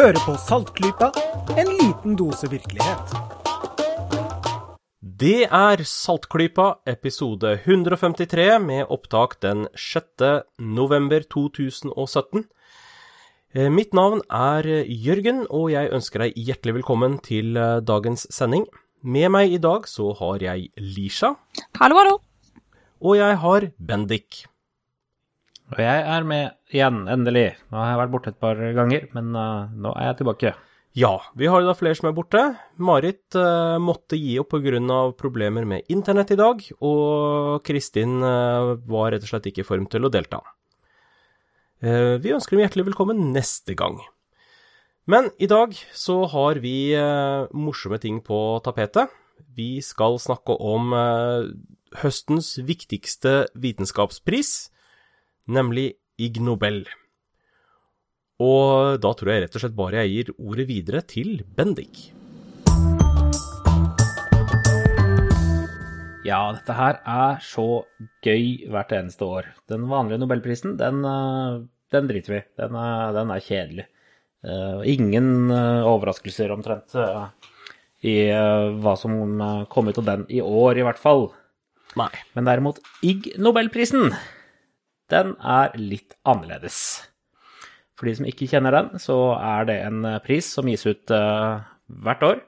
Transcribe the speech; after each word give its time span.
Hører 0.00 0.16
på 0.24 0.32
Saltklypa, 0.40 1.10
en 1.60 1.68
liten 1.76 2.14
dose 2.16 2.48
virkelighet. 2.48 3.10
Det 5.20 5.42
er 5.44 5.82
Saltklypa, 5.84 6.70
episode 6.88 7.50
153, 7.66 8.46
med 8.64 8.86
opptak 8.88 9.36
den 9.44 9.66
6. 9.76 10.24
november 10.56 11.26
2017. 11.28 12.46
Eh, 13.52 13.68
Mitt 13.68 13.92
navn 13.92 14.24
er 14.32 14.64
Jørgen, 14.88 15.42
og 15.50 15.68
jeg 15.74 15.92
ønsker 15.92 16.24
deg 16.24 16.40
hjertelig 16.48 16.78
velkommen 16.78 17.18
til 17.20 17.60
eh, 17.60 17.82
dagens 17.84 18.24
sending. 18.32 18.64
Med 19.04 19.28
meg 19.36 19.52
i 19.52 19.60
dag 19.60 19.84
så 19.84 20.14
har 20.16 20.40
jeg 20.40 20.70
Lisha, 20.80 21.34
Hallo, 21.76 22.00
hallo. 22.00 22.16
og 23.04 23.20
jeg 23.20 23.36
har 23.44 23.68
Bendik. 23.76 24.46
Og 25.70 25.78
jeg 25.78 26.02
er 26.02 26.24
med 26.26 26.74
igjen, 26.74 27.04
endelig. 27.10 27.52
Nå 27.70 27.78
har 27.78 27.92
jeg 27.92 28.00
vært 28.00 28.12
borte 28.14 28.32
et 28.32 28.38
par 28.42 28.58
ganger, 28.74 29.06
men 29.14 29.30
uh, 29.38 29.70
nå 29.70 29.92
er 29.94 30.08
jeg 30.08 30.18
tilbake. 30.20 30.52
Ja, 30.98 31.12
vi 31.38 31.46
har 31.46 31.62
da 31.62 31.76
flere 31.78 31.94
som 31.94 32.08
er 32.10 32.16
borte. 32.16 32.40
Marit 32.82 33.36
uh, 33.38 33.78
måtte 33.78 34.18
gi 34.18 34.34
opp 34.42 34.50
pga. 34.50 34.98
problemer 35.14 35.64
med 35.64 35.86
internett 35.86 36.32
i 36.34 36.38
dag, 36.40 36.64
og 36.82 37.62
Kristin 37.62 38.18
uh, 38.18 38.74
var 38.90 39.12
rett 39.14 39.22
og 39.22 39.30
slett 39.30 39.46
ikke 39.46 39.62
i 39.62 39.68
form 39.68 39.86
til 39.86 40.06
å 40.06 40.10
delta. 40.10 40.42
Vi 41.80 42.34
ønsker 42.34 42.52
dem 42.52 42.60
hjertelig 42.60 42.90
velkommen 42.90 43.30
neste 43.32 43.72
gang. 43.72 43.94
Men 45.08 45.30
i 45.40 45.46
dag 45.48 45.72
så 45.96 46.26
har 46.28 46.58
vi 46.60 46.92
morsomme 47.56 47.96
ting 47.96 48.18
på 48.20 48.60
tapetet. 48.60 49.08
Vi 49.56 49.80
skal 49.80 50.18
snakke 50.20 50.58
om 50.60 50.92
høstens 52.02 52.50
viktigste 52.68 53.46
vitenskapspris, 53.56 54.68
nemlig 55.48 55.94
Ig 56.20 56.40
Nobel. 56.44 56.82
Og 58.40 58.96
da 59.02 59.10
tror 59.16 59.32
jeg 59.34 59.44
rett 59.44 59.56
og 59.56 59.62
slett 59.64 59.76
bare 59.76 60.04
jeg 60.04 60.12
gir 60.14 60.32
ordet 60.40 60.66
videre 60.68 61.02
til 61.04 61.42
Bendik. 61.56 62.08
Ja, 66.24 66.40
dette 66.52 66.74
her 66.76 66.98
er 67.08 67.38
så 67.42 67.64
gøy 68.24 68.66
hvert 68.70 68.92
eneste 68.94 69.24
år. 69.26 69.48
Den 69.72 69.86
vanlige 69.90 70.20
nobelprisen, 70.20 70.76
den, 70.78 71.00
eh, 71.08 71.62
den 71.92 72.06
driter 72.10 72.34
vi 72.34 72.40
i. 72.42 72.46
Den, 72.60 72.76
er- 72.76 73.12
den 73.16 73.30
er 73.34 73.40
kjedelig. 73.40 73.86
Eh, 74.44 74.82
ingen 74.94 75.50
eh, 75.50 75.82
overraskelser 75.88 76.52
omtrent 76.52 76.94
eh, 76.94 77.24
i 78.04 78.14
eh, 78.30 78.68
hva 78.80 78.94
som 79.00 79.40
eh, 79.40 79.64
kom 79.72 79.88
ut 79.88 79.98
av 80.00 80.04
den 80.06 80.26
i 80.32 80.40
år, 80.44 80.78
i 80.78 80.84
hvert 80.86 81.00
fall. 81.00 81.30
Nei. 81.98 82.10
Men 82.36 82.46
derimot 82.46 82.78
Ig 83.02 83.32
Nobelprisen, 83.40 84.12
den 85.12 85.36
er 85.40 85.74
litt 85.78 86.16
annerledes. 86.28 87.10
For 88.00 88.08
de 88.08 88.16
som 88.16 88.28
ikke 88.28 88.48
kjenner 88.48 88.72
den, 88.72 88.94
så 88.96 89.34
er 89.36 89.66
det 89.68 89.76
en 89.84 90.04
eh, 90.08 90.20
pris 90.24 90.46
som 90.56 90.68
gis 90.70 90.86
ut 90.88 91.12
eh, 91.12 91.60
hvert 92.00 92.22
år 92.24 92.38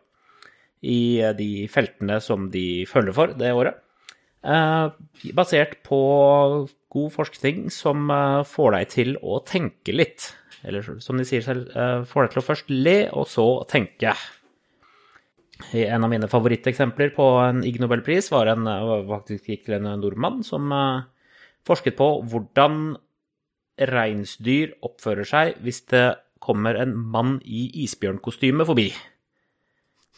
i 0.80 1.20
eh, 1.20 1.34
de 1.36 1.66
feltene 1.68 2.16
som 2.24 2.48
de 2.54 2.86
følger 2.88 3.16
for 3.16 3.34
det 3.36 3.52
året. 3.52 3.76
Basert 5.36 5.76
på 5.86 5.98
god 6.90 7.10
forskning 7.14 7.68
som 7.70 8.08
får 8.50 8.72
deg 8.74 8.88
til 8.90 9.12
å 9.22 9.36
tenke 9.46 9.94
litt. 9.94 10.32
Eller 10.66 10.82
som 10.82 11.20
de 11.20 11.26
sier 11.28 11.44
selv, 11.46 11.68
får 12.10 12.26
deg 12.26 12.32
til 12.32 12.40
å 12.40 12.44
først 12.48 12.72
le, 12.74 12.96
og 13.14 13.28
så 13.30 13.46
tenke. 13.70 14.16
En 15.78 16.02
av 16.02 16.10
mine 16.10 16.26
favoritteksempler 16.26 17.14
på 17.14 17.28
en 17.44 17.62
Ig 17.62 17.78
Nobelpris 17.78 18.32
var 18.34 18.50
en, 18.50 18.66
faktisk 19.12 19.46
gikk 19.52 19.70
en 19.78 19.92
nordmann 20.02 20.42
som 20.42 20.74
forsket 21.66 21.96
på 21.98 22.08
hvordan 22.28 22.96
reinsdyr 23.88 24.74
oppfører 24.84 25.26
seg 25.28 25.62
hvis 25.64 25.82
det 25.92 26.06
kommer 26.42 26.76
en 26.78 26.94
mann 26.96 27.38
i 27.44 27.68
isbjørnkostyme 27.84 28.66
forbi. 28.66 28.90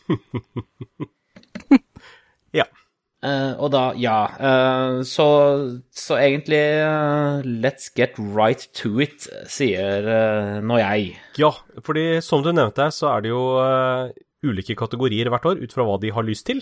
Ja. 2.54 2.68
Uh, 3.24 3.56
og 3.56 3.70
da, 3.72 3.84
ja. 3.96 4.18
uh, 4.36 4.98
så, 5.08 5.26
så 5.90 6.18
egentlig 6.20 6.60
uh, 6.84 7.40
Let's 7.42 7.88
get 7.96 8.18
right 8.20 8.66
to 8.76 8.98
it, 9.00 9.24
sier 9.50 10.60
nå 10.60 10.78
jeg. 10.82 11.14
Ja, 11.40 11.54
fordi 11.86 12.20
som 12.24 12.44
du 12.44 12.52
nevnte, 12.52 12.90
så 12.92 13.14
er 13.14 13.24
det 13.24 13.32
jo 13.32 13.42
ulike 14.44 14.76
kategorier 14.76 15.32
hvert 15.32 15.48
år 15.48 15.64
ut 15.64 15.72
fra 15.72 15.88
hva 15.88 15.96
de 16.02 16.12
har 16.14 16.26
lyst 16.26 16.46
til. 16.50 16.60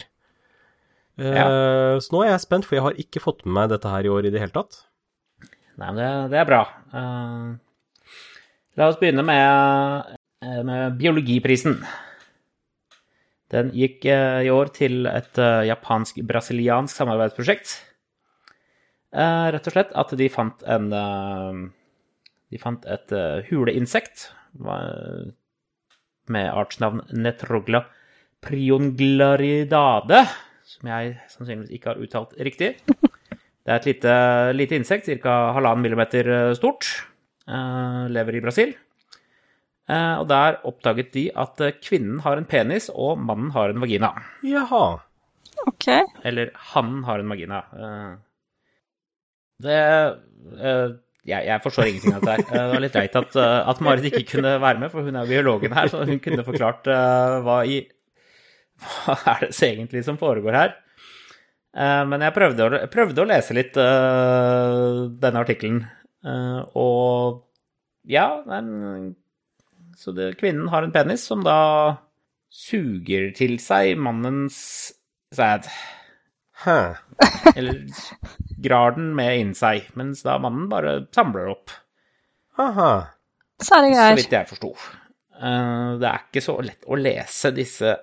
Eh, 1.20 1.98
Så 2.00 2.14
nå 2.14 2.22
er 2.24 2.32
jeg 2.32 2.44
spent, 2.46 2.66
for 2.68 2.78
jeg 2.78 2.86
har 2.86 2.98
ikke 3.00 3.22
fått 3.22 3.44
med 3.44 3.54
meg 3.58 3.72
dette 3.74 3.90
her 3.90 4.06
i 4.06 4.12
år 4.12 4.26
i 4.28 4.32
det 4.32 4.40
hele 4.40 4.54
tatt. 4.54 4.82
Nei, 5.76 5.88
men 5.88 6.00
det, 6.00 6.08
det 6.32 6.40
er 6.40 6.48
bra. 6.48 6.62
Uh, 6.92 7.56
la 8.78 8.88
oss 8.88 8.98
begynne 9.00 9.24
med, 9.24 10.16
eh, 10.44 10.62
med 10.68 10.98
biologiprisen. 11.00 11.78
Den 13.52 13.68
gikk 13.76 14.06
i 14.08 14.48
år 14.48 14.70
til 14.72 15.04
et 15.10 15.36
japansk-brasiliansk 15.68 16.96
samarbeidsprosjekt. 16.96 17.74
Uh, 19.12 19.52
rett 19.52 19.66
og 19.68 19.74
slett 19.74 19.92
at 19.92 20.14
de 20.16 20.28
fant 20.32 20.62
en 20.72 20.86
uh, 20.88 21.58
De 22.48 22.60
fant 22.60 22.86
et 22.88 23.12
huleinsekt 23.48 24.30
med 24.56 26.48
artsnavn 26.48 27.00
Netrogla 27.12 27.82
prionglaridade, 28.42 30.24
som 30.72 30.88
jeg 30.88 31.16
sannsynligvis 31.32 31.74
ikke 31.76 31.92
har 31.92 32.00
uttalt 32.02 32.32
riktig. 32.40 32.74
Det 33.62 33.70
er 33.70 33.76
et 33.78 33.90
lite, 33.90 34.14
lite 34.56 34.78
insekt, 34.78 35.10
ca. 35.22 35.34
halvannen 35.56 35.84
millimeter 35.84 36.30
eh, 36.34 36.54
stort. 36.58 36.88
Eh, 37.46 38.02
lever 38.10 38.38
i 38.38 38.42
Brasil. 38.42 38.74
Eh, 39.90 40.16
og 40.18 40.26
der 40.30 40.60
oppdaget 40.68 41.12
de 41.14 41.28
at 41.38 41.62
kvinnen 41.82 42.20
har 42.24 42.38
en 42.38 42.48
penis, 42.48 42.88
og 42.90 43.20
mannen 43.20 43.52
har 43.54 43.72
en 43.72 43.82
vagina. 43.82 44.12
Jaha. 44.46 44.84
Ok. 45.68 45.88
Eller 46.26 46.50
hannen 46.72 47.04
har 47.06 47.22
en 47.22 47.32
vagina. 47.32 47.62
Eh, 47.76 48.12
det 49.62 49.78
eh, 49.78 50.98
jeg, 51.22 51.46
jeg 51.46 51.62
forstår 51.62 51.86
ingenting 51.86 52.16
av 52.16 52.24
dette 52.26 52.50
her. 52.50 52.64
Det 52.66 52.74
var 52.74 52.82
litt 52.82 52.96
leit 52.98 53.18
at, 53.20 53.36
at 53.38 53.82
Marit 53.86 54.08
ikke 54.08 54.24
kunne 54.32 54.56
være 54.58 54.80
med, 54.82 54.90
for 54.90 55.06
hun 55.06 55.20
er 55.20 55.28
biologen 55.28 55.74
her, 55.76 55.86
så 55.86 56.02
hun 56.08 56.18
kunne 56.18 56.42
forklart 56.42 56.88
hva 57.46 57.60
i 57.62 57.76
Hva 58.82 59.16
er 59.34 59.46
det 59.46 59.56
egentlig 59.68 60.04
som 60.06 60.18
foregår 60.20 60.58
her? 60.58 60.74
Eh, 61.76 62.02
Men 62.08 62.24
jeg 62.26 62.34
prøvde 62.36 62.66
å, 62.66 62.80
prøvde 62.92 63.24
å 63.24 63.28
lese 63.28 63.56
litt 63.56 63.78
uh, 63.80 65.08
denne 65.22 65.42
artikkelen, 65.44 65.82
uh, 66.26 66.60
og 66.78 67.42
ja, 68.10 68.42
den, 68.48 69.14
så 69.96 70.12
det, 70.16 70.32
kvinnen 70.40 70.68
har 70.72 70.82
en 70.82 70.94
penis 70.94 71.24
som 71.28 71.44
da 71.46 71.58
suger 72.52 73.30
til 73.36 73.56
seg 73.62 73.94
mannens 74.02 74.58
sæd. 75.32 75.68
Hæ. 76.64 76.78
Eller 77.54 77.86
grar 78.62 78.98
den 78.98 79.12
med 79.16 79.38
inn 79.40 79.54
seg, 79.56 79.88
mens 79.98 80.20
da 80.26 80.36
mannen 80.42 80.68
bare 80.70 80.98
samler 81.14 81.54
opp, 81.54 81.72
Aha. 82.60 82.90
Så 83.62 83.78
er 83.78 83.86
det 83.86 83.94
så 83.96 84.08
vidt 84.18 84.34
jeg 84.34 84.48
forsto. 84.50 84.72
Uh, 85.40 85.98
Det 86.02 86.08
er 86.10 86.24
ikke 86.26 86.42
så 86.44 86.58
lett 86.60 86.84
å 86.84 86.98
lese 87.00 87.52
disse 87.56 87.94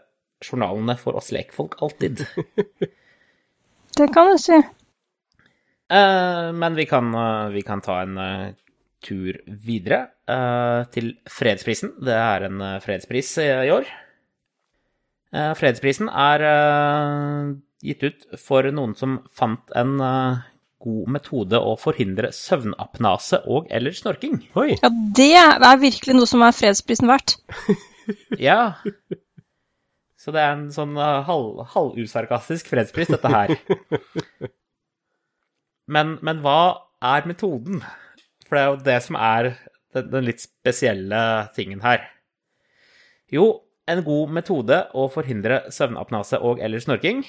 journalene 0.45 0.95
for 0.97 1.17
oss 1.19 1.31
lekfolk 1.35 1.79
alltid. 1.81 2.25
Det 3.99 4.07
kan 4.13 4.29
du 4.31 4.37
si. 4.39 4.55
Uh, 5.89 6.51
Men 6.55 6.75
vi 6.77 6.85
kan, 6.85 7.09
uh, 7.15 7.49
vi 7.51 7.61
kan 7.65 7.81
ta 7.81 8.01
en 8.05 8.17
uh, 8.17 8.51
tur 9.03 9.39
videre 9.47 10.01
eh, 10.27 10.83
til 10.93 11.13
fredsprisen. 11.29 11.95
Det 12.03 12.15
er 12.15 12.45
en 12.49 12.63
fredspris 12.83 13.31
i 13.43 13.47
i 13.69 13.73
år. 13.73 13.87
Eh, 15.35 15.51
Fredsprisen 15.57 16.09
er 16.09 16.45
eh, 16.49 17.51
gitt 17.85 18.03
ut 18.03 18.27
for 18.41 18.67
noen 18.75 18.95
som 18.99 19.19
fant 19.35 19.75
en 19.77 19.97
god 20.79 21.11
metode 21.11 21.59
å 21.59 21.75
forhindre 21.79 22.31
søvnapnase 22.35 23.41
og 23.51 23.67
eller 23.71 23.95
snorking. 23.95 24.39
Oi. 24.59 24.73
Ja, 24.79 24.91
det 24.91 25.33
er 25.35 25.81
virkelig 25.81 26.15
noe 26.15 26.29
som 26.29 26.43
er 26.45 26.55
fredsprisen 26.55 27.11
verdt. 27.11 27.37
Ja. 28.41 28.79
Så 30.19 30.33
det 30.35 30.41
er 30.43 30.51
en 30.51 30.67
sånn 30.75 30.97
uh, 30.99 31.21
halv, 31.23 31.61
halvusarkastisk 31.73 32.67
fredspris, 32.71 33.11
dette 33.13 33.31
her. 33.31 33.55
Men, 35.89 36.19
men 36.21 36.43
hva 36.43 36.85
er 37.01 37.25
metoden? 37.25 37.79
For 38.45 38.53
det 38.53 38.61
er 38.61 38.67
jo 38.67 38.75
det 38.85 38.97
som 39.01 39.15
er 39.17 39.47
den, 39.95 40.11
den 40.11 40.27
litt 40.27 40.43
spesielle 40.43 41.21
tingen 41.55 41.81
her. 41.81 42.03
Jo, 43.33 43.47
en 43.89 44.03
god 44.05 44.35
metode 44.37 44.83
å 44.93 45.07
forhindre 45.09 45.63
søvnapnase 45.73 46.37
og 46.45 46.61
eller 46.61 46.83
snorking, 46.83 47.23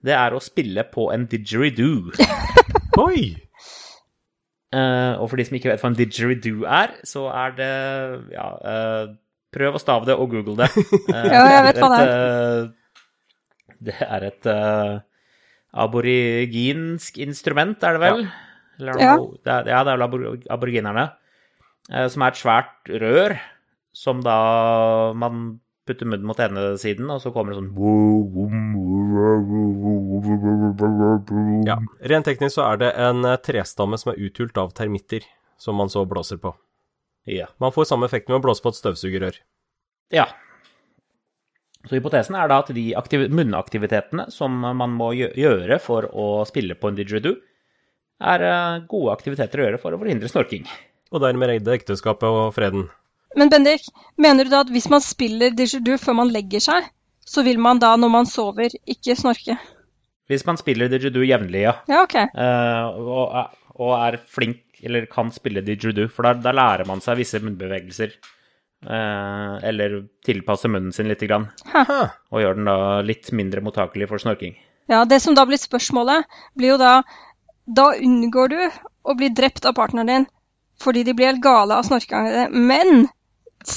det 0.00 0.16
er 0.16 0.32
å 0.32 0.40
spille 0.40 0.86
på 0.88 1.10
en 1.12 1.26
didgeridoo. 1.28 2.14
Oi. 3.04 3.34
Uh, 4.72 5.18
og 5.18 5.26
for 5.28 5.36
de 5.36 5.44
som 5.44 5.58
ikke 5.58 5.72
vet 5.72 5.82
hva 5.82 5.90
en 5.90 5.98
didgeridoo 5.98 6.64
er, 6.64 6.94
så 7.04 7.26
er 7.34 7.56
det 7.58 7.72
Ja, 8.32 8.46
eh, 8.72 9.12
prøv 9.52 9.74
å 9.76 9.80
stave 9.82 10.06
det 10.08 10.14
og 10.16 10.30
google 10.30 10.56
det. 10.62 10.68
Eh, 11.14 11.30
Ja, 11.32 11.44
jeg 11.56 11.62
vet 11.68 11.80
hva 11.82 11.88
det 11.94 12.02
et, 12.02 12.10
eh, 12.10 13.76
det 13.80 13.96
er 14.04 14.26
et 14.28 14.46
uh, 14.50 15.00
aboriginsk 15.86 17.18
instrument, 17.24 17.82
er 17.82 17.96
det 17.96 18.02
vel? 18.04 18.26
Eller 18.80 19.00
Ja. 19.00 19.14
det 19.16 19.52
er, 19.54 19.70
ja, 19.72 19.80
det 19.84 19.92
er 19.92 19.96
vel 19.98 20.06
abor- 20.08 20.44
aboriginerne. 20.52 21.08
Uh, 21.90 22.06
som 22.12 22.22
er 22.22 22.34
et 22.34 22.40
svært 22.40 22.92
rør 23.00 23.38
som 23.96 24.20
da 24.22 24.36
man 25.16 25.58
putter 25.88 26.06
munnen 26.06 26.28
mot 26.28 26.38
ene 26.38 26.76
siden, 26.78 27.08
og 27.10 27.18
så 27.24 27.32
kommer 27.34 27.50
det 27.50 27.58
sånn 27.64 28.80
Ja. 31.66 31.76
Rent 32.10 32.26
teknisk 32.28 32.54
så 32.58 32.66
er 32.72 32.76
det 32.80 32.90
en 33.00 33.22
trestamme 33.44 33.98
som 34.00 34.12
er 34.12 34.20
uthult 34.28 34.56
av 34.60 34.72
termitter, 34.76 35.24
som 35.60 35.76
man 35.76 35.90
så 35.92 36.04
blåser 36.08 36.38
på. 36.40 36.54
Ja. 37.30 37.48
Man 37.62 37.74
får 37.74 37.90
samme 37.90 38.08
effekt 38.10 38.28
med 38.28 38.40
å 38.40 38.44
blåse 38.44 38.62
på 38.64 38.72
et 38.72 38.80
støvsugerrør. 38.80 39.42
ja. 40.14 40.28
Så 41.88 41.96
hypotesen 41.96 42.36
er 42.36 42.50
da 42.50 42.58
at 42.60 42.68
de 42.76 42.90
aktiv 42.98 43.22
munnaktivitetene 43.32 44.26
som 44.28 44.52
man 44.52 44.92
må 44.92 45.14
gjøre 45.16 45.78
for 45.80 46.10
å 46.12 46.42
spille 46.44 46.76
på 46.76 46.90
en 46.90 46.98
didgeridoo, 46.98 47.38
er 48.20 48.44
eh, 48.44 48.82
gode 48.90 49.14
aktiviteter 49.14 49.62
å 49.62 49.64
gjøre 49.64 49.80
for 49.80 49.96
å 49.96 50.00
forhindre 50.02 50.28
snorking. 50.28 50.66
Og 51.08 51.22
dermed 51.24 51.48
redde 51.48 51.72
ekteskapet 51.78 52.28
og 52.28 52.52
freden. 52.52 52.90
Men 53.38 53.48
Bendik, 53.48 53.86
mener 54.20 54.44
du 54.44 54.52
da 54.52 54.60
at 54.66 54.72
hvis 54.74 54.90
man 54.92 55.00
spiller 55.00 55.54
didgeridoo 55.56 55.96
før 56.02 56.18
man 56.20 56.32
legger 56.34 56.60
seg, 56.66 56.90
så 57.24 57.44
vil 57.46 57.60
man 57.62 57.80
da, 57.80 57.94
når 57.96 58.12
man 58.12 58.28
sover, 58.28 58.74
ikke 58.90 59.16
snorke? 59.16 59.56
Hvis 60.30 60.44
man 60.46 60.58
spiller 60.60 60.90
didgeridoo 60.90 61.24
jevnlig, 61.26 61.64
ja, 61.64 61.74
Ja, 61.88 62.04
OK. 62.04 62.16
Uh, 62.34 63.00
og, 63.00 63.56
og 63.80 63.94
er 63.96 64.20
flink 64.30 64.62
eller 64.82 65.06
kan 65.10 65.30
spille 65.34 65.62
didgeridoo, 65.66 66.08
for 66.12 66.22
da, 66.26 66.32
da 66.34 66.52
lærer 66.56 66.86
man 66.88 67.00
seg 67.04 67.18
visse 67.20 67.40
munnbevegelser. 67.42 68.14
eh, 68.86 69.54
eller 69.68 69.98
tilpasse 70.24 70.68
munnen 70.72 70.92
sin 70.92 71.08
litt, 71.10 71.20
grann, 71.28 71.50
og 72.32 72.40
gjør 72.40 72.54
den 72.56 72.64
da 72.70 72.76
litt 73.04 73.28
mindre 73.36 73.60
mottakelig 73.60 74.08
for 74.08 74.18
snorking. 74.22 74.54
Ja, 74.88 75.04
Det 75.04 75.20
som 75.22 75.34
da 75.36 75.44
blir 75.46 75.60
spørsmålet, 75.60 76.24
blir 76.56 76.72
jo 76.74 76.78
da 76.80 77.02
Da 77.70 77.92
unngår 77.94 78.48
du 78.50 78.56
å 79.04 79.14
bli 79.14 79.28
drept 79.28 79.66
av 79.68 79.74
partneren 79.76 80.06
din 80.08 80.24
fordi 80.80 81.04
de 81.04 81.12
blir 81.14 81.28
helt 81.28 81.42
gale 81.44 81.76
av 81.76 81.84
snorkinga. 81.86 82.48
Men 82.50 83.04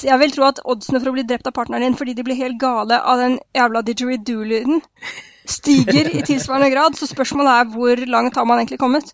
jeg 0.01 0.17
vil 0.21 0.31
tro 0.31 0.45
at 0.47 0.61
oddsene 0.63 1.01
for 1.03 1.11
å 1.11 1.13
bli 1.13 1.25
drept 1.27 1.45
av 1.45 1.53
partneren 1.53 1.83
din 1.83 1.97
fordi 1.99 2.15
de 2.15 2.23
blir 2.23 2.39
helt 2.39 2.57
gale 2.57 2.97
av 2.97 3.19
den 3.19 3.35
jævla 3.53 3.83
didgeridoo-lyden, 3.83 4.79
stiger 5.45 6.09
i 6.15 6.23
tilsvarende 6.23 6.71
grad. 6.73 6.95
Så 6.97 7.05
spørsmålet 7.11 7.51
er 7.59 7.69
hvor 7.75 8.05
langt 8.15 8.39
har 8.39 8.47
man 8.49 8.63
egentlig 8.63 8.79
kommet? 8.79 9.13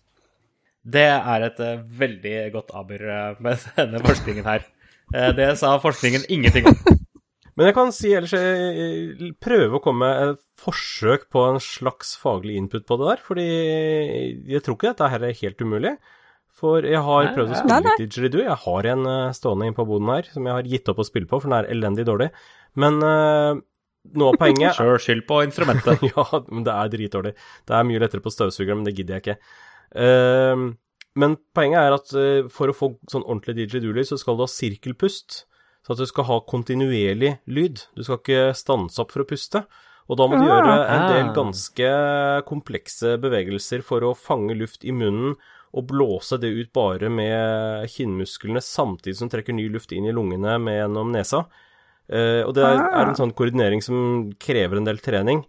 Det 0.80 1.06
er 1.12 1.44
et 1.44 1.60
eh, 1.60 1.80
veldig 2.00 2.36
godt 2.54 2.72
aber 2.76 3.02
eh, 3.04 3.40
med 3.44 3.64
denne 3.76 4.00
forskningen 4.04 4.46
her. 4.48 4.64
Eh, 5.12 5.30
det 5.36 5.52
sa 5.60 5.74
forskningen 5.82 6.24
ingenting 6.32 6.70
om. 6.70 6.78
Men 7.58 7.68
jeg 7.68 7.76
kan 7.76 7.90
si 7.92 8.12
ellers 8.16 8.32
jeg 8.32 9.32
prøve 9.42 9.76
å 9.76 9.82
komme 9.84 10.06
med 10.06 10.30
et 10.30 10.40
forsøk 10.62 11.26
på 11.34 11.42
en 11.50 11.58
slags 11.60 12.14
faglig 12.16 12.54
input 12.56 12.86
på 12.88 12.96
det 12.96 13.08
der, 13.10 13.20
fordi 13.26 13.46
jeg 14.48 14.62
tror 14.64 14.78
ikke 14.78 14.92
dette 14.94 15.08
her 15.12 15.26
er 15.28 15.36
helt 15.42 15.60
umulig. 15.60 15.92
For 16.60 16.86
jeg 16.86 17.02
har 17.04 17.26
Nei, 17.26 17.34
prøvd 17.34 17.52
å 17.52 17.58
spille 17.58 17.74
Nei, 17.74 17.82
nei. 17.84 17.92
litt 17.98 18.04
didgeridoo. 18.06 18.44
Jeg 18.46 18.58
har 18.64 18.88
en 18.94 19.10
stående 19.36 19.68
inn 19.68 19.76
på 19.76 19.84
boden 19.88 20.12
her 20.14 20.30
som 20.32 20.46
jeg 20.46 20.56
har 20.56 20.70
gitt 20.72 20.88
opp 20.92 21.02
å 21.02 21.06
spille 21.08 21.28
på, 21.28 21.40
for 21.40 21.50
den 21.50 21.58
er 21.58 21.68
elendig 21.74 22.06
dårlig. 22.08 22.30
Men 22.80 23.00
uh, 23.00 23.60
noe 24.16 24.32
av 24.32 24.38
poenget 24.40 24.76
Sjøl 24.78 24.96
skyld 25.02 25.26
på 25.28 25.42
instrumentet. 25.44 26.04
ja, 26.12 26.24
men 26.48 26.64
det 26.66 26.76
er 26.76 26.92
dritdårlig. 26.94 27.34
Det 27.68 27.76
er 27.76 27.88
mye 27.88 28.02
lettere 28.02 28.24
på 28.24 28.32
støvsugeren, 28.32 28.80
men 28.80 28.88
det 28.88 28.96
gidder 28.96 29.18
jeg 29.18 29.26
ikke. 29.26 29.68
Ehm, 29.96 30.76
men 31.16 31.36
poenget 31.56 31.80
er 31.82 31.92
at 31.96 32.12
eh, 32.14 32.48
for 32.52 32.70
å 32.70 32.76
få 32.76 32.92
sånn 33.10 33.24
ordentlig 33.26 33.56
DJ-dooley, 33.66 34.04
så 34.06 34.18
skal 34.20 34.36
du 34.38 34.44
ha 34.44 34.50
sirkelpust. 34.50 35.44
Så 35.86 35.94
at 35.94 35.98
du 36.02 36.06
skal 36.06 36.24
ha 36.28 36.40
kontinuerlig 36.46 37.38
lyd. 37.48 37.86
Du 37.96 38.04
skal 38.04 38.18
ikke 38.20 38.50
stanse 38.54 39.00
opp 39.00 39.10
for 39.14 39.24
å 39.24 39.28
puste. 39.28 39.64
Og 40.10 40.18
da 40.18 40.26
må 40.26 40.36
du 40.38 40.44
Ah. 40.44 40.50
gjøre 40.50 40.74
en 40.90 41.08
del 41.08 41.28
Ah. 41.30 41.34
ganske 41.34 42.44
komplekse 42.44 43.16
bevegelser 43.20 43.82
for 43.82 44.00
å 44.02 44.16
fange 44.16 44.56
luft 44.58 44.84
i 44.84 44.90
munnen 44.92 45.36
og 45.72 45.86
blåse 45.86 46.38
det 46.40 46.50
ut 46.50 46.72
bare 46.72 47.08
med 47.08 47.86
kinnmusklene, 47.88 48.58
samtidig 48.60 49.16
som 49.16 49.28
du 49.28 49.36
trekker 49.36 49.54
ny 49.54 49.68
luft 49.70 49.92
inn 49.92 50.04
i 50.06 50.12
lungene 50.12 50.58
med 50.60 50.80
gjennom 50.82 51.12
nesa. 51.12 51.46
Eh, 52.10 52.42
og 52.42 52.54
det 52.54 52.64
Ah. 52.64 53.02
er 53.02 53.08
en 53.08 53.14
sånn 53.14 53.32
koordinering 53.32 53.80
som 53.82 54.32
krever 54.32 54.76
en 54.78 54.84
del 54.84 54.98
trening. 54.98 55.44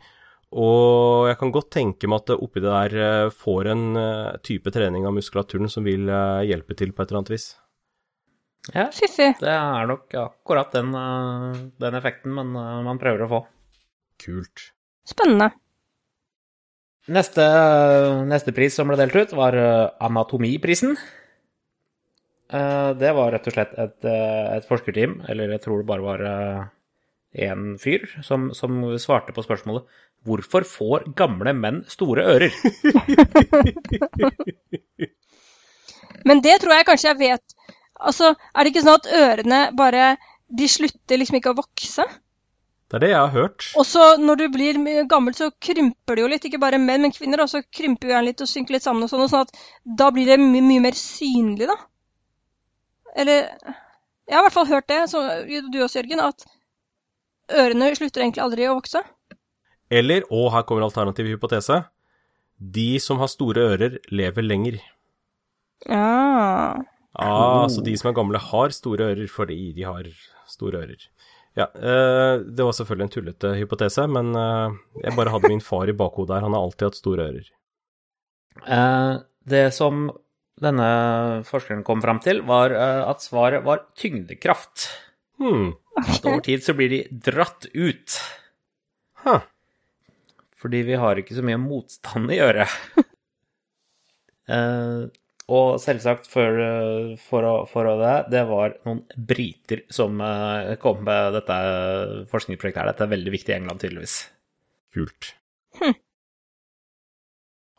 Og 0.51 1.29
jeg 1.29 1.37
kan 1.39 1.51
godt 1.55 1.69
tenke 1.71 2.09
meg 2.11 2.25
at 2.25 2.33
oppi 2.35 2.59
det 2.59 2.67
der 2.71 2.95
eh, 2.99 3.29
får 3.31 3.69
en 3.71 3.83
eh, 3.95 4.31
type 4.43 4.73
trening 4.75 5.05
av 5.07 5.13
muskulaturen 5.15 5.69
som 5.71 5.85
vil 5.87 6.09
eh, 6.11 6.41
hjelpe 6.49 6.75
til 6.75 6.91
på 6.91 7.03
et 7.05 7.11
eller 7.11 7.21
annet 7.21 7.31
vis. 7.31 7.45
Ja, 8.75 8.89
Fiffig. 8.93 9.29
det 9.39 9.49
er 9.49 9.87
nok 9.89 10.11
akkurat 10.21 10.75
den, 10.75 10.91
den 11.81 11.95
effekten 11.97 12.35
man, 12.35 12.51
man 12.85 12.99
prøver 13.01 13.23
å 13.25 13.29
få. 13.31 13.39
Kult. 14.21 14.67
Spennende. 15.07 15.47
Neste, 17.09 17.41
neste 18.29 18.53
pris 18.53 18.75
som 18.77 18.91
ble 18.91 18.99
delt 18.99 19.15
ut, 19.17 19.31
var 19.33 19.55
Anatomiprisen. 20.03 20.93
Eh, 22.51 22.91
Det 23.01 23.15
var 23.17 23.31
rett 23.33 23.47
og 23.49 23.55
slett 23.55 23.73
et, 23.81 23.97
et 24.11 24.67
forskerteam, 24.69 25.21
eller 25.31 25.55
jeg 25.55 25.63
tror 25.65 25.81
det 25.81 25.89
bare 25.89 26.05
var 26.05 26.27
én 27.33 27.77
fyr, 27.79 28.05
som, 28.23 28.49
som 28.53 28.97
svarte 28.99 29.33
på 29.35 29.43
spørsmålet 29.45 29.83
Hvorfor 30.27 30.65
får 30.67 31.05
gamle 31.17 31.53
menn 31.57 31.81
store 31.89 32.25
ører? 32.35 32.51
Men 36.27 36.41
det 36.45 36.59
tror 36.61 36.75
jeg 36.75 36.85
kanskje 36.85 37.09
jeg 37.09 37.17
vet. 37.17 37.55
Altså, 37.97 38.35
er 38.53 38.61
det 38.61 38.73
ikke 38.73 38.83
sånn 38.85 38.99
at 38.99 39.09
ørene 39.17 39.61
bare 39.77 40.11
De 40.45 40.67
slutter 40.69 41.17
liksom 41.17 41.39
ikke 41.39 41.53
å 41.55 41.57
vokse? 41.57 42.05
Det 42.91 42.97
er 42.99 43.03
det 43.05 43.11
jeg 43.13 43.23
har 43.23 43.31
hørt. 43.31 43.65
Og 43.79 43.85
så 43.87 44.05
når 44.19 44.35
du 44.41 44.45
blir 44.51 44.79
gammel, 45.09 45.33
så 45.33 45.47
krymper 45.63 46.17
det 46.17 46.25
jo 46.25 46.31
litt. 46.33 46.45
Ikke 46.45 46.59
bare 46.59 46.77
menn, 46.81 47.05
men 47.05 47.13
kvinner 47.15 47.39
også 47.45 47.63
krymper 47.71 48.09
jo 48.09 48.13
gjerne 48.13 48.27
litt 48.27 48.43
og 48.43 48.49
synker 48.51 48.75
litt 48.75 48.83
sammen 48.83 49.07
og 49.07 49.11
sånn. 49.13 49.23
og 49.23 49.31
sånn 49.31 49.45
at 49.47 49.53
da 50.01 50.09
blir 50.11 50.27
det 50.27 50.37
my 50.41 50.59
mye 50.65 50.83
mer 50.83 50.97
synlig, 50.99 51.69
da. 51.71 51.77
Eller 53.15 53.47
Jeg 54.27 54.35
har 54.35 54.43
i 54.43 54.45
hvert 54.45 54.55
fall 54.59 54.69
hørt 54.69 54.87
det, 54.91 54.99
så 55.11 55.23
du 55.47 55.79
også, 55.81 55.99
Jørgen, 56.01 56.19
at 56.23 56.45
ørene 57.57 57.91
slutter 57.97 58.23
egentlig 58.23 58.43
aldri 58.43 58.67
å 58.69 58.77
vokse. 58.79 59.01
Eller, 59.91 60.23
og 60.31 60.51
her 60.53 60.63
kommer 60.67 60.85
alternativ 60.87 61.27
hypotese, 61.27 61.81
de 62.61 62.99
som 63.03 63.19
har 63.19 63.27
store 63.31 63.65
ører, 63.73 63.97
lever 64.13 64.45
lenger. 64.45 64.77
Ja. 65.89 66.77
Ah, 67.17 67.67
Så 67.67 67.81
de 67.83 67.95
som 67.99 68.11
er 68.11 68.15
gamle, 68.15 68.39
har 68.39 68.69
store 68.75 69.11
ører 69.11 69.27
fordi 69.27 69.73
de 69.75 69.83
har 69.83 70.07
store 70.47 70.83
ører. 70.85 71.07
Ja, 71.57 71.65
eh, 71.75 72.39
det 72.47 72.63
var 72.63 72.71
selvfølgelig 72.77 73.03
en 73.09 73.11
tullete 73.17 73.49
hypotese, 73.59 74.05
men 74.07 74.31
eh, 74.39 74.77
jeg 75.03 75.15
bare 75.17 75.33
hadde 75.33 75.49
min 75.51 75.59
far 75.63 75.89
i 75.91 75.95
bakhodet 75.97 76.37
her. 76.37 76.45
Han 76.47 76.55
har 76.55 76.63
alltid 76.63 76.87
hatt 76.87 76.99
store 77.01 77.25
ører. 77.27 77.49
Eh, 78.67 79.17
Det 79.43 79.73
som 79.73 80.11
denne 80.61 80.87
forskeren 81.49 81.83
kom 81.83 81.99
fram 82.03 82.19
til, 82.23 82.43
var 82.45 82.71
eh, 82.71 83.01
at 83.09 83.23
svaret 83.25 83.65
var 83.65 83.83
tyngdekraft. 83.97 84.87
Hmm. 85.41 85.73
At 85.99 86.25
over 86.25 86.43
tid 86.45 86.63
så 86.63 86.75
blir 86.77 86.91
de 86.91 87.01
dratt 87.11 87.67
ut. 87.73 88.19
Huh. 89.25 89.41
Fordi 90.61 90.83
vi 90.87 90.99
har 90.99 91.19
ikke 91.19 91.35
så 91.35 91.43
mye 91.45 91.59
motstand 91.61 92.31
i 92.31 92.39
øret. 92.43 92.69
uh, 94.51 95.09
og 95.51 95.81
selvsagt 95.83 96.29
for, 96.31 96.59
eh, 96.63 97.15
for, 97.19 97.47
for 97.67 97.89
å 97.89 97.97
det, 97.99 98.13
det 98.31 98.43
var 98.47 98.77
noen 98.85 99.01
briter 99.17 99.81
som 99.91 100.21
eh, 100.23 100.75
kom 100.79 101.01
med 101.03 101.35
dette 101.35 101.57
forskningsprosjektet 102.31 102.79
her. 102.79 102.91
Dette 102.93 103.03
er 103.07 103.11
veldig 103.11 103.33
viktig 103.33 103.51
i 103.51 103.57
England, 103.57 103.81
tydeligvis. 103.81 104.15
Kult. 104.95 105.33
Hm. 105.81 105.97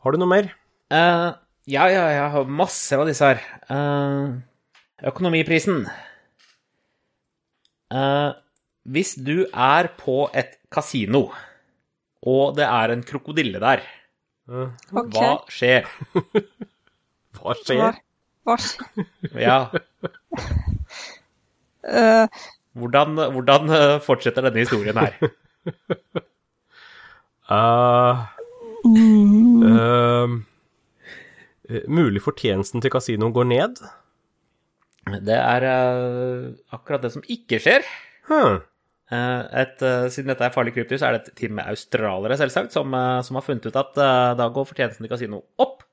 Har 0.03 0.13
du 0.13 0.21
noe 0.21 0.29
mer? 0.29 0.51
Uh, 0.93 1.33
ja, 1.69 1.87
ja, 1.89 2.03
jeg 2.11 2.29
har 2.35 2.55
masse 2.61 2.99
av 2.99 3.07
disse 3.09 3.31
her. 3.31 3.41
Uh, 3.71 4.37
økonomiprisen. 5.09 5.87
Eh, 7.93 8.31
hvis 8.93 9.13
du 9.15 9.45
er 9.53 9.87
på 9.99 10.25
et 10.35 10.57
kasino, 10.73 11.27
og 12.23 12.55
det 12.57 12.65
er 12.65 12.93
en 12.95 13.03
krokodille 13.03 13.59
der, 13.63 13.83
Eh, 14.51 14.67
OK. 14.91 15.13
hva 15.15 15.27
skjer? 15.47 15.85
hva 17.37 17.53
skjer? 17.61 17.99
hva 18.43 18.57
skjer? 18.59 19.05
Ja, 19.39 19.59
Øh, 21.83 22.27
hvordan, 22.79 23.15
hvordan 23.35 23.69
eh, 23.71 24.01
fortsetter 24.03 24.41
denne 24.49 24.63
historien 24.65 24.99
her? 24.99 25.15
Uh, 27.47 28.23
eh, 29.71 30.35
eh, 31.69 31.87
mulig 31.87 32.21
fortjenesten 32.23 32.81
til 32.83 32.91
kasinoen 32.91 33.35
går 33.35 33.47
ned? 33.47 33.83
Det 35.03 35.35
er 35.35 35.65
eh, 35.67 36.51
akkurat 36.75 37.03
det 37.03 37.11
som 37.13 37.25
ikke 37.27 37.59
skjer. 37.61 37.85
Huh. 38.29 38.61
Eh, 39.11 39.41
et, 39.63 39.81
eh, 39.83 40.07
siden 40.13 40.31
dette 40.31 40.47
er 40.47 40.53
farlig 40.55 40.75
krypto, 40.75 40.97
så 40.99 41.09
er 41.09 41.17
det 41.17 41.23
et 41.25 41.41
team 41.41 41.57
med 41.59 41.67
australere 41.67 42.37
selvsagt, 42.39 42.75
som, 42.75 42.95
som 43.25 43.39
har 43.39 43.45
funnet 43.45 43.67
ut 43.67 43.79
at 43.79 43.99
da 44.39 44.47
går 44.55 44.69
fortjenesten 44.69 45.05
til 45.05 45.11
kasino 45.11 45.43
opp. 45.61 45.83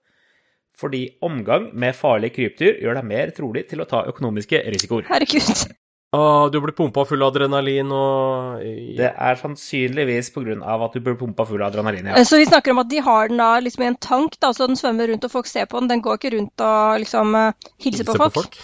Fordi 0.81 1.03
omgang 1.27 1.69
med 1.77 1.97
farlige 1.99 2.39
krypdyr 2.39 2.79
gjør 2.81 2.97
deg 2.97 3.09
mer 3.11 3.35
trolig 3.37 3.67
til 3.69 3.83
å 3.83 3.89
ta 3.89 4.07
økonomiske 4.09 4.63
risikoer. 4.73 5.11
herregud. 5.11 5.75
Ah, 6.13 6.49
du 6.51 6.57
blir 6.59 6.75
pumpa 6.75 7.05
full 7.07 7.23
av 7.23 7.31
adrenalin 7.31 7.91
og 7.95 8.63
Det 8.99 9.11
er 9.15 9.37
sannsynligvis 9.39 10.33
pga. 10.35 10.57
at 10.59 10.93
du 10.97 10.99
blir 10.99 11.15
pumpa 11.15 11.47
full 11.47 11.63
av 11.63 11.71
adrenalin. 11.71 12.09
Ja. 12.11 12.17
Eh, 12.19 12.25
Så 12.25 12.37
vi 12.41 12.47
snakker 12.47 12.73
om 12.73 12.81
at 12.83 12.89
de 12.91 12.99
har 12.99 13.29
den 13.29 13.39
da 13.39 13.61
liksom 13.61 13.85
i 13.85 13.87
en 13.87 13.97
tank, 13.97 14.35
da, 14.41 14.51
så 14.53 14.67
den 14.67 14.75
svømmer 14.75 15.07
rundt 15.07 15.25
og 15.25 15.31
folk 15.31 15.47
ser 15.47 15.67
på 15.67 15.79
den. 15.79 15.89
Den 15.89 16.03
går 16.03 16.19
ikke 16.19 16.33
rundt 16.35 16.61
og 16.67 16.99
liksom 17.05 17.35
eh, 17.39 17.53
hilser 17.79 18.05
på 18.11 18.31
folk. 18.35 18.59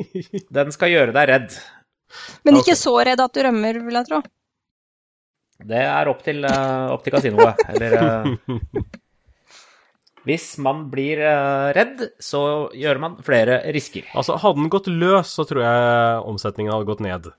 Den 0.52 0.72
skal 0.72 0.92
gjøre 0.92 1.12
deg 1.16 1.28
redd. 1.28 1.56
Men 2.44 2.58
ikke 2.58 2.74
ikke 2.74 2.82
så 2.82 2.94
redd 3.06 3.20
at 3.20 3.32
du 3.32 3.40
rømmer, 3.46 3.80
vil 3.86 3.94
jeg 3.94 4.08
tro. 4.10 4.20
Det 5.60 5.80
er 5.84 6.08
opp 6.08 6.22
til, 6.24 6.44
uh, 6.44 6.92
opp 6.92 7.04
til 7.04 7.12
kasinoet. 7.12 7.64
Eller 7.68 7.96
eh, 8.00 8.52
Hvis 10.28 10.58
man 10.60 10.82
blir 10.92 11.20
eh, 11.24 11.70
redd, 11.76 12.02
så 12.20 12.40
gjør 12.76 12.98
man 13.00 13.14
flere 13.24 13.60
risker. 13.72 14.04
Altså, 14.12 14.36
hadde 14.42 14.60
den 14.60 14.72
gått 14.72 14.90
løs, 14.92 15.30
så 15.32 15.46
tror 15.48 15.62
jeg 15.64 16.26
omsetningen 16.28 16.74
hadde 16.74 16.88
gått 16.90 17.00
ned. 17.04 17.30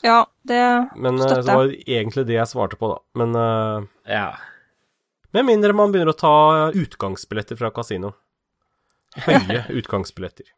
Ja, 0.00 0.22
det 0.48 0.60
Men 0.96 1.18
støtter 1.20 1.42
jeg. 1.42 1.44
Men 1.44 1.44
det 1.44 1.58
var 1.58 1.74
egentlig 1.98 2.24
det 2.30 2.38
jeg 2.38 2.48
svarte 2.48 2.78
på, 2.80 2.88
da. 2.94 3.02
Men 3.20 3.36
eh, 3.36 3.90
Ja. 4.16 4.24
med 5.36 5.44
mindre 5.50 5.76
man 5.76 5.92
begynner 5.92 6.14
å 6.14 6.20
ta 6.22 6.70
utgangsbilletter 6.72 7.60
fra 7.60 7.70
kasino. 7.76 8.14
Høye 9.26 9.66
utgangsbilletter. 9.80 10.48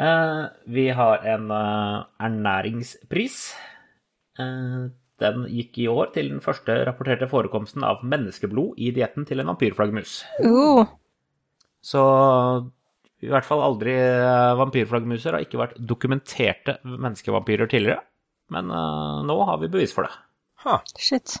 uh, 0.00 0.46
vi 0.66 0.88
har 0.96 1.24
en 1.36 1.50
uh, 1.50 2.04
ernæringspris. 2.20 3.38
Eh, 4.38 4.86
den 5.22 5.46
gikk 5.48 5.78
i 5.80 5.88
år 5.88 6.12
til 6.14 6.30
den 6.34 6.42
første 6.44 6.74
rapporterte 6.88 7.28
forekomsten 7.30 7.84
av 7.86 8.02
menneskeblod 8.04 8.76
i 8.76 8.90
dietten 8.96 9.24
til 9.28 9.40
en 9.40 9.52
vampyrflaggermus. 9.52 10.18
uh, 10.44 10.84
Så 11.84 12.02
i 13.24 13.30
hvert 13.32 13.46
fall 13.48 13.62
aldri 13.64 13.94
eh, 13.96 14.52
vampyrflaggermuser 14.60 15.32
har 15.32 15.44
ikke 15.46 15.60
vært 15.62 15.78
dokumenterte 15.80 16.76
menneskevampyrer 16.84 17.70
tidligere. 17.72 18.04
Men 18.52 18.68
uh, 18.70 19.24
nå 19.26 19.38
har 19.48 19.56
vi 19.62 19.70
bevis 19.72 19.94
for 19.96 20.06
det. 20.06 20.12
Ha. 20.66 20.76
Shit. 21.00 21.38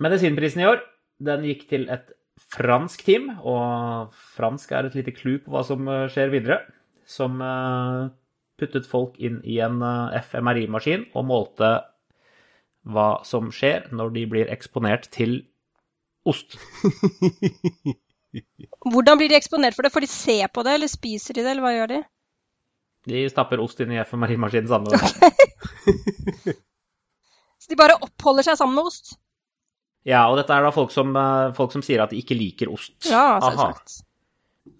Medisinprisen 0.00 0.62
i 0.62 0.68
år 0.70 0.80
den 1.20 1.44
gikk 1.44 1.66
til 1.72 1.88
et 1.92 2.14
fransk 2.50 3.04
team, 3.06 3.28
og 3.44 4.14
fransk 4.36 4.72
er 4.72 4.88
et 4.88 4.96
lite 4.98 5.14
clou 5.16 5.38
på 5.42 5.52
hva 5.52 5.62
som 5.66 5.88
eh, 5.90 6.06
skjer 6.12 6.32
videre. 6.32 6.60
Som 7.10 7.40
eh, 7.44 8.08
puttet 8.60 8.88
folk 8.88 9.16
inn 9.18 9.40
i 9.48 9.58
en 9.64 9.80
eh, 9.84 10.20
FMRI-maskin 10.20 11.08
og 11.16 11.26
målte 11.28 11.72
hva 12.90 13.08
som 13.28 13.50
skjer 13.52 13.90
når 13.92 14.14
de 14.14 14.26
blir 14.30 14.52
eksponert 14.52 15.08
til 15.12 15.42
ost. 16.28 16.56
Hvordan 18.92 19.18
blir 19.18 19.32
de 19.32 19.36
eksponert 19.36 19.76
for 19.76 19.84
det? 19.84 19.92
Får 19.92 20.04
de 20.06 20.10
se 20.12 20.38
på 20.52 20.64
det, 20.64 20.76
eller 20.78 20.90
spiser 20.92 21.36
de 21.36 21.44
det, 21.44 21.50
eller 21.52 21.64
hva 21.66 21.74
gjør 21.74 21.92
de? 21.94 22.00
De 23.10 23.24
stapper 23.32 23.62
ost 23.64 23.80
inn 23.80 23.94
i 23.96 24.00
FMRI-maskinen 24.04 24.68
sammen 24.70 24.92
med 24.92 25.00
dem. 25.00 26.60
Så 27.60 27.72
de 27.72 27.80
bare 27.80 27.98
oppholder 28.04 28.46
seg 28.46 28.60
sammen 28.60 28.76
med 28.78 28.88
ost? 28.92 29.16
Ja, 30.08 30.26
og 30.30 30.38
dette 30.40 30.54
er 30.56 30.64
da 30.64 30.70
folk 30.72 30.92
som, 30.94 31.10
eh, 31.16 31.50
folk 31.56 31.74
som 31.74 31.82
sier 31.84 32.00
at 32.04 32.12
de 32.12 32.20
ikke 32.22 32.36
liker 32.38 32.70
ost. 32.72 32.94
Ja, 33.10 33.36
selvsagt. 33.44 34.00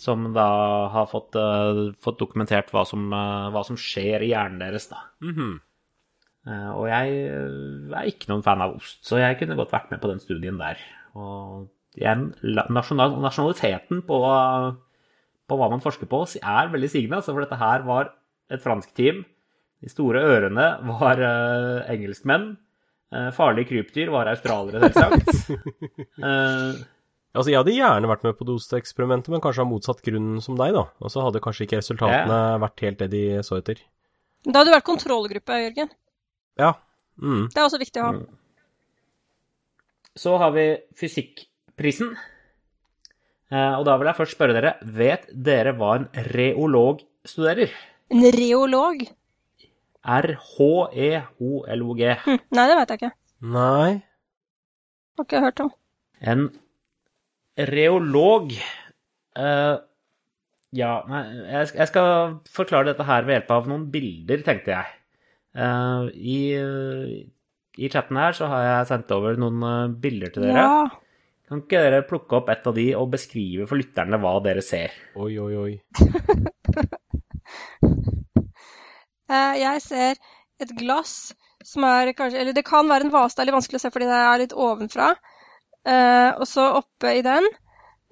Som 0.00 0.30
da 0.36 0.46
har 0.92 1.08
fått, 1.08 1.36
uh, 1.36 1.90
fått 2.00 2.20
dokumentert 2.20 2.70
hva 2.74 2.84
som, 2.88 3.08
uh, 3.12 3.48
hva 3.52 3.62
som 3.66 3.78
skjer 3.80 4.24
i 4.24 4.32
hjernen 4.34 4.60
deres, 4.60 4.88
da. 4.90 4.98
Mm 5.24 5.34
-hmm. 5.34 5.54
uh, 6.46 6.70
Og 6.76 6.88
jeg 6.88 7.08
er 7.96 8.06
ikke 8.06 8.28
noen 8.28 8.42
fan 8.42 8.60
av 8.60 8.76
ost, 8.76 9.04
så 9.04 9.18
jeg 9.18 9.38
kunne 9.38 9.56
godt 9.56 9.72
vært 9.72 9.90
med 9.90 10.00
på 10.00 10.08
den 10.08 10.20
studien 10.20 10.58
der. 10.58 10.76
Og 11.14 11.68
igjen, 11.96 12.34
nasjonal, 12.70 13.20
nasjonaliteten 13.20 14.02
på, 14.02 14.16
på 15.48 15.56
hva 15.56 15.70
man 15.70 15.80
forsker 15.80 16.06
på, 16.06 16.26
er 16.42 16.72
veldig 16.72 16.90
sigende. 16.90 17.16
Altså, 17.16 17.32
for 17.32 17.40
dette 17.40 17.56
her 17.56 17.82
var 17.82 18.12
et 18.50 18.62
fransk 18.62 18.94
team. 18.94 19.24
De 19.80 19.88
store 19.88 20.20
ørene 20.20 20.78
var 20.84 21.16
engelskmenn. 21.88 22.58
Farlige 23.32 23.68
krypdyr 23.68 24.10
var 24.10 24.28
australiere, 24.28 24.92
selvsagt. 24.92 26.86
Altså, 27.30 27.50
jeg 27.52 27.60
hadde 27.60 27.74
gjerne 27.76 28.08
vært 28.10 28.24
med 28.26 28.34
på 28.38 28.46
doseeksperimentet, 28.48 29.28
men 29.30 29.40
kanskje 29.44 29.62
av 29.62 29.68
motsatt 29.70 30.00
grunn 30.02 30.40
som 30.42 30.56
deg, 30.58 30.72
da. 30.74 30.82
Og 30.98 31.12
så 31.14 31.22
hadde 31.22 31.38
kanskje 31.44 31.66
ikke 31.68 31.78
resultatene 31.78 32.38
vært 32.64 32.82
helt 32.82 32.98
det 33.04 33.10
de 33.12 33.20
så 33.46 33.60
etter. 33.60 33.78
Da 34.48 34.58
hadde 34.58 34.70
du 34.72 34.74
vært 34.74 34.88
kontrollgruppe, 34.88 35.58
Jørgen. 35.62 35.92
Ja. 36.58 36.72
Mm. 37.22 37.44
Det 37.52 37.60
er 37.60 37.66
også 37.68 37.78
viktig 37.82 38.02
å 38.02 38.08
ha. 38.08 38.12
så 40.18 40.34
har 40.42 40.50
vi 40.56 40.64
fysikkprisen. 40.98 42.16
Eh, 43.50 43.74
Og 43.78 43.84
da 43.86 43.94
vil 44.00 44.06
jeg 44.10 44.16
først 44.18 44.34
spørre 44.36 44.54
dere, 44.56 44.74
vet 44.82 45.28
dere 45.30 45.72
hva 45.78 45.94
en 46.00 46.08
reolog 46.34 47.00
studerer? 47.26 47.70
En 48.10 48.26
reolog? 48.34 49.06
R-H-E-O-L-O-G. 50.90 52.02
Hm, 52.24 52.38
nei, 52.56 52.64
det 52.70 52.76
vet 52.78 52.90
jeg 52.94 52.98
ikke. 53.00 53.10
Nei. 53.54 53.90
Har 55.18 55.24
ikke 55.26 55.42
hørt 55.44 55.60
om. 55.64 55.70
En 56.20 56.46
reolog 57.58 58.52
uh, 59.38 59.76
Ja, 60.76 60.92
nei, 61.10 61.22
jeg, 61.50 61.72
jeg 61.80 61.90
skal 61.90 62.38
forklare 62.54 62.92
dette 62.92 63.06
her 63.08 63.26
ved 63.26 63.40
hjelp 63.40 63.50
av 63.56 63.68
noen 63.70 63.88
bilder, 63.90 64.44
tenkte 64.46 64.70
jeg. 64.76 64.96
Uh, 65.58 66.06
i, 66.14 66.38
I 67.80 67.90
chatten 67.90 68.20
her 68.20 68.36
så 68.38 68.46
har 68.52 68.66
jeg 68.68 68.90
sendt 68.92 69.10
over 69.16 69.38
noen 69.40 69.62
eh, 69.66 69.94
bilder 70.02 70.30
til 70.34 70.46
dere. 70.46 70.62
Ja. 70.62 71.00
Kan 71.50 71.64
ikke 71.64 71.80
dere 71.82 72.04
plukke 72.06 72.36
opp 72.38 72.50
et 72.52 72.66
av 72.70 72.76
de 72.76 72.86
og 72.94 73.08
beskrive 73.10 73.66
for 73.66 73.80
lytterne 73.80 74.20
hva 74.22 74.36
dere 74.44 74.62
ser? 74.62 74.94
Oi, 75.18 75.32
oi, 75.42 75.54
oi. 75.58 75.72
Eh, 79.30 79.60
Jeg 79.60 79.82
ser 79.84 80.16
et 80.58 80.70
glass 80.74 81.32
som 81.62 81.84
er 81.86 82.08
kanskje 82.18 82.40
Eller 82.40 82.56
det 82.56 82.64
kan 82.66 82.88
være 82.90 83.06
en 83.06 83.12
vase, 83.14 83.36
det 83.36 83.44
er 83.44 83.46
litt 83.50 83.54
vanskelig 83.60 83.78
å 83.78 83.82
se 83.84 83.90
fordi 83.94 84.08
det 84.10 84.16
er 84.26 84.40
litt 84.42 84.54
ovenfra. 84.56 85.12
Eh, 85.88 86.30
og 86.36 86.46
så 86.48 86.66
oppe 86.80 87.14
i 87.16 87.22
den 87.24 87.46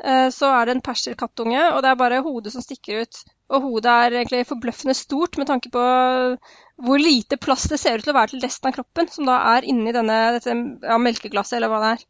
eh, 0.05 0.29
så 0.33 0.53
er 0.55 0.67
det 0.67 0.77
en 0.77 0.85
perserkattunge, 0.85 1.67
og 1.75 1.83
det 1.85 1.91
er 1.91 2.01
bare 2.01 2.23
hodet 2.25 2.55
som 2.55 2.65
stikker 2.65 3.05
ut. 3.05 3.21
Og 3.49 3.65
hodet 3.65 3.93
er 3.93 4.17
egentlig 4.19 4.47
forbløffende 4.49 4.97
stort 4.97 5.39
med 5.41 5.49
tanke 5.49 5.73
på 5.73 5.83
hvor 6.85 7.01
lite 7.01 7.39
plass 7.41 7.67
det 7.71 7.81
ser 7.81 7.99
ut 7.99 8.07
til 8.07 8.13
å 8.13 8.19
være 8.19 8.35
til 8.35 8.45
resten 8.45 8.71
av 8.71 8.77
kroppen, 8.77 9.09
som 9.11 9.29
da 9.29 9.39
er 9.57 9.67
inni 9.69 9.95
denne, 9.97 10.19
dette 10.37 10.55
ja, 10.55 10.99
melkeglasset, 11.01 11.57
eller 11.59 11.73
hva 11.73 11.81
det 11.83 11.95
er. 11.97 12.05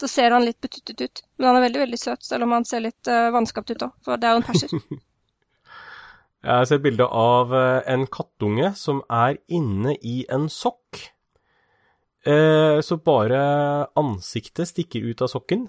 Så 0.00 0.10
ser 0.10 0.34
han 0.34 0.46
litt 0.46 0.60
betuttet 0.62 1.02
ut, 1.02 1.24
men 1.38 1.50
han 1.50 1.58
er 1.58 1.66
veldig 1.68 1.82
veldig 1.84 1.98
søt, 2.00 2.22
selv 2.26 2.46
om 2.46 2.54
han 2.56 2.66
ser 2.66 2.82
litt 2.82 3.10
uh, 3.10 3.28
vanskapt 3.34 3.74
ut 3.74 3.84
òg, 3.86 3.98
for 4.06 4.18
det 4.20 4.30
er 4.30 4.34
jo 4.34 4.40
en 4.40 4.46
perser. 4.46 4.78
Jeg 6.44 6.68
ser 6.68 6.80
bilde 6.84 7.06
av 7.08 7.54
eh, 7.56 7.78
en 7.88 8.02
kattunge 8.12 8.74
som 8.76 8.98
er 9.08 9.38
inne 9.48 9.94
i 10.04 10.26
en 10.28 10.50
sokk. 10.52 10.98
Eh, 12.24 12.80
så 12.80 12.96
bare 13.04 13.38
ansiktet 14.00 14.70
stikker 14.70 15.04
ut 15.04 15.22
av 15.24 15.28
sokken, 15.28 15.66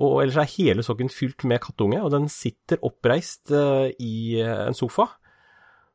og 0.00 0.22
ellers 0.22 0.38
er 0.40 0.52
hele 0.54 0.84
sokken 0.84 1.12
fylt 1.12 1.44
med 1.44 1.60
kattunge, 1.60 2.00
og 2.00 2.12
den 2.14 2.28
sitter 2.32 2.80
oppreist 2.86 3.52
eh, 3.52 3.90
i 4.00 4.40
eh, 4.40 4.66
en 4.70 4.76
sofa, 4.76 5.10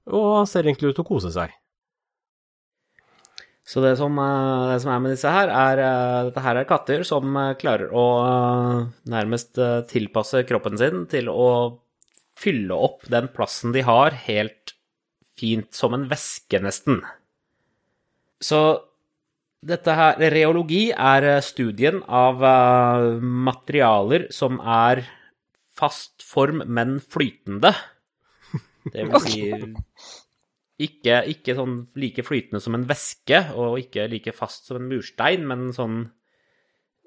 og 0.06 0.46
ser 0.50 0.68
egentlig 0.68 0.92
ut 0.92 1.00
til 1.00 1.06
å 1.06 1.10
kose 1.10 1.34
seg. 1.34 1.56
Så 3.66 3.82
det 3.82 3.96
som, 3.98 4.14
det 4.70 4.78
som 4.84 4.92
er 4.94 5.00
med 5.02 5.16
disse 5.16 5.30
her, 5.34 5.50
er 5.50 5.80
Dette 6.28 6.42
her 6.46 6.60
er 6.60 6.68
katter 6.70 7.02
som 7.02 7.34
klarer 7.58 7.90
å 7.90 8.04
nærmest 9.10 9.58
tilpasse 9.90 10.44
kroppen 10.46 10.78
sin 10.78 11.08
til 11.10 11.32
å 11.34 11.48
fylle 12.38 12.78
opp 12.78 13.08
den 13.10 13.26
plassen 13.34 13.74
de 13.74 13.82
har, 13.88 14.14
helt 14.28 14.76
fint, 15.34 15.72
som 15.74 15.98
en 15.98 16.06
væske, 16.12 16.62
nesten. 16.62 17.02
Så 18.38 18.62
dette 19.66 19.94
her 19.98 20.20
Reologi 20.34 20.90
er 20.92 21.28
eh, 21.36 21.42
studien 21.46 22.02
av 22.06 22.44
eh, 22.46 23.20
materialer 23.22 24.28
som 24.34 24.60
er 24.62 25.04
fast 25.76 26.24
form, 26.24 26.62
men 26.72 27.00
flytende. 27.02 27.74
Det 28.94 29.08
vil 29.10 29.20
si 29.26 29.40
ikke, 30.86 31.22
ikke 31.32 31.56
sånn 31.58 31.78
like 32.00 32.24
flytende 32.28 32.62
som 32.64 32.76
en 32.78 32.86
væske, 32.88 33.42
og 33.56 33.80
ikke 33.82 34.10
like 34.12 34.34
fast 34.36 34.70
som 34.70 34.82
en 34.82 34.90
murstein, 34.92 35.46
men 35.48 35.70
sånn 35.76 36.02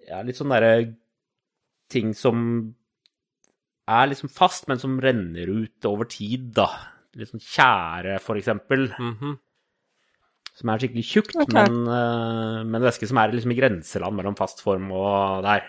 ja, 0.08 0.22
litt 0.24 0.38
sånn 0.38 0.52
derre 0.54 0.72
ting 1.92 2.14
som 2.16 2.40
er 3.88 4.08
liksom 4.10 4.30
fast, 4.32 4.66
men 4.68 4.80
som 4.80 4.98
renner 5.00 5.48
ut 5.48 5.84
over 5.88 6.08
tid, 6.08 6.50
da. 6.56 6.68
Litt 7.16 7.30
sånn 7.32 7.44
tjære, 7.44 8.18
for 8.24 8.40
eksempel, 8.40 8.90
Mhm. 8.98 9.38
Som 10.58 10.72
er 10.72 10.82
skikkelig 10.82 11.06
tjukt, 11.06 11.36
okay. 11.38 11.54
men, 11.54 11.86
uh, 11.86 12.66
men 12.66 12.82
væske 12.82 13.06
som 13.06 13.20
er 13.22 13.30
liksom 13.34 13.54
i 13.54 13.58
grenseland 13.60 14.18
mellom 14.18 14.36
fast 14.38 14.62
form 14.64 14.90
og 14.90 15.44
der. 15.46 15.68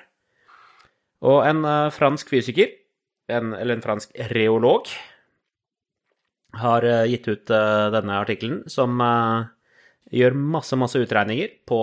Og 1.29 1.43
en 1.45 1.61
uh, 1.67 1.91
fransk 1.93 2.31
fysiker, 2.31 2.71
en, 3.29 3.53
eller 3.53 3.77
en 3.77 3.85
fransk 3.85 4.15
reolog, 4.33 4.89
har 6.57 6.87
uh, 6.89 7.05
gitt 7.09 7.29
ut 7.29 7.53
uh, 7.53 7.89
denne 7.93 8.17
artikkelen, 8.17 8.63
som 8.71 8.97
gjør 10.09 10.33
masse, 10.57 10.73
masse 10.79 10.97
utregninger 10.97 11.59
på 11.69 11.81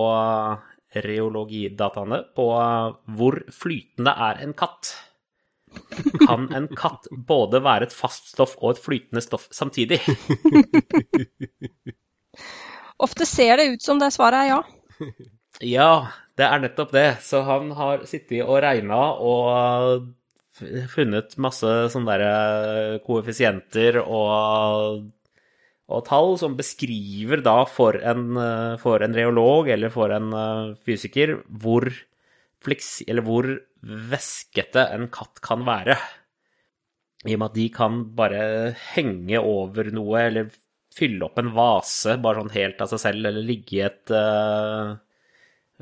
reologidataene 0.97 2.17
på 2.35 2.47
hvor 3.15 3.37
flytende 3.55 4.11
er 4.27 4.41
en 4.43 4.51
katt. 4.57 4.91
Kan 6.25 6.49
en 6.55 6.67
katt 6.75 7.07
både 7.11 7.61
være 7.63 7.87
et 7.87 7.95
fast 7.95 8.33
stoff 8.33 8.57
og 8.59 8.73
et 8.73 8.83
flytende 8.83 9.23
stoff 9.23 9.47
samtidig? 9.55 10.01
Ofte 13.03 13.27
ser 13.29 13.59
det 13.59 13.71
ut 13.75 13.83
som 13.83 13.99
det 14.01 14.11
svaret 14.15 14.45
er 14.45 14.53
ja. 14.55 14.61
Ja, 15.65 15.91
det 16.37 16.45
er 16.45 16.61
nettopp 16.61 16.91
det. 16.93 17.07
Så 17.25 17.41
han 17.47 17.71
har 17.77 18.05
sittet 18.09 18.45
og 18.45 18.59
regna 18.61 18.99
og 19.17 20.07
funnet 20.89 21.35
masse 21.41 21.69
sånne 21.93 22.17
der 22.17 22.25
eh, 22.27 22.97
koeffisienter 23.05 23.99
og, 24.01 25.07
og 25.87 26.05
tall 26.07 26.37
som 26.41 26.57
beskriver 26.57 27.43
da 27.45 27.59
for 27.69 27.97
en, 28.01 28.29
eh, 28.41 28.75
for 28.81 29.05
en 29.05 29.17
reolog 29.17 29.69
eller 29.73 29.93
for 29.93 30.13
en 30.13 30.31
eh, 30.33 30.75
fysiker 30.85 31.37
hvor 31.49 31.89
fliks, 32.65 33.01
hvor 33.25 33.49
væskete 33.81 34.87
en 34.95 35.09
katt 35.13 35.41
kan 35.45 35.65
være. 35.67 35.97
I 37.27 37.35
og 37.35 37.41
med 37.41 37.49
at 37.51 37.57
de 37.57 37.67
kan 37.73 38.01
bare 38.17 38.41
henge 38.93 39.41
over 39.41 39.89
noe, 39.93 40.21
eller 40.21 40.49
fylle 40.97 41.27
opp 41.27 41.39
en 41.41 41.51
vase 41.55 42.17
bare 42.21 42.41
sånn 42.41 42.55
helt 42.55 42.83
av 42.83 42.91
seg 42.91 43.03
selv, 43.03 43.27
eller 43.29 43.45
ligge 43.45 43.77
i 43.77 43.83
et, 43.85 44.13
eh, 44.13 44.93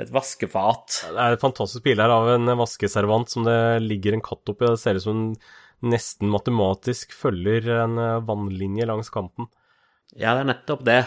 et 0.03 0.12
vaskefat. 0.13 1.01
Det 1.15 1.22
er 1.25 1.36
et 1.36 1.43
fantastisk 1.43 1.86
bilde 1.86 2.03
her 2.03 2.13
av 2.13 2.31
en 2.36 2.55
vaskeservant 2.60 3.31
som 3.31 3.48
det 3.48 3.60
ligger 3.86 4.17
en 4.17 4.25
katt 4.25 4.51
oppi. 4.51 4.67
Det 4.67 4.81
ser 4.81 5.00
ut 5.00 5.05
som 5.05 5.22
den 5.22 5.38
nesten 5.86 6.31
matematisk 6.31 7.13
følger 7.15 7.67
en 7.81 8.00
eh, 8.01 8.24
vannlinje 8.25 8.88
langs 8.89 9.12
kanten. 9.13 9.50
Ja, 10.15 10.34
det 10.36 10.45
er 10.45 10.51
nettopp 10.53 10.84
det. 10.88 11.03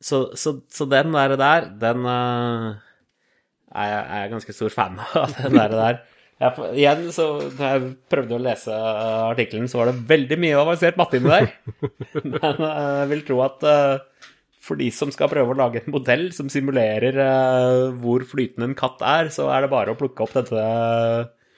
Så, 0.00 0.36
så, 0.36 0.58
så 0.68 0.86
den 0.88 1.14
der, 1.16 1.36
der 1.40 1.70
den 1.80 2.04
eh, 2.08 2.68
er, 3.72 3.88
jeg, 3.90 4.02
er 4.02 4.22
jeg 4.22 4.34
ganske 4.34 4.56
stor 4.56 4.72
fan 4.72 5.00
av. 5.02 5.32
Den 5.42 5.58
der. 5.58 5.74
der. 5.74 6.04
Jeg, 6.36 6.64
igjen, 6.76 7.06
så 7.16 7.26
da 7.56 7.70
jeg 7.72 7.92
prøvde 8.12 8.36
å 8.36 8.42
lese 8.44 8.72
eh, 8.74 9.20
artikkelen, 9.30 9.70
så 9.72 9.80
var 9.80 9.88
det 9.88 10.02
veldig 10.10 10.36
mye 10.42 10.58
avansert 10.60 10.98
matte 11.00 11.16
inni 11.16 11.32
der. 11.32 11.46
Men 12.34 12.60
eh, 12.60 12.96
jeg 13.00 13.10
vil 13.14 13.22
tro 13.30 13.38
at 13.46 13.64
eh, 13.64 14.26
for 14.66 14.76
de 14.76 14.90
som 14.92 15.12
skal 15.14 15.30
prøve 15.32 15.54
å 15.54 15.56
lage 15.56 15.80
en 15.80 15.94
modell 15.94 16.26
som 16.36 16.50
simulerer 16.52 17.16
hvor 18.02 18.24
flytende 18.26 18.68
en 18.68 18.76
katt 18.76 19.00
er, 19.06 19.30
så 19.32 19.46
er 19.54 19.64
det 19.64 19.72
bare 19.72 19.94
å 19.94 19.98
plukke 19.98 20.26
opp 20.26 20.34
dette, 20.34 20.64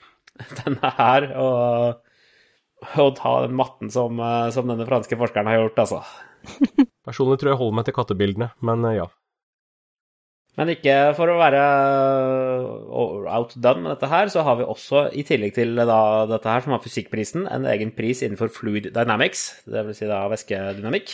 denne 0.61 0.93
her 1.01 1.27
og, 1.41 1.99
og 3.01 3.15
ta 3.19 3.33
den 3.47 3.57
matten 3.59 3.91
som, 3.91 4.21
som 4.53 4.69
denne 4.69 4.87
franske 4.87 5.17
forskeren 5.19 5.49
har 5.49 5.59
gjort, 5.63 5.81
altså. 5.83 6.03
Personlig 7.09 7.41
tror 7.41 7.51
jeg 7.51 7.59
holder 7.65 7.79
meg 7.81 7.89
til 7.89 7.97
kattebildene, 7.97 8.53
men 8.63 8.91
ja. 8.93 9.09
Men 10.59 10.73
ikke 10.73 10.93
for 11.15 11.31
å 11.31 11.37
være 11.39 11.59
outdone 13.31 13.85
med 13.85 13.93
dette 13.93 14.09
her, 14.11 14.27
så 14.27 14.43
har 14.43 14.57
vi 14.59 14.65
også, 14.67 15.05
i 15.15 15.23
tillegg 15.23 15.53
til 15.55 15.71
da, 15.79 15.99
dette 16.27 16.51
her, 16.51 16.65
som 16.65 16.75
har 16.75 16.83
fysikkprisen, 16.83 17.45
en 17.47 17.67
egen 17.71 17.93
pris 17.95 18.19
innenfor 18.25 18.51
fluid 18.51 18.89
dynamics, 18.91 19.45
vil 19.71 19.93
si 19.95 20.09
da 20.09 20.25
væskedynamikk, 20.33 21.13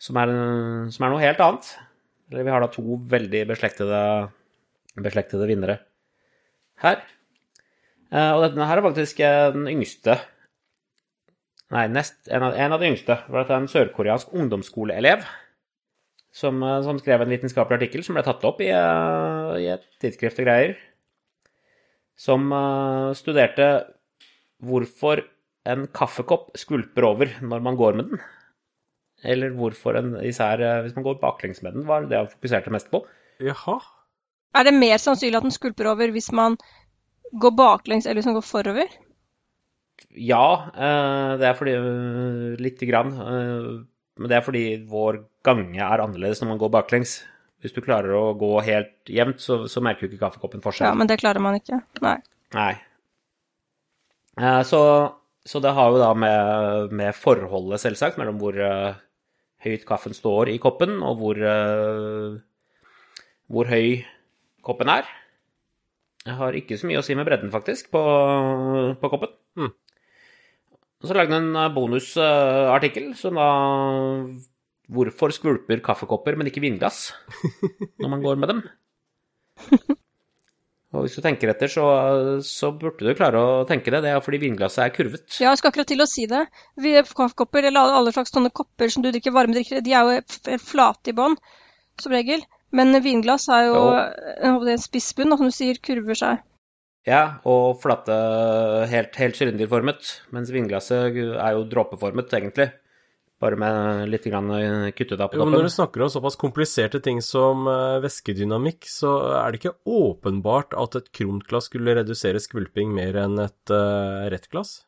som 0.00 0.16
er, 0.22 0.32
som 0.94 1.04
er 1.04 1.12
noe 1.12 1.20
helt 1.20 1.44
annet. 1.44 1.74
Eller 2.32 2.48
vi 2.48 2.54
har 2.54 2.64
da 2.64 2.70
to 2.72 2.96
veldig 3.12 3.44
beslektede, 3.52 4.00
beslektede 4.96 5.50
vinnere 5.50 5.82
her. 6.80 7.04
Eh, 8.08 8.32
Og 8.32 8.46
denne 8.46 8.68
her 8.70 8.80
er 8.80 8.88
faktisk 8.88 9.20
den 9.20 9.68
yngste 9.68 10.16
Nei, 11.72 11.86
nest, 11.88 12.18
en, 12.28 12.42
av, 12.44 12.52
en 12.52 12.74
av 12.76 12.82
de 12.82 12.88
yngste. 12.90 13.14
For 13.24 13.38
dette 13.38 13.54
er 13.54 13.62
en 13.62 13.70
sørkoreansk 13.72 14.34
ungdomsskoleelev 14.36 15.22
som, 16.32 16.62
eh, 16.64 16.80
som 16.86 16.98
skrev 17.00 17.24
en 17.24 17.32
vitenskapelig 17.32 17.80
artikkel 17.80 18.04
som 18.06 18.16
ble 18.16 18.24
tatt 18.26 18.44
opp 18.48 18.60
i, 18.64 18.70
eh, 18.72 19.52
i 19.62 19.68
et 19.74 19.84
tidsskrift 20.02 20.40
og 20.42 20.48
greier, 20.48 20.76
som 22.22 22.44
uh, 22.54 23.10
studerte 23.18 23.66
hvorfor 24.62 25.24
en 25.66 25.86
kaffekopp 25.96 26.52
skvulper 26.60 27.06
over 27.08 27.32
når 27.42 27.64
man 27.64 27.78
går 27.80 27.96
med 27.98 28.12
den. 28.12 28.20
Eller 29.24 29.54
hvorfor 29.56 29.96
en, 29.98 30.12
især 30.26 30.60
hvis 30.84 30.94
man 30.94 31.06
går 31.06 31.20
baklengs 31.22 31.62
med 31.64 31.74
den, 31.78 31.86
var 31.88 32.06
det 32.10 32.20
han 32.20 32.30
fokuserte 32.30 32.70
mest 32.74 32.90
på. 32.92 33.00
Jaha. 33.42 33.78
Er 34.54 34.68
det 34.68 34.74
mer 34.76 35.00
sannsynlig 35.00 35.40
at 35.40 35.46
den 35.46 35.54
skvulper 35.54 35.88
over 35.94 36.12
hvis 36.14 36.30
man 36.36 36.58
går 37.40 37.54
baklengs 37.56 38.06
eller 38.06 38.20
hvis 38.20 38.28
man 38.28 38.36
går 38.36 38.46
forover? 38.46 38.98
Ja, 40.12 40.46
eh, 40.74 41.38
det 41.40 41.46
er 41.48 41.54
fordi 41.56 41.74
Lite 42.60 42.86
grann. 42.86 43.12
eh, 43.12 43.84
Men 44.18 44.28
det 44.28 44.36
er 44.36 44.44
fordi 44.44 44.64
vår 44.88 45.24
gange 45.46 45.78
er 45.82 46.02
annerledes 46.02 46.42
når 46.42 46.52
man 46.52 46.60
går 46.62 46.72
baklengs. 46.74 47.20
Hvis 47.62 47.74
du 47.76 47.80
klarer 47.84 48.10
å 48.18 48.32
gå 48.34 48.48
helt 48.66 49.10
jevnt, 49.10 49.38
så, 49.42 49.60
så 49.70 49.82
merker 49.84 50.06
jo 50.06 50.10
ikke 50.10 50.24
kaffekoppen 50.24 50.62
forskjell. 50.64 50.88
Ja, 50.88 50.98
men 50.98 51.06
det 51.10 51.20
klarer 51.22 51.42
man 51.42 51.54
ikke. 51.60 51.78
Nei. 52.02 52.16
Nei. 52.56 52.72
Eh, 54.40 54.62
Så, 54.66 54.80
så 55.46 55.62
det 55.62 55.74
har 55.76 55.92
jo 55.94 56.00
da 56.02 56.10
med, 56.18 56.90
med 56.90 57.14
forholdet, 57.14 57.82
selvsagt, 57.84 58.18
mellom 58.18 58.40
hvor 58.42 58.58
eh, 58.58 58.98
høyt 59.62 59.86
kaffen 59.86 60.14
står 60.16 60.50
i 60.50 60.58
koppen, 60.62 60.98
og 61.06 61.22
hvor, 61.22 61.38
eh, 61.38 62.34
hvor 63.46 63.70
høy 63.70 64.02
koppen 64.66 64.90
er. 64.90 65.06
Jeg 66.26 66.38
har 66.38 66.58
ikke 66.58 66.78
så 66.78 66.90
mye 66.90 66.98
å 66.98 67.06
si 67.06 67.14
med 67.18 67.26
bredden, 67.30 67.50
faktisk, 67.54 67.92
på, 67.94 68.02
på 68.98 69.10
koppen. 69.14 69.38
Hmm. 69.58 69.72
Så 71.02 71.14
lagde 71.18 71.34
jeg 71.34 71.42
en 71.42 71.74
bonusartikkel 71.74 73.14
som 73.18 73.38
da 73.38 73.48
Hvorfor 74.92 75.32
skvulper 75.34 75.80
kaffekopper, 75.84 76.36
men 76.36 76.50
ikke 76.50 76.62
vinglass 76.64 77.10
når 78.02 78.12
man 78.12 78.24
går 78.24 78.40
med 78.40 78.52
dem? 78.52 78.62
Og 80.92 81.06
hvis 81.06 81.14
du 81.16 81.22
tenker 81.24 81.48
etter, 81.48 81.70
så, 81.72 81.82
så 82.44 82.68
burde 82.76 83.06
du 83.06 83.16
klare 83.16 83.40
å 83.40 83.52
tenke 83.68 83.88
det. 83.94 84.02
Det 84.04 84.10
er 84.12 84.20
fordi 84.24 84.42
vinglasset 84.42 84.82
er 84.84 84.92
kurvet. 84.92 85.24
Ja, 85.40 85.48
jeg 85.54 85.62
skal 85.62 85.72
akkurat 85.72 85.88
til 85.88 86.04
å 86.04 86.08
si 86.08 86.26
det. 86.28 86.42
Vi 86.84 86.92
Kaffekopper, 87.00 87.64
eller 87.70 87.94
alle, 87.96 88.12
slags 88.12 88.34
sånne 88.34 88.52
kopper 88.52 88.92
som 88.92 89.04
du 89.04 89.08
drikker 89.08 89.32
varme 89.32 89.56
drikker, 89.56 89.80
de 89.80 89.94
er 89.96 90.20
jo 90.20 90.58
flate 90.60 91.14
i 91.14 91.16
bånn, 91.16 91.38
som 92.02 92.12
regel. 92.12 92.44
Men 92.76 92.92
vinglass 93.04 93.48
er 93.52 93.70
jo 93.70 93.80
Jo. 93.80 94.60
en 94.68 94.84
spiss 94.84 95.10
bunn, 95.16 95.32
som 95.32 95.48
du 95.48 95.56
sier, 95.56 95.80
kurver 95.80 96.18
seg. 96.18 96.44
Ja, 97.08 97.40
og 97.48 97.80
flate, 97.82 98.14
helt, 98.92 99.16
helt 99.16 99.40
sylinderformet. 99.40 100.12
Mens 100.36 100.52
vinglasset 100.54 101.16
er 101.16 101.56
jo 101.56 101.64
dråpeformet, 101.72 102.36
egentlig. 102.36 102.68
Bare 103.42 103.58
med 103.58 104.06
litt 104.12 104.26
grann 104.30 104.52
kuttet 104.94 105.18
Jo, 105.18 105.42
men 105.42 105.56
når 105.56 105.66
du 105.66 105.72
snakker 105.74 106.04
om 106.04 106.10
såpass 106.12 106.38
kompliserte 106.38 107.00
ting 107.02 107.18
som 107.26 107.66
eh, 107.66 107.98
væskedynamikk, 108.04 108.86
så 108.86 109.16
er 109.40 109.50
det 109.50 109.58
ikke 109.58 109.74
åpenbart 109.82 110.76
at 110.78 111.00
et 111.00 111.10
krontglass 111.18 111.66
skulle 111.66 111.96
redusere 111.98 112.42
skvulping 112.42 112.92
mer 112.94 113.18
enn 113.24 113.40
et 113.42 113.72
uh, 113.74 114.28
rett 114.30 114.46
glass? 114.52 114.84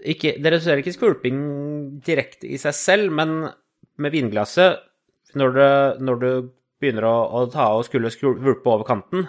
Ikke, 0.00 0.32
det 0.40 0.54
reduserer 0.54 0.80
ikke 0.80 0.94
skvulping 0.96 1.42
direkte 2.06 2.48
i 2.48 2.58
seg 2.60 2.74
selv, 2.78 3.12
men 3.14 3.36
med 4.00 4.14
vinglasset, 4.14 4.80
når, 5.38 5.52
du, 5.54 5.66
når 6.08 6.22
du 6.22 6.30
begynner 6.80 7.06
å, 7.08 7.16
å 7.28 7.44
ta 7.52 7.68
og 7.76 7.84
skulle 7.86 8.12
skvulpe 8.14 8.72
over 8.72 8.86
kanten, 8.88 9.28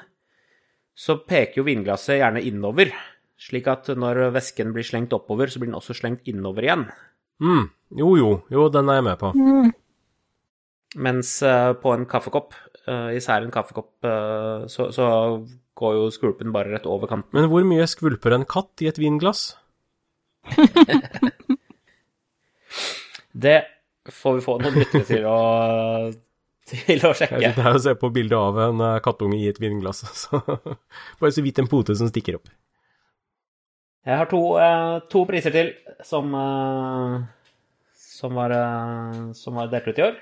så 0.96 1.18
peker 1.20 1.60
jo 1.60 1.68
vinglasset 1.68 2.22
gjerne 2.22 2.44
innover, 2.48 2.94
slik 3.36 3.68
at 3.68 3.92
når 4.00 4.30
væsken 4.36 4.72
blir 4.74 4.88
slengt 4.88 5.14
oppover, 5.16 5.52
så 5.52 5.60
blir 5.60 5.74
den 5.74 5.78
også 5.82 5.98
slengt 5.98 6.24
innover 6.32 6.66
igjen. 6.66 6.88
Mm. 7.44 7.66
Jo, 7.96 8.16
jo, 8.20 8.30
jo, 8.52 8.70
den 8.74 8.90
er 8.90 9.00
jeg 9.00 9.06
med 9.08 9.20
på. 9.22 9.30
Mm. 9.38 9.70
Mens 11.06 11.30
uh, 11.46 11.74
på 11.80 11.94
en 11.94 12.06
kaffekopp, 12.10 12.56
uh, 12.88 13.12
især 13.16 13.44
en 13.46 13.54
kaffekopp, 13.54 13.92
uh, 14.08 14.66
så, 14.72 14.90
så 14.96 15.06
går 15.76 15.94
jo 15.98 16.10
skvulpen 16.16 16.54
bare 16.56 16.72
rett 16.74 16.88
over 16.90 17.08
kanten. 17.12 17.32
Men 17.36 17.50
hvor 17.52 17.64
mye 17.68 17.86
skvulper 17.92 18.36
en 18.38 18.48
katt 18.48 18.84
i 18.84 18.90
et 18.92 19.00
vinglass? 19.02 19.54
Det 23.36 23.58
får 24.12 24.38
vi 24.38 24.44
få 24.46 24.58
noen 24.62 24.78
lyttere 24.80 25.08
til 25.08 25.26
å, 25.28 25.40
til 26.70 27.02
å 27.04 27.12
Jeg 27.12 27.18
sjekke. 27.20 27.40
sitter 27.42 27.66
her 27.68 27.78
og 27.80 27.84
ser 27.84 27.98
på 28.00 28.12
bildet 28.16 28.38
av 28.40 28.60
en 28.70 28.84
eh, 28.86 29.00
kattunge 29.04 29.40
i 29.40 29.50
et 29.52 29.60
vinglass, 29.60 30.04
så 30.24 30.40
bare 30.46 31.34
så 31.36 31.44
vidt 31.46 31.60
en 31.60 31.68
pote 31.72 31.96
som 32.00 32.08
stikker 32.12 32.40
opp. 32.40 32.48
Jeg 34.06 34.20
har 34.20 34.30
to, 34.30 34.40
eh, 34.62 35.00
to 35.10 35.24
priser 35.26 35.52
til 35.52 35.74
som, 36.06 36.30
eh, 36.38 37.26
som, 37.98 38.36
var, 38.38 38.54
eh, 38.54 39.34
som 39.34 39.56
var 39.58 39.72
delt 39.72 39.88
ut 39.88 39.98
i 39.98 40.06
år. 40.06 40.20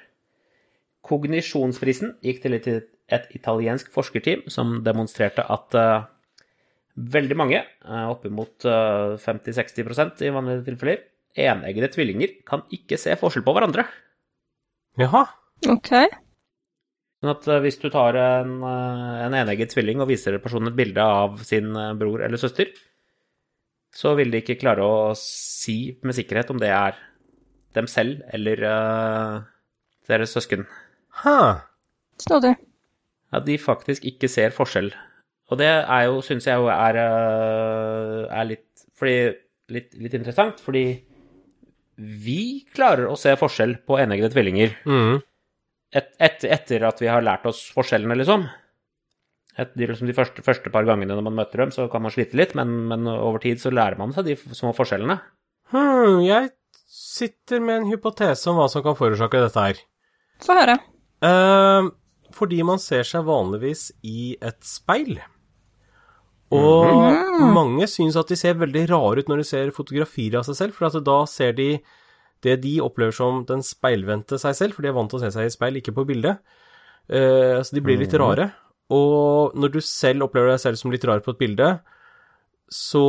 Kognisjonsprisen 1.03 2.15
gikk 2.23 2.41
til 2.45 2.53
et, 2.55 2.67
et 3.11 3.27
italiensk 3.35 3.91
forskerteam 3.91 4.45
som 4.47 4.77
demonstrerte 4.85 5.43
at 5.43 5.75
eh, 5.75 6.05
veldig 6.95 7.35
mange, 7.35 7.59
oppimot 7.89 8.67
uh, 8.69 9.15
50-60% 9.17 10.21
i 10.21 10.29
vanlige 10.29 10.61
tilfeller, 10.67 10.99
eneggede 11.33 11.89
tvillinger 11.89 12.35
kan 12.45 12.61
ikke 12.69 12.99
se 13.01 13.15
forskjell 13.17 13.41
på 13.47 13.55
hverandre. 13.57 13.87
Jaha. 15.01 15.23
OK. 15.73 15.89
Sånn 17.17 17.33
at 17.33 17.47
eh, 17.49 17.61
hvis 17.65 17.81
du 17.81 17.89
tar 17.89 18.19
en, 18.21 18.59
en 18.61 19.37
enegget 19.41 19.73
tvilling 19.73 20.05
og 20.05 20.11
viser 20.13 20.37
personen 20.43 20.69
et 20.69 20.77
bilde 20.77 21.01
av 21.01 21.41
sin 21.41 21.73
bror 21.97 22.21
eller 22.21 22.37
søster, 22.37 22.69
så 23.93 24.15
vil 24.17 24.31
de 24.33 24.41
ikke 24.41 24.57
klare 24.61 24.83
å 24.85 25.13
si 25.17 25.93
med 26.01 26.17
sikkerhet 26.17 26.49
om 26.53 26.59
det 26.61 26.71
er 26.73 26.97
dem 27.77 27.87
selv 27.89 28.21
eller 28.33 28.63
uh, 28.65 29.35
deres 30.09 30.33
søsken. 30.33 30.65
Hæ. 31.23 31.37
Snodig. 32.21 32.55
At 33.33 33.45
de 33.47 33.57
faktisk 33.61 34.05
ikke 34.05 34.29
ser 34.29 34.53
forskjell. 34.53 34.91
Og 35.51 35.59
det 35.59 35.69
er 35.69 36.05
jo, 36.07 36.21
syns 36.25 36.45
jeg 36.47 36.57
jo 36.61 36.69
er, 36.71 36.97
eh, 36.97 38.19
er 38.31 38.45
litt, 38.47 38.85
fordi, 38.97 39.17
litt, 39.73 39.89
litt 39.99 40.15
interessant, 40.17 40.61
fordi 40.63 40.85
vi 41.97 42.63
klarer 42.73 43.09
å 43.09 43.17
se 43.19 43.33
forskjell 43.37 43.75
på 43.85 43.99
eneggede 44.01 44.31
tvillinger 44.33 44.73
Mm. 44.89 45.19
et, 45.93 46.09
et, 46.17 46.45
etter 46.55 46.85
at 46.87 47.01
vi 47.01 47.09
har 47.11 47.21
lært 47.21 47.45
oss 47.45 47.67
forskjellene, 47.75 48.17
liksom. 48.21 48.47
Et, 49.53 49.69
de, 49.77 49.85
liksom 49.85 50.09
de 50.09 50.15
første, 50.17 50.41
første 50.45 50.71
par 50.73 50.85
gangene 50.87 51.13
når 51.13 51.25
man 51.27 51.37
møter 51.37 51.61
dem, 51.61 51.71
så 51.75 51.85
kan 51.91 52.01
man 52.01 52.13
slite 52.13 52.37
litt, 52.39 52.55
men, 52.57 52.71
men 52.89 53.05
over 53.11 53.43
tid 53.43 53.61
så 53.61 53.69
lærer 53.73 53.99
man 53.99 54.13
seg 54.15 54.31
de 54.31 54.37
små 54.57 54.73
forskjellene. 54.73 55.19
Hm, 55.73 56.23
jeg 56.25 56.49
sitter 56.89 57.61
med 57.61 57.81
en 57.81 57.91
hypotese 57.91 58.49
om 58.49 58.57
hva 58.57 58.69
som 58.71 58.85
kan 58.85 58.97
forårsake 58.97 59.43
dette 59.43 59.67
her. 59.67 59.83
Få 60.43 60.57
høre. 60.57 60.79
Eh, 61.23 61.91
fordi 62.33 62.63
man 62.65 62.81
ser 62.81 63.05
seg 63.07 63.27
vanligvis 63.29 63.91
i 64.09 64.33
et 64.41 64.59
speil. 64.65 65.19
Og 66.53 67.49
mange 67.53 67.87
syns 67.89 68.17
at 68.19 68.29
de 68.29 68.37
ser 68.37 68.59
veldig 68.59 68.83
rare 68.91 69.23
ut 69.23 69.29
når 69.29 69.41
de 69.41 69.47
ser 69.47 69.73
fotografier 69.73 70.37
av 70.37 70.45
seg 70.45 70.59
selv, 70.59 70.77
for 70.77 70.89
at 70.89 70.97
da 71.05 71.23
ser 71.29 71.55
de 71.57 71.69
det 72.43 72.57
de 72.65 72.75
opplever 72.83 73.15
som 73.15 73.41
den 73.47 73.63
speilvendte 73.65 74.37
seg 74.41 74.57
selv, 74.57 74.75
for 74.75 74.83
de 74.83 74.91
er 74.91 74.97
vant 74.97 75.09
til 75.09 75.21
å 75.21 75.23
se 75.23 75.31
seg 75.33 75.47
i 75.47 75.53
speil, 75.53 75.79
ikke 75.79 75.95
på 75.95 76.05
bildet. 76.09 76.43
Eh, 77.07 77.57
så 77.63 77.75
de 77.75 77.83
blir 77.83 78.01
litt 78.01 78.13
rare. 78.19 78.51
Og 78.93 79.57
når 79.57 79.73
du 79.73 79.81
selv 79.83 80.27
opplever 80.27 80.53
deg 80.53 80.61
selv 80.61 80.79
som 80.79 80.93
litt 80.93 81.05
rar 81.07 81.23
på 81.25 81.33
et 81.33 81.41
bilde, 81.41 81.69
så 82.73 83.05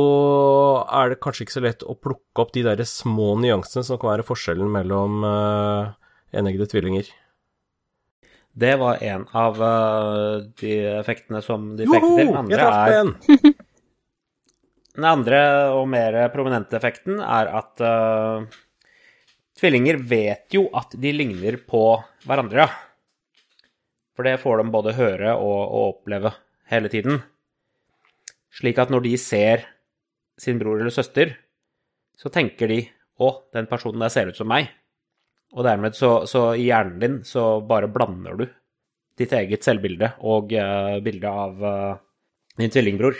er 0.93 1.11
det 1.11 1.21
kanskje 1.23 1.45
ikke 1.45 1.55
så 1.55 1.63
lett 1.65 1.85
å 1.85 1.97
plukke 1.97 2.43
opp 2.43 2.51
de 2.53 2.65
der 2.65 2.81
små 2.89 3.33
nyansene 3.41 3.85
som 3.87 3.99
kan 4.01 4.13
være 4.13 4.25
forskjellen 4.27 4.69
mellom 4.71 5.25
uh, 5.25 5.93
eneggede 6.35 6.69
tvillinger. 6.69 7.09
Det 8.55 8.75
var 8.79 9.01
en 9.03 9.25
av 9.35 9.57
uh, 9.59 10.43
de 10.61 10.75
effektene 11.01 11.41
som 11.43 11.73
de 11.79 11.87
fikk 11.89 12.05
til. 12.05 12.29
Den 12.29 12.51
Jeg 12.53 12.61
andre, 12.61 12.67
på 12.67 12.75
er, 12.75 12.99
en! 13.01 13.55
den 14.95 15.09
andre 15.09 15.41
og 15.75 15.89
mer 15.91 16.19
prominente 16.35 16.77
effekten 16.77 17.19
er 17.19 17.51
at 17.59 17.83
uh, 17.83 18.45
tvillinger 19.59 19.99
vet 20.07 20.55
jo 20.55 20.67
at 20.77 20.93
de 20.99 21.15
ligner 21.15 21.57
på 21.67 21.87
hverandre. 22.27 22.69
For 24.15 24.27
det 24.27 24.39
får 24.41 24.61
de 24.61 24.71
både 24.71 24.95
høre 24.95 25.35
og, 25.35 25.61
og 25.65 25.87
oppleve 25.89 26.31
hele 26.71 26.91
tiden. 26.91 27.19
Slik 28.55 28.79
at 28.79 28.91
når 28.93 29.03
de 29.03 29.15
ser 29.19 29.65
sin 30.39 30.59
bror 30.59 30.79
eller 30.79 30.93
søster, 30.93 31.35
så 32.15 32.31
tenker 32.31 32.71
de 32.71 32.85
'Å, 33.15 33.29
den 33.55 33.67
personen 33.67 34.01
der 34.03 34.11
ser 34.11 34.27
ut 34.27 34.35
som 34.35 34.47
meg'. 34.51 34.67
Og 35.55 35.63
dermed 35.63 35.95
så, 35.95 36.25
så 36.27 36.51
i 36.55 36.67
hjernen 36.67 36.99
din 36.99 37.17
så 37.23 37.61
bare 37.63 37.87
blander 37.91 38.35
du 38.35 38.45
ditt 39.15 39.31
eget 39.31 39.63
selvbilde 39.63 40.09
og 40.27 40.51
uh, 40.51 40.99
bildet 41.03 41.29
av 41.29 41.63
uh, 41.63 41.95
din 42.59 42.71
tvillingbror 42.71 43.15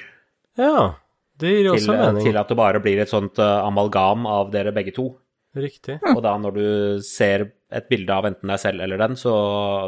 Ja, 0.59 0.95
det 1.39 1.53
gir 1.53 1.69
jo 1.69 1.75
til, 1.77 1.85
også 1.85 1.95
mening. 1.95 2.25
til 2.27 2.39
at 2.41 2.51
det 2.51 2.57
bare 2.59 2.81
blir 2.83 2.99
et 2.99 3.11
sånt 3.11 3.39
uh, 3.39 3.63
amalgam 3.63 4.27
av 4.27 4.51
dere 4.51 4.75
begge 4.75 4.91
to. 4.95 5.13
Riktig. 5.55 5.99
Og 6.11 6.21
da 6.25 6.35
når 6.41 6.55
du 6.55 6.67
ser 7.05 7.47
et 7.75 7.87
bilde 7.91 8.11
av 8.11 8.27
enten 8.27 8.51
deg 8.51 8.59
selv 8.61 8.83
eller 8.83 8.99
den, 8.99 9.15
så, 9.19 9.35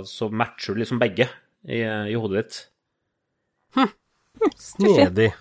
så 0.07 0.29
matcher 0.31 0.75
du 0.75 0.81
liksom 0.81 1.01
begge 1.01 1.27
i, 1.67 1.81
i 1.83 2.15
hodet 2.15 2.43
ditt. 2.43 2.59
Snedig. 4.61 5.31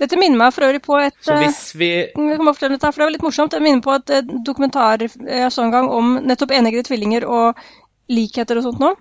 Dette 0.00 0.18
minner 0.18 0.38
meg 0.38 0.54
for 0.54 0.66
øvrig 0.66 0.82
på 0.82 0.96
et 0.98 1.14
Så 1.22 1.34
eh, 1.34 1.44
hvis 1.44 1.60
vi 1.78 1.88
Jeg 1.92 2.10
kan 2.14 2.44
bare 2.44 2.54
fortelle 2.56 2.76
dette, 2.76 2.90
for 2.90 3.02
Det 3.02 3.06
var 3.06 3.14
litt 3.14 3.24
morsomt. 3.24 3.56
Jeg 3.56 3.64
minner 3.64 3.84
på 3.84 3.94
et 3.94 4.12
eh, 4.12 4.34
dokumentar 4.46 5.04
jeg 5.06 5.52
så 5.54 5.64
en 5.64 5.74
gang 5.74 5.88
om 5.92 6.16
nettopp 6.26 6.54
eneggede 6.56 6.88
tvillinger 6.88 7.26
og 7.28 7.60
likheter 8.12 8.58
og 8.58 8.66
sånt 8.66 8.82
noe. 8.82 8.96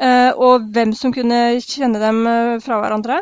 Eh, 0.00 0.30
og 0.32 0.68
hvem 0.72 0.94
som 0.96 1.12
kunne 1.12 1.60
kjenne 1.60 2.00
dem 2.02 2.22
eh, 2.26 2.58
fra 2.64 2.80
hverandre. 2.80 3.20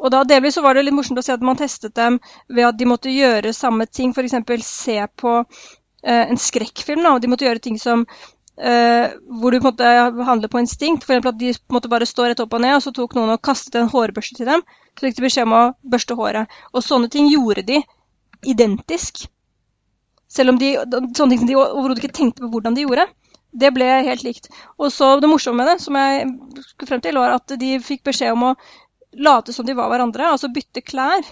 Og 0.00 0.08
da 0.14 0.22
delvis 0.24 0.56
så 0.56 0.62
var 0.64 0.76
det 0.76 0.86
litt 0.86 0.96
morsomt 0.96 1.20
å 1.20 1.24
se 1.24 1.34
at 1.34 1.44
man 1.44 1.58
testet 1.60 1.92
dem 1.98 2.16
ved 2.48 2.70
at 2.70 2.78
de 2.80 2.88
måtte 2.88 3.12
gjøre 3.12 3.52
samme 3.56 3.84
ting. 3.84 4.14
F.eks. 4.16 4.38
se 4.64 4.96
på 5.20 5.34
eh, 5.42 5.68
en 6.02 6.38
skrekkfilm. 6.40 7.02
Da, 7.04 7.14
og 7.16 7.22
de 7.22 7.30
måtte 7.32 7.48
gjøre 7.48 7.62
ting 7.64 7.80
som 7.80 8.06
Uh, 8.60 9.14
hvor 9.40 9.54
du 9.54 9.56
på 9.56 9.70
en 9.70 9.72
måte 9.72 10.24
handler 10.26 10.50
på 10.52 10.60
instinkt. 10.60 11.06
F.eks. 11.06 11.26
at 11.26 11.38
de 11.40 11.54
måtte 11.72 11.88
bare 11.88 12.04
stå 12.04 12.26
rett 12.28 12.42
opp 12.44 12.52
og 12.52 12.60
ned, 12.60 12.74
og 12.76 12.82
så 12.84 12.92
tok 12.92 13.14
noen 13.16 13.32
og 13.32 13.40
kastet 13.40 13.78
en 13.80 13.88
hårbørste 13.88 14.36
til 14.36 14.50
dem. 14.50 14.64
Så 14.98 15.06
fikk 15.06 15.16
de 15.16 15.24
beskjed 15.24 15.48
om 15.48 15.54
å 15.56 15.62
børste 15.94 16.16
håret. 16.18 16.58
Og 16.74 16.84
sånne 16.84 17.08
ting 17.12 17.30
gjorde 17.32 17.64
de 17.70 17.78
identisk. 18.52 19.24
Selv 20.30 20.52
om 20.52 20.60
de, 20.60 20.74
sånne 21.16 21.32
ting 21.32 21.40
som 21.40 21.48
de 21.48 21.56
overhodet 21.56 22.04
ikke 22.04 22.18
tenkte 22.20 22.44
på 22.44 22.52
hvordan 22.52 22.76
de 22.76 22.84
gjorde. 22.84 23.08
Det 23.64 23.72
ble 23.74 23.88
helt 24.06 24.26
likt. 24.28 24.50
Og 24.76 24.92
så 24.92 25.14
det 25.22 25.30
morsomme 25.30 25.64
med 25.64 25.72
det, 25.72 25.80
som 25.82 25.96
jeg 25.96 26.28
skulle 26.68 26.90
frem 26.92 27.04
til, 27.06 27.18
var 27.18 27.38
at 27.40 27.56
de 27.58 27.78
fikk 27.82 28.04
beskjed 28.12 28.36
om 28.36 28.50
å 28.50 28.56
late 29.24 29.56
som 29.56 29.66
de 29.66 29.74
var 29.74 29.88
hverandre, 29.90 30.28
altså 30.36 30.52
bytte 30.52 30.84
klær. 30.86 31.24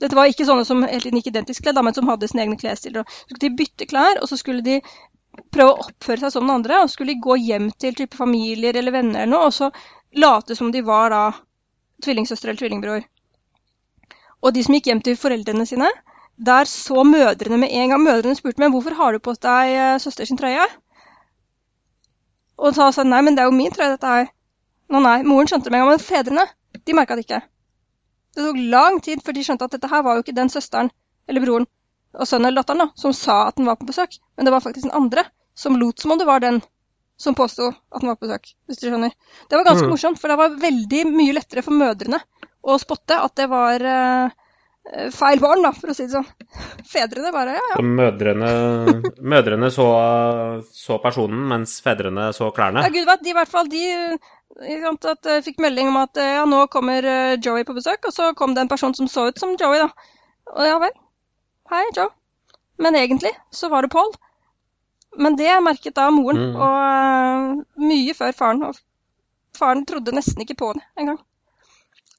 Dette 0.00 0.16
var 0.16 0.28
ikke 0.28 0.44
sånne 0.44 0.66
som 0.68 0.82
helt 0.84 1.08
gikk 1.08 1.30
identisk 1.30 1.64
kledd, 1.64 1.78
men 1.84 1.94
som 1.96 2.08
hadde 2.10 2.28
sine 2.28 2.44
egne 2.44 2.58
klesstiler. 2.60 3.06
Så 3.08 3.30
skulle 3.30 3.44
de 3.46 3.56
bytte 3.60 3.88
klær, 3.88 4.20
og 4.20 4.28
så 4.28 4.36
skulle 4.36 4.64
de 4.64 4.80
prøve 5.52 5.72
å 5.72 5.86
oppføre 5.86 6.24
seg 6.24 6.34
som 6.34 6.44
den 6.44 6.56
andre. 6.58 6.82
Og 6.84 6.92
skulle 6.92 7.14
de 7.14 7.24
gå 7.24 7.38
hjem 7.40 7.70
til 7.80 7.96
type 7.96 8.18
familier 8.18 8.76
eller 8.76 8.94
venner 8.94 9.24
eller 9.24 9.32
noe, 9.32 9.48
og 9.48 9.56
så 9.56 9.70
late 10.16 10.56
som 10.58 10.72
de 10.72 10.84
var 10.84 11.12
da 11.14 11.22
tvillingsøster 12.04 12.52
eller 12.52 12.60
tvillingbror. 12.60 13.06
Og 14.44 14.52
de 14.52 14.62
som 14.66 14.76
gikk 14.76 14.90
hjem 14.90 15.02
til 15.04 15.16
foreldrene 15.18 15.64
sine, 15.68 15.88
der 16.36 16.68
så 16.68 17.04
mødrene 17.08 17.56
med 17.56 17.72
en 17.72 17.94
gang 17.94 18.02
Mødrene 18.04 18.36
spurte 18.36 18.60
meg 18.60 18.74
hvorfor 18.74 18.96
har 18.98 19.16
du 19.16 19.22
på 19.24 19.32
deg 19.40 19.72
eh, 19.72 19.98
søster 20.02 20.28
sin 20.28 20.36
trøye. 20.36 20.66
Og 22.60 22.76
sa 22.76 22.90
de 22.92 23.08
nei, 23.08 23.22
men 23.24 23.36
det 23.36 23.44
er 23.44 23.48
jo 23.48 23.56
min 23.56 23.72
trøye, 23.72 23.94
dette 23.94 24.12
her. 24.12 24.28
Nå 24.92 25.00
nei, 25.00 25.22
moren 25.24 25.48
skjønte 25.48 25.70
det 25.70 25.72
med 25.72 25.80
en 25.80 25.86
gang, 25.86 25.96
men 25.96 26.04
fedrene, 26.04 26.44
de 26.84 26.96
merka 26.96 27.16
det 27.16 27.24
ikke. 27.24 27.40
Det 28.36 28.44
tok 28.44 28.58
lang 28.72 29.00
tid 29.04 29.22
før 29.24 29.36
de 29.36 29.44
skjønte 29.46 29.66
at 29.68 29.74
dette 29.76 29.88
her 29.90 30.04
var 30.04 30.18
jo 30.18 30.24
ikke 30.24 30.36
den 30.36 30.50
søsteren 30.52 30.90
eller 31.28 31.42
broren 31.44 31.66
og 32.16 32.28
sønnen 32.28 32.50
eller 32.50 32.62
datteren 32.62 32.84
da, 32.84 32.88
som 32.96 33.12
sa 33.16 33.48
at 33.48 33.56
den 33.58 33.66
var 33.68 33.76
på 33.80 33.88
besøk, 33.88 34.16
men 34.36 34.46
det 34.46 34.52
var 34.54 34.62
faktisk 34.64 34.86
den 34.86 34.94
andre 34.96 35.24
som 35.56 35.76
lot 35.80 36.00
som 36.00 36.12
om 36.14 36.20
det 36.20 36.28
var 36.28 36.40
den 36.44 36.60
som 37.20 37.34
påsto 37.36 37.70
at 37.72 38.00
den 38.02 38.08
var 38.10 38.16
på 38.20 38.26
besøk, 38.28 38.50
hvis 38.68 38.78
du 38.80 38.86
skjønner. 38.88 39.12
Det 39.48 39.56
var 39.56 39.64
ganske 39.64 39.86
Mm. 39.86 39.92
morsomt, 39.94 40.20
for 40.20 40.28
det 40.28 40.36
var 40.36 40.56
veldig 40.60 41.02
mye 41.12 41.32
lettere 41.36 41.64
for 41.64 41.72
mødrene 41.72 42.20
å 42.62 42.76
spotte 42.80 43.16
at 43.20 43.34
det 43.36 43.48
var 43.48 43.80
eh, 43.80 44.30
feil 45.14 45.40
barn, 45.42 45.62
da, 45.66 45.72
for 45.74 45.90
å 45.90 45.94
si 45.96 46.04
det 46.06 46.14
sånn. 46.14 46.26
Fedrene 46.86 47.32
bare 47.34 47.56
ja, 47.56 47.62
ja. 47.72 47.82
Mødrene, 47.82 48.50
mødrene 49.34 49.70
så, 49.74 49.86
så 50.72 50.98
personen, 51.02 51.40
mens 51.50 51.78
fedrene 51.84 52.28
så 52.36 52.52
klærne. 52.54 52.84
Ja, 52.86 52.92
gud 52.94 53.08
vet, 53.08 53.24
de 53.26 53.32
i 53.32 53.36
hvert 53.36 53.50
fall, 53.50 53.70
de 53.72 53.82
ikke 54.56 54.82
sant, 54.84 55.08
at, 55.10 55.26
eh, 55.32 55.40
fikk 55.44 55.58
melding 55.64 55.90
om 55.90 55.98
at 56.00 56.16
eh, 56.22 56.36
ja, 56.38 56.44
nå 56.48 56.62
kommer 56.72 57.04
eh, 57.04 57.34
Joey 57.42 57.66
på 57.66 57.74
besøk, 57.76 58.06
og 58.08 58.14
så 58.14 58.30
kom 58.38 58.54
det 58.54 58.62
en 58.64 58.70
person 58.70 58.94
som 58.96 59.08
så 59.10 59.26
ut 59.28 59.42
som 59.42 59.56
Joey, 59.58 59.82
da. 59.82 59.90
Og 60.54 60.62
ja 60.70 60.78
vel. 60.80 60.94
Hei, 61.72 61.82
Joe. 61.96 62.12
Men 62.78 62.94
egentlig 62.94 63.32
så 63.50 63.68
var 63.72 63.82
det 63.82 63.90
Paul. 63.92 64.12
Men 65.18 65.34
det 65.36 65.50
merket 65.64 65.96
da 65.96 66.10
moren, 66.12 66.52
Mm. 66.52 66.56
og 66.60 66.74
uh, 66.76 67.64
mye 67.80 68.14
før 68.14 68.34
faren. 68.36 68.62
Og 68.68 68.76
faren 69.56 69.84
trodde 69.88 70.12
nesten 70.14 70.44
ikke 70.44 70.58
på 70.60 70.70
det 70.76 70.82
engang. 71.00 71.18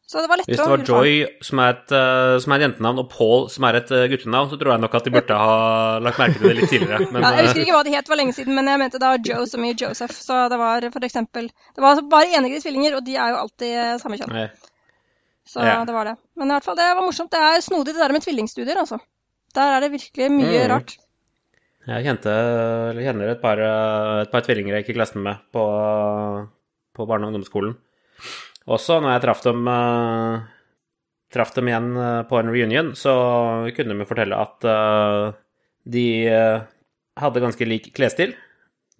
Så 0.07 0.21
det 0.23 0.29
var 0.31 0.39
lettere 0.39 0.55
Hvis 0.55 0.61
det 0.63 0.71
var. 0.71 0.83
Joy 1.03 1.41
som 1.43 1.59
er 1.59 1.69
et, 1.73 1.91
eh, 1.91 2.33
som 2.39 2.53
er 2.53 2.61
et 2.61 2.63
jentenavn, 2.63 2.99
og 3.03 3.09
Paul 3.11 3.41
som 3.51 3.65
er 3.67 3.75
et 3.81 3.89
eh, 3.91 4.05
guttenavn, 4.13 4.47
så 4.53 4.55
tror 4.61 4.71
jeg 4.71 4.79
nok 4.85 4.93
at 4.95 5.03
de 5.03 5.11
burde 5.11 5.35
ha 5.41 5.57
lagt 5.99 6.21
merke 6.21 6.39
til 6.39 6.47
det 6.47 6.55
litt 6.61 6.69
tidligere. 6.71 7.09
Men 7.11 7.25
Ja, 7.25 7.31
jeg 7.35 7.47
husker 7.49 7.59
eh, 7.59 7.65
ikke 7.65 7.75
hva 7.75 7.83
de 7.83 7.95
het, 7.97 8.05
det 8.07 8.13
var 8.13 8.21
lenge 8.21 8.35
siden, 8.37 8.55
men 8.55 8.69
jeg 8.71 8.79
mente 8.79 9.01
da 9.03 9.09
Joe 9.19 9.43
som 9.51 9.65
i 9.67 9.73
Joseph. 9.75 10.15
Så 10.15 10.37
det 10.53 10.59
var 10.61 10.87
for 10.93 11.03
eksempel 11.09 11.49
Det 11.51 11.83
var 11.83 11.99
bare 12.07 12.31
enegde 12.39 12.61
tvillinger, 12.63 12.95
og 12.95 13.03
de 13.03 13.17
er 13.19 13.33
jo 13.35 13.41
alltid 13.43 13.99
samme 14.05 14.17
kjønn. 14.21 14.49
Så 15.47 15.59
Ja. 15.63 15.83
det 15.85 15.93
var 15.95 16.05
det. 16.05 16.15
Men 16.35 16.47
i 16.47 16.55
hvert 16.55 16.63
fall, 16.63 16.75
det 16.79 16.87
var 16.95 17.03
morsomt. 17.03 17.31
Det 17.31 17.39
er 17.39 17.59
snodig 17.61 17.91
det 17.95 17.99
der 18.03 18.11
med 18.15 18.23
tvillingstudier, 18.23 18.79
altså. 18.79 18.99
Der 19.55 19.75
er 19.75 19.79
det 19.81 19.91
virkelig 19.91 20.31
mye 20.31 20.63
Mm. 20.63 20.71
rart. 20.71 20.95
Jeg 21.87 22.03
kjente, 22.03 22.31
eller 22.91 23.01
kjenner 23.01 23.29
et 23.31 23.41
par, 23.41 23.57
et 24.21 24.31
par 24.31 24.41
tvillinger 24.41 24.75
jeg 24.75 24.83
gikk 24.85 24.95
i 24.95 24.97
klassen 24.99 25.23
med 25.23 25.37
på, 25.53 25.63
på 26.95 27.07
barne- 27.07 27.27
og 27.27 27.31
ungdomsskolen. 27.33 27.75
Også 28.67 28.99
når 28.99 29.15
jeg 29.15 29.23
traff 29.23 29.43
dem, 29.45 29.67
eh, 29.71 30.39
traff 31.33 31.53
dem 31.55 31.69
igjen 31.71 31.91
eh, 31.95 32.23
på 32.27 32.39
en 32.39 32.51
reunion, 32.51 32.91
så 32.99 33.13
kunne 33.77 33.95
de 33.95 34.07
fortelle 34.09 34.39
at 34.43 34.67
eh, 34.67 35.27
de 35.87 36.07
hadde 37.17 37.41
ganske 37.41 37.65
lik 37.65 37.93
klesstil, 37.95 38.33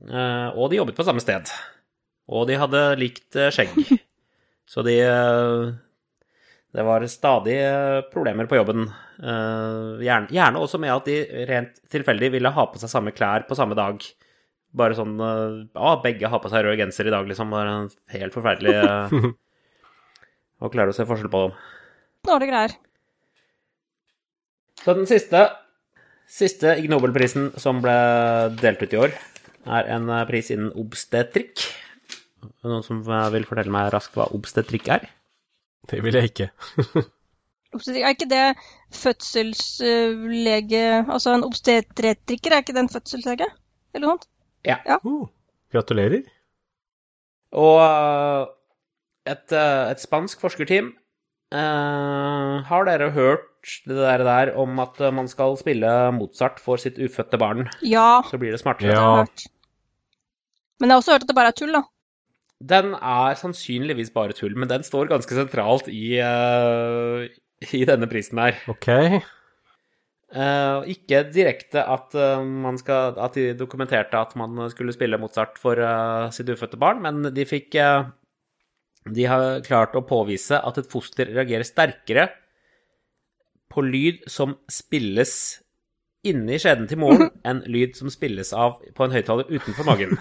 og 0.07 0.69
de 0.71 0.77
jobbet 0.77 0.95
på 0.95 1.03
samme 1.03 1.19
sted. 1.19 1.49
Og 2.31 2.45
de 2.47 2.55
hadde 2.55 2.79
likt 3.01 3.35
skjegg. 3.51 3.73
Så 4.71 4.83
de 4.87 4.95
Det 6.71 6.85
var 6.87 7.05
stadig 7.11 7.57
problemer 8.13 8.47
på 8.47 8.55
jobben. 8.55 8.87
Gjerne, 9.19 10.31
gjerne 10.31 10.61
også 10.63 10.79
med 10.79 10.93
at 10.95 11.09
de 11.11 11.17
rent 11.49 11.81
tilfeldig 11.91 12.31
ville 12.37 12.53
ha 12.55 12.65
på 12.71 12.79
seg 12.79 12.93
samme 12.93 13.11
klær 13.11 13.43
på 13.49 13.57
samme 13.57 13.75
dag. 13.75 13.99
Bare 14.71 14.95
sånn 14.95 15.19
Ja, 15.19 15.97
begge 16.03 16.31
har 16.31 16.39
på 16.39 16.53
seg 16.53 16.63
rød 16.63 16.79
genser 16.79 17.11
i 17.11 17.15
dag, 17.17 17.27
liksom. 17.27 17.51
en 17.51 17.91
helt 18.15 18.37
forferdelig 18.37 18.77
eh, 20.61 20.69
klarer 20.73 20.91
du 20.91 20.95
å 20.95 20.97
se 20.97 21.05
forskjell 21.09 21.31
på 21.33 21.41
dem. 21.47 21.55
Dårlige 22.27 22.51
greier. 22.51 22.75
Så 24.83 24.93
den 24.97 25.07
siste, 25.09 25.41
siste 26.29 26.75
Ig 26.79 26.87
Nobelprisen 26.91 27.49
som 27.59 27.81
ble 27.83 27.95
delt 28.61 28.81
ut 28.85 28.93
i 28.93 28.99
år, 29.07 29.15
er 29.67 29.89
en 29.97 30.09
eh, 30.13 30.23
pris 30.29 30.51
innen 30.53 30.71
obstetrikk. 30.79 31.65
Noen 32.63 32.83
som 32.85 33.01
eh, 33.03 33.29
vil 33.35 33.47
fortelle 33.49 33.73
meg 33.73 33.91
raskt 33.95 34.15
hva 34.17 34.29
obstetrikk 34.37 34.89
er? 34.97 35.07
Det 35.87 36.01
vil 36.03 36.17
jeg 36.19 36.31
ikke. 36.33 36.49
Obstetrik- 37.75 38.05
Er 38.07 38.13
ikke 38.15 38.29
det 38.31 38.43
fødselslege 38.95 40.83
Altså 41.11 41.33
en 41.35 41.43
obstetriker, 41.43 42.53
er 42.55 42.63
ikke 42.63 42.73
det 42.75 42.81
en 42.85 42.89
fødselslege? 42.91 43.47
Eller 43.93 44.05
noe 44.07 44.15
sånt? 44.15 44.27
Uh, 45.03 45.27
gratulerer. 45.75 46.23
Og 47.55 47.77
eh, 47.83 48.45
et, 49.27 49.51
eh, 49.51 49.91
et 49.91 50.01
spansk 50.01 50.41
forskerteam. 50.43 50.93
Uh, 51.47 52.59
har 52.67 52.83
dere 52.83 53.13
hørt 53.15 53.77
det 53.87 53.95
der, 53.95 54.23
der 54.27 54.49
om 54.59 54.79
at 54.83 54.99
eh, 54.99 55.13
man 55.15 55.29
skal 55.31 55.55
spille 55.59 55.87
Mozart 56.11 56.59
for 56.59 56.75
sitt 56.75 56.99
ufødte 56.99 57.39
barn? 57.39 57.69
Ja, 57.81 58.21
Så 58.27 58.39
blir 58.39 58.51
det 58.51 58.59
smartere. 58.59 58.91
Ja. 58.91 59.23
Men 60.79 60.89
jeg 60.89 60.93
har 60.93 61.01
også 61.01 61.15
hørt 61.15 61.23
at 61.23 61.31
det 61.31 61.37
bare 61.37 61.53
er 61.53 61.57
tull, 61.57 61.71
da. 61.71 61.83
Den 62.57 62.93
er 62.95 63.37
sannsynligvis 63.39 64.11
bare 64.11 64.35
tull, 64.35 64.57
men 64.57 64.67
den 64.67 64.83
står 64.83 65.07
ganske 65.07 65.39
sentralt 65.39 65.87
i, 65.87 66.19
uh, 66.19 67.23
i 67.71 67.83
denne 67.87 68.09
prisen 68.11 68.41
her. 68.41 68.59
Ok. 68.67 68.89
Uh, 70.27 70.83
ikke 70.91 71.23
direkte 71.31 71.79
at, 71.79 72.11
uh, 72.17 72.43
man 72.43 72.79
skal, 72.81 73.15
at 73.23 73.39
de 73.39 73.53
dokumenterte 73.55 74.19
at 74.19 74.35
man 74.35 74.67
skulle 74.73 74.95
spille 74.95 75.19
Mozart 75.21 75.55
for 75.61 75.79
sitt 76.35 76.49
ufødte 76.49 76.79
barn, 76.81 76.99
men 77.05 77.31
de 77.31 77.47
fikk 77.47 77.77
De 79.13 79.27
har 79.29 79.61
klart 79.65 79.95
å 79.97 80.05
påvise 80.07 80.59
at 80.59 80.77
et 80.81 80.89
foster 80.91 81.29
reagerer 81.31 81.67
sterkere 81.67 82.27
på 83.71 83.83
lyd 83.85 84.23
som 84.31 84.55
spilles 84.71 85.33
inni 86.27 86.57
skjeden 86.59 86.87
til 86.89 86.99
moren, 87.01 87.29
enn 87.47 87.63
lyd 87.69 87.95
som 87.97 88.11
spilles 88.11 88.53
av 88.55 88.79
på 88.95 89.05
en 89.05 89.15
høyttaler 89.15 89.49
utenfor 89.51 89.87
magen. 89.87 90.17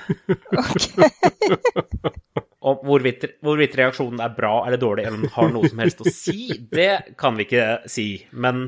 Og 2.67 2.83
hvorvidt, 2.87 3.29
hvorvidt 3.47 3.77
reaksjonen 3.79 4.21
er 4.25 4.33
bra 4.35 4.57
eller 4.67 4.81
dårlig, 4.83 5.07
eller 5.07 5.31
har 5.37 5.53
noe 5.55 5.69
som 5.71 5.83
helst 5.85 6.03
å 6.03 6.11
si, 6.11 6.49
det 6.73 7.15
kan 7.21 7.39
vi 7.39 7.47
ikke 7.47 7.67
si. 7.91 8.09
Men, 8.33 8.65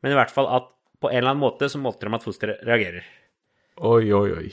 men 0.00 0.14
i 0.14 0.16
hvert 0.16 0.32
fall 0.32 0.48
at 0.48 0.70
på 1.04 1.10
en 1.10 1.18
eller 1.18 1.34
annen 1.34 1.44
måte 1.44 1.68
så 1.68 1.80
målte 1.82 2.08
de 2.08 2.16
at 2.16 2.24
fosteret 2.24 2.64
reagerer. 2.64 3.04
Oi, 3.84 4.06
oi, 4.16 4.28
oi. 4.38 4.48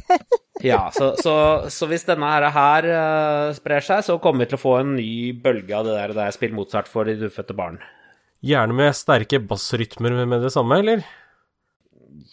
Ja, 0.64 0.86
så, 0.94 1.10
så, 1.20 1.34
så 1.72 1.88
hvis 1.90 2.06
denne 2.08 2.28
her, 2.30 2.46
her 2.54 2.86
uh, 2.88 3.50
sprer 3.56 3.84
seg, 3.84 4.04
så 4.06 4.16
kommer 4.22 4.44
vi 4.44 4.52
til 4.52 4.58
å 4.58 4.62
få 4.62 4.78
en 4.80 4.94
ny 4.96 5.34
bølge 5.44 5.76
av 5.76 5.84
det 5.84 5.98
der, 5.98 6.14
der 6.16 6.32
spill 6.36 6.54
Mozart 6.56 6.88
for 6.88 7.08
de 7.08 7.18
ufødte 7.28 7.56
barn. 7.56 7.76
Gjerne 8.44 8.76
med 8.76 8.96
sterke 8.96 9.42
bassrytmer 9.44 10.24
med 10.24 10.44
det 10.44 10.52
samme, 10.54 10.80
eller? 10.80 11.04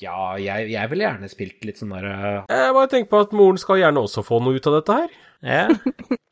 Ja, 0.02 0.34
jeg, 0.40 0.72
jeg 0.72 0.92
ville 0.92 1.06
gjerne 1.06 1.30
spilt 1.32 1.68
litt 1.68 1.80
sånn 1.82 1.94
der 1.94 2.08
uh... 2.08 2.24
Jeg 2.50 2.76
bare 2.78 2.90
tenker 2.92 3.12
på 3.12 3.22
at 3.26 3.36
moren 3.36 3.60
skal 3.62 3.82
gjerne 3.82 4.02
også 4.02 4.24
få 4.26 4.40
noe 4.44 4.58
ut 4.58 4.70
av 4.72 4.80
dette 4.80 4.98
her. 5.04 5.16
Ja. 5.42 5.68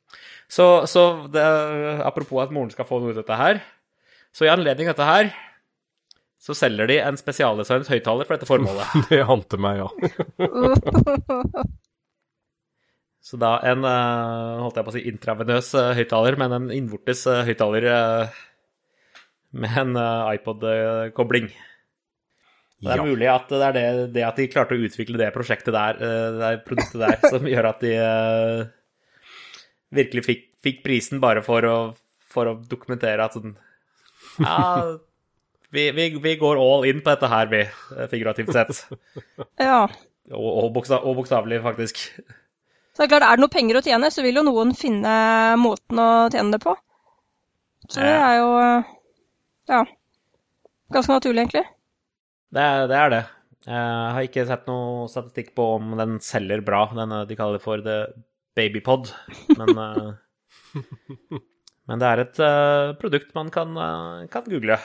Så, 0.50 0.88
så 0.90 1.02
det, 1.30 1.44
apropos 2.02 2.42
at 2.42 2.50
moren 2.50 2.72
skal 2.74 2.88
få 2.90 2.98
noe 2.98 3.12
ut 3.14 3.20
av 3.20 3.22
dette 3.22 3.36
her, 3.38 3.60
så 4.34 4.48
i 4.48 4.50
anledning 4.50 4.90
av 4.90 4.96
dette 4.96 5.06
her, 5.06 5.30
så 6.42 6.56
selger 6.58 6.90
de 6.90 6.98
en 7.04 7.20
spesialdesignet 7.20 7.92
høyttaler 7.92 8.26
for 8.26 8.38
dette 8.38 8.50
formålet. 8.50 8.96
Det 9.12 9.22
ante 9.22 9.60
meg, 9.62 9.84
ja. 9.84 9.90
Så 13.30 13.38
da 13.38 13.60
en, 13.70 13.84
eh, 13.86 14.60
holdt 14.64 14.80
jeg 14.80 14.86
på 14.88 14.90
å 14.90 14.96
si, 14.96 15.02
intravenøs 15.12 15.68
eh, 15.78 15.92
høyttaler, 16.00 16.38
men 16.42 16.56
en 16.56 16.70
innvortes 16.74 17.28
eh, 17.30 17.44
høyttaler 17.46 17.86
med 19.60 19.76
en 19.82 20.00
iPod-kobling. 20.34 21.50
Det 22.80 22.94
er 22.94 23.02
Ja. 23.02 23.06
mulig 23.06 23.28
at 23.30 23.50
det 23.52 23.62
er 23.68 23.74
det, 23.76 23.86
det 24.16 24.24
at 24.24 24.38
de 24.40 24.48
klarte 24.50 24.74
å 24.78 24.82
utvikle 24.88 25.20
det 25.20 25.34
prosjektet 25.36 25.76
der, 25.76 26.00
det 26.40 26.52
produktet 26.66 27.02
der, 27.04 27.18
som 27.30 27.46
gjør 27.52 27.70
at 27.74 27.82
de 27.84 27.94
virkelig 30.00 30.24
fikk, 30.26 30.44
fikk 30.64 30.82
prisen 30.86 31.22
bare 31.22 31.44
for 31.46 31.66
å, 31.68 31.78
for 32.30 32.50
å 32.50 32.58
dokumentere 32.72 33.26
at 33.26 33.36
sånn 33.38 33.56
Ja, 34.40 34.98
vi, 35.76 35.90
vi, 35.98 36.10
vi 36.24 36.36
går 36.40 36.62
all 36.62 36.88
in 36.90 37.02
på 37.04 37.12
dette 37.12 37.30
her, 37.30 37.50
vi, 37.52 37.64
figurativt 38.14 38.54
sett. 38.56 38.86
Ja. 39.60 39.84
Og, 40.30 40.50
og, 40.64 40.68
bokstav, 40.78 41.04
og 41.10 41.18
bokstavelig, 41.20 41.60
faktisk. 41.66 42.04
Så 43.00 43.06
det 43.06 43.08
er 43.08 43.12
klart, 43.14 43.24
er 43.30 43.40
det 43.40 43.46
noe 43.46 43.54
penger 43.54 43.78
å 43.80 43.82
tjene, 43.86 44.12
så 44.12 44.24
vil 44.26 44.36
jo 44.36 44.44
noen 44.44 44.74
finne 44.76 45.12
måten 45.56 46.02
å 46.04 46.10
tjene 46.28 46.52
det 46.52 46.60
på. 46.60 46.74
Så 47.88 48.04
det 48.04 48.12
er 48.12 48.34
jo 48.42 48.50
ja, 49.72 49.86
ganske 50.92 51.16
naturlig, 51.16 51.46
egentlig. 51.46 51.64
Det, 52.52 52.66
det 52.92 52.98
er 53.00 53.14
det. 53.14 53.22
Jeg 53.70 54.14
har 54.16 54.26
ikke 54.26 54.48
sett 54.50 54.68
noe 54.68 55.08
statistikk 55.12 55.54
på 55.58 55.66
om 55.78 55.94
den 56.00 56.18
selger 56.24 56.64
bra. 56.66 56.86
Den, 56.96 57.16
eh, 57.16 57.28
de 57.30 57.38
kaller 57.40 57.62
for 57.64 57.80
The 57.86 58.00
Babypod. 58.58 59.14
Men, 59.60 59.80
eh, 59.86 60.84
men 61.88 62.02
det 62.04 62.10
er 62.10 62.24
et 62.24 62.42
eh, 62.44 62.94
produkt 63.00 63.32
man 63.38 63.52
kan, 63.54 63.80
kan 64.34 64.48
google. 64.50 64.80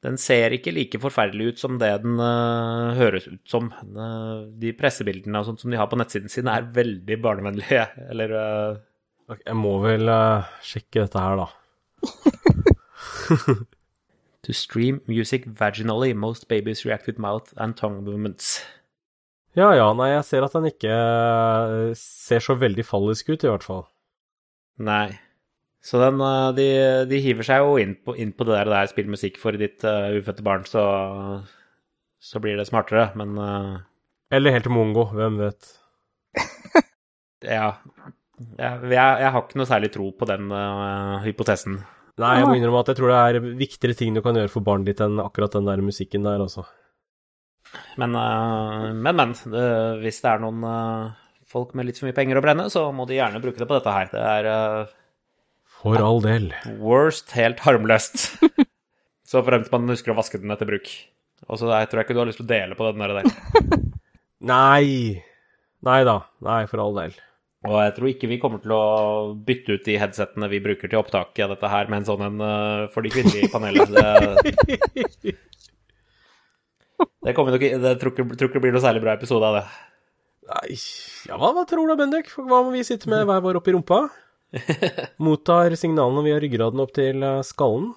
Den 0.00 0.16
ser 0.20 0.54
ikke 0.56 0.72
like 0.72 1.00
forferdelig 1.02 1.52
ut 1.52 1.58
som 1.60 1.76
det 1.80 1.90
den 2.04 2.16
uh, 2.20 2.96
høres 2.96 3.26
ut 3.28 3.42
som. 3.48 3.68
Uh, 3.84 4.48
de 4.60 4.72
pressebildene 4.76 5.42
og 5.42 5.50
sånt 5.50 5.60
som 5.60 5.72
de 5.72 5.80
har 5.80 5.90
på 5.90 5.98
nettsiden 6.00 6.32
sin, 6.32 6.48
er 6.48 6.70
veldig 6.76 7.18
barnevennlige. 7.20 7.84
Eller 8.12 8.32
uh... 8.36 8.80
Jeg 9.30 9.54
må 9.54 9.76
vel 9.84 10.10
sjekke 10.66 11.04
dette 11.04 11.20
her, 11.22 11.44
da. 11.44 11.46
To 14.48 14.52
stream 14.56 15.02
music 15.06 15.44
vaginally, 15.46 16.14
most 16.14 16.48
babies 16.48 16.84
react 16.84 17.06
with 17.06 17.20
mouth 17.20 17.52
and 17.56 17.76
tongue 17.76 18.02
movements. 18.02 18.64
Ja 19.58 19.72
ja, 19.74 19.90
nei, 19.98 20.12
jeg 20.14 20.24
ser 20.28 20.46
at 20.46 20.54
den 20.56 20.68
ikke 20.70 20.94
ser 21.98 22.42
så 22.42 22.54
veldig 22.58 22.86
fallisk 22.86 23.32
ut, 23.32 23.44
i 23.44 23.50
hvert 23.50 23.66
fall. 23.66 23.84
Nei. 24.80 25.18
Så 25.80 26.00
den, 26.00 26.20
eh, 26.20 26.50
de, 26.56 26.68
de 27.08 27.20
hiver 27.24 27.46
seg 27.46 27.64
jo 27.64 27.76
inn 27.80 27.94
på, 28.04 28.14
inn 28.20 28.34
på 28.36 28.44
det 28.48 28.58
der, 28.58 28.70
der 28.72 28.90
spill 28.90 29.08
musikk 29.12 29.40
for 29.40 29.56
ditt 29.56 29.84
uh, 29.88 30.12
ufødte 30.12 30.44
barn, 30.44 30.66
så, 30.68 30.82
så 32.20 32.42
blir 32.44 32.60
det 32.60 32.68
smartere, 32.68 33.08
men 33.16 33.38
uh, 33.40 33.78
Eller 34.32 34.58
helt 34.58 34.68
mongo, 34.72 35.06
hvem 35.16 35.40
vet. 35.40 35.70
ja. 37.56 37.72
Jeg, 38.60 38.76
jeg, 38.92 38.92
jeg 38.92 39.32
har 39.32 39.40
ikke 39.40 39.60
noe 39.60 39.68
særlig 39.68 39.90
tro 39.94 40.10
på 40.16 40.28
den 40.28 40.52
uh, 40.52 41.16
hypotesen. 41.24 41.80
Nei, 42.20 42.34
jeg 42.36 42.50
må 42.50 42.58
innrømme 42.58 42.84
at 42.84 42.92
jeg 42.92 43.00
tror 43.00 43.14
det 43.14 43.24
er 43.24 43.50
viktigere 43.56 43.96
ting 43.96 44.12
du 44.12 44.20
kan 44.24 44.36
gjøre 44.36 44.52
for 44.52 44.64
barnet 44.64 44.90
ditt 44.90 45.00
enn 45.00 45.16
akkurat 45.22 45.56
den 45.56 45.68
der 45.68 45.80
musikken 45.80 46.28
der, 46.28 46.44
altså. 46.44 46.66
Men, 47.96 48.12
men, 48.12 49.14
men. 49.14 49.32
Det, 49.32 49.66
hvis 50.02 50.18
det 50.20 50.28
er 50.28 50.42
noen 50.42 50.64
folk 51.48 51.72
med 51.78 51.88
litt 51.88 52.00
for 52.00 52.10
mye 52.10 52.16
penger 52.16 52.40
å 52.40 52.42
brenne, 52.44 52.66
så 52.72 52.90
må 52.92 53.06
de 53.08 53.16
gjerne 53.16 53.40
bruke 53.40 53.62
det 53.62 53.68
på 53.70 53.78
dette 53.78 53.94
her. 53.94 54.10
Det 54.12 54.24
er 54.26 54.90
For 55.80 55.96
all 56.04 56.20
del. 56.20 56.50
worst 56.76 57.32
helt 57.32 57.62
harmløst. 57.64 58.26
så 59.30 59.40
fremt 59.46 59.70
man 59.72 59.88
husker 59.88 60.12
å 60.12 60.18
vaske 60.18 60.40
den 60.40 60.52
etter 60.52 60.68
bruk. 60.68 60.90
Og 61.48 61.56
så 61.56 61.70
jeg 61.72 61.88
tror 61.88 62.02
jeg 62.02 62.08
ikke 62.08 62.16
du 62.18 62.20
har 62.20 62.28
lyst 62.28 62.40
til 62.42 62.48
å 62.48 62.52
dele 62.52 62.76
på 62.76 62.90
den 62.90 63.00
der. 63.00 63.24
Nei. 64.52 65.22
Nei 65.86 66.00
da. 66.04 66.16
Nei, 66.44 66.62
for 66.68 66.84
all 66.84 66.96
del. 66.98 67.16
Og 67.68 67.76
jeg 67.76 67.92
tror 67.96 68.08
ikke 68.08 68.28
vi 68.30 68.38
kommer 68.40 68.60
til 68.62 68.72
å 68.72 68.84
bytte 69.36 69.76
ut 69.76 69.84
de 69.84 69.98
headsettene 70.00 70.48
vi 70.52 70.62
bruker 70.64 70.88
til 70.88 71.00
opptak 71.00 71.36
av 71.44 71.52
dette 71.52 71.68
her, 71.68 71.90
med 71.92 72.00
en 72.00 72.08
sånn 72.08 72.24
en 72.24 72.44
eh, 72.44 72.86
for 72.92 73.04
de 73.04 73.12
kvinnelige 73.12 73.48
i 73.48 73.52
panelet. 73.52 73.92
Det, 73.92 75.34
det 77.28 77.34
kommer 77.36 77.52
nok 77.56 77.66
ikke 77.68 77.92
tror 78.00 78.14
ikke 78.14 78.24
tror 78.32 78.48
ikke 78.48 78.56
det 78.56 78.64
blir 78.64 78.76
noe 78.76 78.84
særlig 78.84 79.04
bra 79.04 79.16
episode 79.16 79.44
av 79.44 79.58
det. 79.58 79.66
Nei, 80.50 80.78
ja, 81.28 81.36
hva 81.36 81.64
tror 81.68 81.84
du, 81.92 81.94
Bendik? 82.00 82.32
Hva 82.36 82.64
må 82.64 82.72
vi 82.72 82.84
sitte 82.86 83.12
med 83.12 83.28
hver 83.28 83.44
vår 83.44 83.60
oppi 83.60 83.76
rumpa? 83.76 84.06
Mottar 85.26 85.74
signalene 85.78 86.24
via 86.26 86.38
ryggraden 86.42 86.82
opp 86.82 86.92
til 86.96 87.22
eh, 87.22 87.40
skallen? 87.46 87.92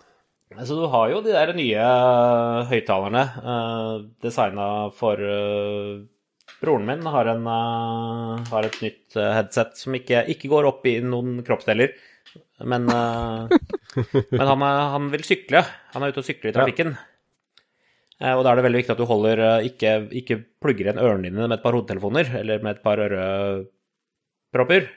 Så 0.53 0.75
du 0.77 0.83
har 0.91 1.09
jo 1.09 1.21
de 1.25 1.31
der 1.33 1.49
nye 1.57 1.81
uh, 1.81 2.59
høyttalerne 2.69 3.23
uh, 3.41 3.93
designa 4.21 4.67
for 4.93 5.17
uh, 5.17 6.03
Broren 6.61 6.85
min 6.85 7.01
har, 7.09 7.25
en, 7.31 7.47
uh, 7.49 8.37
har 8.51 8.67
et 8.67 8.77
nytt 8.85 9.17
eh, 9.17 9.31
headset 9.39 9.73
som 9.81 9.95
ikke, 9.97 10.21
ikke 10.31 10.51
går 10.51 10.67
opp 10.69 10.85
i 10.87 10.93
noen 11.03 11.41
kroppsdeler. 11.43 11.95
Men, 12.69 12.85
uh, 12.87 13.49
men 14.37 14.45
han, 14.45 14.61
er- 14.69 14.91
han 14.93 15.09
vil 15.11 15.25
sykle. 15.27 15.63
Han 15.95 16.05
er 16.05 16.13
ute 16.13 16.21
og 16.21 16.27
sykler 16.29 16.53
i 16.53 16.55
trafikken. 16.55 16.93
Eh, 18.21 18.31
og 18.37 18.45
da 18.45 18.53
er 18.53 18.61
det 18.61 18.67
veldig 18.69 18.79
viktig 18.83 18.93
at 18.93 19.01
du 19.01 19.07
holder 19.09 19.41
eh, 19.49 19.65
ikke, 19.71 19.95
ikke 20.21 20.37
plugger 20.63 20.87
igjen 20.91 21.01
ørene 21.03 21.25
dine 21.31 21.49
med 21.49 21.57
et 21.57 21.65
par 21.65 21.75
hodetelefoner 21.75 22.29
eller 22.43 22.61
med 22.63 22.77
et 22.77 22.83
par 22.85 23.01
ørepropper. 23.09 24.87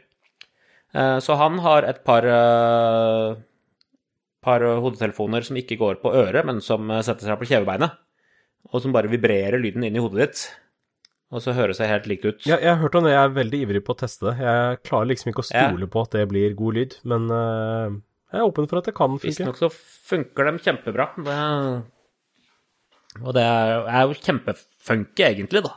Eh, 0.96 1.18
så 1.20 1.36
han 1.36 1.60
har 1.64 1.86
et 1.88 2.02
par 2.06 2.24
eh, 2.24 3.36
par 4.46 4.62
hodetelefoner 4.64 5.44
som 5.44 5.58
ikke 5.58 5.78
går 5.80 5.98
på 6.02 6.12
øret, 6.16 6.46
men 6.48 6.62
som 6.64 6.88
eh, 6.90 7.02
setter 7.04 7.28
seg 7.28 7.40
på 7.40 7.48
kjevebeinet. 7.50 7.98
Og 8.72 8.82
som 8.82 8.94
bare 8.94 9.10
vibrerer 9.10 9.60
lyden 9.62 9.84
inn 9.86 9.98
i 9.98 10.02
hodet 10.02 10.22
ditt. 10.24 10.46
Og 11.34 11.42
så 11.42 11.52
høres 11.54 11.78
det 11.82 11.90
helt 11.90 12.06
likt 12.10 12.24
ut. 12.26 12.46
Ja, 12.46 12.56
jeg 12.62 12.70
har 12.70 12.80
hørt 12.80 12.96
om 12.98 13.06
det, 13.06 13.12
jeg 13.12 13.28
er 13.28 13.34
veldig 13.34 13.60
ivrig 13.66 13.82
på 13.86 13.94
å 13.94 13.98
teste 13.98 14.30
det. 14.30 14.36
Jeg 14.46 14.80
klarer 14.86 15.10
liksom 15.10 15.30
ikke 15.32 15.42
å 15.42 15.48
stole 15.50 15.88
på 15.90 16.04
at 16.06 16.14
det 16.14 16.24
blir 16.30 16.54
god 16.58 16.78
lyd, 16.78 16.94
men 17.10 17.26
jeg 17.30 18.38
er 18.38 18.46
åpen 18.46 18.68
for 18.70 18.78
at 18.78 18.86
det 18.86 18.94
kan 18.94 19.16
funke. 19.16 19.26
Visstnok 19.26 19.58
så 19.58 19.70
funker 19.72 20.46
de 20.46 20.62
kjempebra. 20.62 21.08
Det, 21.26 21.36
og 23.24 23.34
det 23.34 23.42
er, 23.42 23.74
er 23.90 24.06
jo 24.06 24.18
kjempefunky, 24.20 25.26
egentlig, 25.26 25.64
da. 25.66 25.74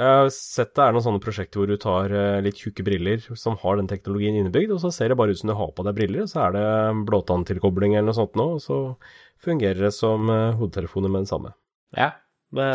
Jeg 0.00 0.10
har 0.10 0.30
sett 0.34 0.72
det 0.74 0.82
er 0.82 0.94
noen 0.94 1.04
sånne 1.04 1.22
prosjekter 1.22 1.60
hvor 1.60 1.70
du 1.70 1.76
tar 1.78 2.10
eh, 2.10 2.40
litt 2.42 2.58
tjukke 2.58 2.82
briller 2.86 3.22
som 3.38 3.54
har 3.60 3.78
den 3.78 3.90
teknologien 3.90 4.34
innebygd, 4.40 4.72
og 4.74 4.80
så 4.82 4.90
ser 4.94 5.12
det 5.12 5.18
bare 5.20 5.34
ut 5.34 5.38
som 5.38 5.52
du 5.52 5.54
har 5.54 5.70
på 5.70 5.84
deg 5.86 5.94
briller, 5.94 6.24
og 6.24 6.32
så 6.32 6.48
er 6.48 6.56
det 6.56 6.64
blåtanntilkobling 7.06 7.94
eller 7.94 8.08
noe 8.10 8.18
sånt 8.18 8.34
nå, 8.38 8.48
og 8.56 8.64
så 8.64 8.78
fungerer 9.44 9.86
det 9.86 9.92
som 9.94 10.30
eh, 10.34 10.56
hodetelefoner 10.58 11.12
med 11.12 11.22
den 11.24 11.30
samme. 11.30 11.54
Ja. 11.94 12.10
Det, 12.54 12.66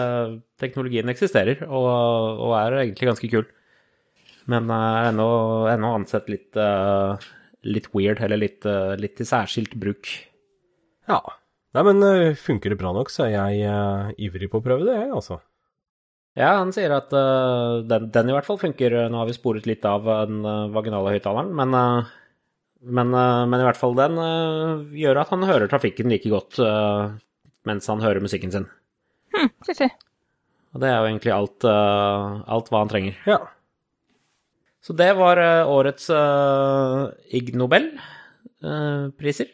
teknologien 0.60 1.08
eksisterer, 1.12 1.62
og, 1.67 1.88
og 2.43 2.55
er 2.58 2.82
egentlig 2.82 3.08
ganske 3.08 3.29
kul. 3.32 3.45
Men 4.49 4.71
er 4.73 5.12
ennå, 5.12 5.27
ennå 5.71 5.91
ansett 5.99 6.27
litt, 6.32 6.58
uh, 6.60 7.15
litt 7.63 7.88
weird, 7.95 8.19
eller 8.25 8.41
litt, 8.41 8.65
uh, 8.67 8.95
litt 8.99 9.15
til 9.19 9.29
særskilt 9.29 9.77
bruk. 9.79 10.10
Ja. 11.10 11.21
Nei, 11.77 11.84
men 11.86 12.03
eh, 12.03 12.38
funker 12.39 12.73
det 12.73 12.79
bra 12.82 12.91
nok, 12.95 13.12
så 13.13 13.27
er 13.27 13.36
jeg 13.36 13.69
uh, 13.69 14.10
ivrig 14.17 14.49
på 14.51 14.60
å 14.60 14.65
prøve 14.65 14.88
det, 14.88 14.97
jeg, 14.97 15.12
altså. 15.13 15.39
Ja, 16.39 16.54
han 16.62 16.69
sier 16.71 16.93
at 16.95 17.12
uh, 17.12 17.82
den, 17.84 18.06
den 18.15 18.30
i 18.32 18.34
hvert 18.36 18.47
fall 18.47 18.60
funker. 18.62 18.93
Nå 19.12 19.19
har 19.19 19.28
vi 19.28 19.36
sporet 19.36 19.65
litt 19.67 19.84
av 19.88 20.08
eh, 20.08 20.21
den 20.30 20.39
uh, 20.47 20.71
vaginale 20.71 21.12
høyttaleren, 21.17 21.52
men, 21.58 21.75
uh, 21.75 22.08
men, 22.80 23.12
men 23.12 23.60
i 23.60 23.65
hvert 23.67 23.80
fall 23.80 23.95
den 23.97 24.15
gjør 24.95 25.19
at 25.19 25.34
han 25.34 25.43
hører 25.43 25.67
trafikken 25.67 26.08
like 26.08 26.30
godt 26.32 26.56
mens 27.67 27.89
han 27.91 27.99
hører 27.99 28.23
musikken 28.23 28.54
sin. 28.54 28.69
Hm, 29.36 29.49
fiffig. 29.67 29.89
Og 30.71 30.80
det 30.80 30.88
er 30.88 30.95
jo 30.95 31.10
egentlig 31.10 31.34
alt, 31.36 31.65
alt 31.67 32.69
hva 32.71 32.80
han 32.86 32.91
trenger. 32.93 33.19
Ja. 33.28 33.39
Så 34.80 34.95
det 34.95 35.10
var 35.19 35.41
årets 35.67 36.08
Ig 37.36 37.52
Nobel-priser. 37.60 39.52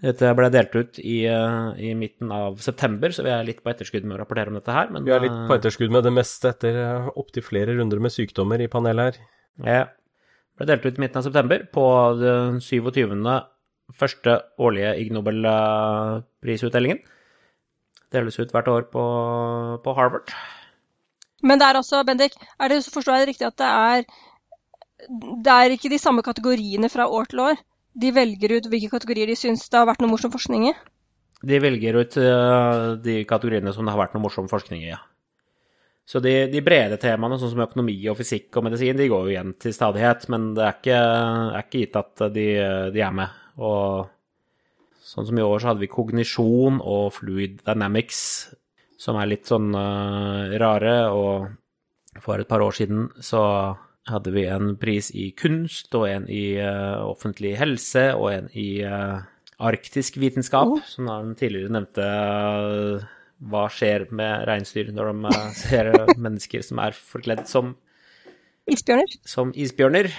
Dette 0.00 0.30
ble 0.32 0.48
delt 0.48 0.72
ut 0.78 0.98
i, 1.02 1.26
eh, 1.28 1.70
i 1.76 1.92
midten 1.98 2.30
av 2.32 2.56
september, 2.64 3.12
så 3.12 3.24
vi 3.26 3.32
er 3.34 3.44
litt 3.44 3.60
på 3.60 3.68
etterskudd 3.72 4.06
med 4.06 4.16
å 4.16 4.20
rapportere 4.22 4.48
om 4.48 4.56
dette 4.56 4.72
her. 4.72 4.88
Men, 4.88 5.04
Vi 5.04 5.12
er 5.12 5.20
litt 5.20 5.36
på 5.48 5.52
eh, 5.52 5.58
etterskudd 5.58 5.92
med 5.92 6.06
det 6.08 6.12
meste 6.16 6.54
etter 6.54 6.78
uh, 6.80 7.10
opptil 7.20 7.44
flere 7.44 7.76
runder 7.76 8.00
med 8.00 8.14
sykdommer 8.14 8.64
i 8.64 8.70
panelet 8.72 9.20
her. 9.20 9.28
Ja. 9.66 9.82
Ble 10.56 10.70
delt 10.70 10.86
ut 10.86 10.96
i 10.96 11.04
midten 11.04 11.20
av 11.20 11.28
september 11.28 11.66
på 11.68 11.84
den 12.20 12.60
27. 12.64 13.12
første 13.92 14.40
årlige 14.60 14.96
Ig 15.02 15.12
Nobel-prisutdelingen. 15.12 17.04
Deles 18.10 18.40
ut 18.40 18.52
hvert 18.56 18.72
år 18.72 18.88
på, 18.92 19.04
på 19.84 19.94
Harvard. 19.98 20.32
Men 21.44 21.60
det 21.60 21.68
er 21.68 21.76
også, 21.76 22.02
Bendik, 22.08 22.34
er 22.60 22.72
det, 22.72 22.82
forstår 22.88 23.18
jeg 23.18 23.26
det 23.26 23.32
riktig 23.34 23.48
at 23.48 23.60
det 23.60 23.68
er 23.68 24.04
Det 25.44 25.52
er 25.52 25.72
ikke 25.72 25.92
de 25.92 25.98
samme 26.00 26.24
kategoriene 26.24 26.88
fra 26.92 27.06
år 27.08 27.28
til 27.30 27.40
år? 27.40 27.60
De 27.92 28.10
velger 28.14 28.56
ut 28.56 28.68
hvilke 28.70 28.92
kategorier 28.92 29.30
de 29.30 29.36
syns 29.38 29.66
det 29.68 29.78
har 29.78 29.88
vært 29.88 30.02
noe 30.02 30.12
morsom 30.12 30.32
forskning 30.32 30.68
i? 30.70 30.74
De 31.40 31.58
velger 31.62 31.96
ut 31.96 32.18
eh, 32.20 32.82
de 33.00 33.22
kategoriene 33.28 33.72
som 33.74 33.86
det 33.86 33.94
har 33.94 34.02
vært 34.02 34.14
noe 34.16 34.26
morsom 34.26 34.50
forskning 34.50 34.84
i, 34.84 34.92
ja. 34.92 35.00
Så 36.10 36.18
de, 36.22 36.32
de 36.50 36.62
brede 36.64 36.98
temaene, 36.98 37.36
sånn 37.38 37.52
som 37.52 37.62
økonomi 37.62 37.94
og 38.10 38.16
fysikk 38.18 38.56
og 38.58 38.64
medisin, 38.66 38.98
de 38.98 39.06
går 39.10 39.26
jo 39.26 39.34
igjen 39.34 39.52
til 39.62 39.74
stadighet, 39.74 40.24
men 40.32 40.48
det 40.56 40.64
er 40.66 40.78
ikke, 40.78 41.02
er 41.54 41.60
ikke 41.62 41.82
gitt 41.84 41.98
at 42.00 42.24
de, 42.34 42.46
de 42.90 43.04
er 43.06 43.14
med. 43.14 43.36
Og 43.62 44.08
sånn 45.06 45.28
som 45.28 45.38
i 45.38 45.44
år 45.44 45.62
så 45.62 45.70
hadde 45.70 45.84
vi 45.84 45.90
kognisjon 45.92 46.80
og 46.82 47.12
fluid 47.14 47.60
dynamics, 47.62 48.22
som 49.00 49.20
er 49.20 49.30
litt 49.30 49.46
sånn 49.48 49.70
uh, 49.70 50.50
rare, 50.60 50.96
og 51.14 52.18
for 52.20 52.42
et 52.42 52.50
par 52.50 52.64
år 52.64 52.74
siden 52.74 53.06
så 53.22 53.44
hadde 54.10 54.32
vi 54.34 54.44
en 54.50 54.74
pris 54.80 55.08
i 55.16 55.30
kunst, 55.38 55.94
og 55.94 56.08
en 56.10 56.26
i 56.30 56.56
uh, 56.60 57.00
offentlig 57.08 57.54
helse, 57.60 58.08
og 58.16 58.28
en 58.34 58.48
i 58.58 58.82
uh, 58.84 59.22
arktisk 59.60 60.18
vitenskap, 60.20 60.68
Oh. 60.76 60.80
som 60.88 61.08
han 61.12 61.34
tidligere 61.38 61.72
nevnte 61.74 62.06
Uh, 62.10 63.06
hva 63.40 63.62
skjer 63.72 64.02
med 64.12 64.42
reinsdyr 64.50 64.90
når 64.92 65.14
de 65.14 65.30
ser 65.56 65.86
mennesker 66.26 66.60
som 66.66 66.78
er 66.84 66.92
forkledd 66.92 67.46
som, 67.48 67.70
Isbjørner? 68.68 69.14
som 69.24 69.54
isbjørner. 69.56 70.10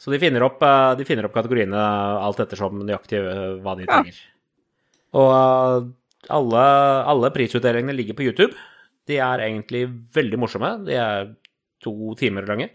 Så 0.00 0.12
de 0.12 0.18
finner, 0.20 0.44
opp, 0.44 0.60
de 0.96 1.04
finner 1.08 1.24
opp 1.26 1.32
kategoriene 1.36 1.76
alt 1.80 2.38
ettersom 2.44 2.78
nøyaktig 2.84 3.18
hva 3.64 3.74
de 3.78 3.86
Ja. 3.88 3.94
trenger. 4.02 4.20
Og 5.16 5.32
eh, 5.32 5.88
alle, 6.36 6.62
alle 7.14 7.30
prisutdelingene 7.34 7.96
ligger 7.96 8.16
på 8.16 8.24
YouTube. 8.28 8.54
De 9.08 9.16
er 9.20 9.42
egentlig 9.48 9.82
veldig 10.14 10.38
morsomme. 10.40 10.70
De 10.86 10.94
er 11.00 11.32
to 11.84 12.14
timer 12.20 12.46
lange, 12.48 12.68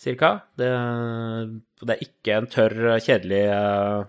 cirka. 0.00 0.30
Det, 0.58 0.70
det 1.84 1.92
er 1.94 2.00
ikke 2.04 2.36
en 2.38 2.46
tørr, 2.50 2.98
kjedelig, 3.02 3.42
eh, 3.52 4.04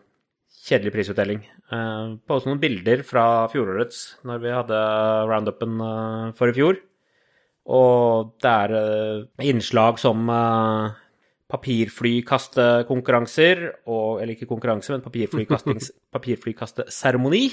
kjedelig 0.67 0.93
prisutdeling. 0.95 1.41
Eh, 1.45 2.06
På 2.26 2.32
også 2.38 2.50
noen 2.50 2.63
bilder 2.63 3.00
fra 3.08 3.26
fjorårets, 3.52 3.98
når 4.28 4.38
vi 4.43 4.50
hadde 4.56 4.78
roundupen 5.30 5.71
eh, 5.82 6.28
for 6.38 6.48
i 6.52 6.58
fjor. 6.58 6.76
Og 7.65 7.98
det 8.45 8.52
er 8.52 8.69
innslag 9.41 9.93
som 9.98 10.30
papirflykastekonkurranser, 11.50 13.58
og, 13.89 14.21
eller 14.21 14.34
ikke 14.36 14.52
konkurranse, 14.52 14.93
men 14.93 15.02
papirflykasteseremoni. 16.15 17.45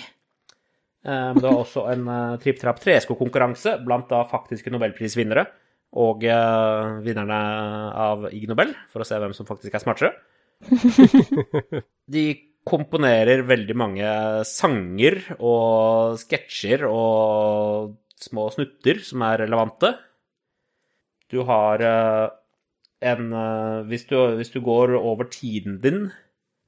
Det 1.03 1.43
var 1.43 1.57
også 1.57 1.89
en 1.95 2.05
uh, 2.07 2.39
Tripp 2.39 2.59
Trapp 2.61 2.81
treskokonkurranse 2.85 3.79
blant 3.83 4.09
da 4.13 4.23
faktiske 4.29 4.71
nobelprisvinnere 4.71 5.47
og 5.93 6.25
uh, 6.25 7.01
vinnerne 7.05 7.41
av 8.01 8.29
Ig 8.33 8.47
Nobel, 8.49 8.73
for 8.93 9.05
å 9.05 9.07
se 9.09 9.19
hvem 9.21 9.35
som 9.37 9.49
faktisk 9.49 9.75
er 9.77 9.83
smartere. 9.83 10.13
De 12.15 12.25
komponerer 12.65 13.43
veldig 13.45 13.77
mange 13.77 14.13
sanger 14.47 15.19
og 15.43 16.21
sketsjer 16.23 16.87
og 16.87 17.99
små 18.23 18.47
snutter 18.55 19.03
som 19.05 19.25
er 19.27 19.43
relevante. 19.45 19.93
Du 21.33 21.43
har 21.49 21.85
uh, 21.85 22.27
en 23.03 23.33
uh, 23.35 23.85
hvis, 23.91 24.07
du, 24.09 24.17
hvis 24.39 24.53
du 24.55 24.63
går 24.65 24.97
over 24.99 25.29
tiden 25.33 25.81
din, 25.85 26.05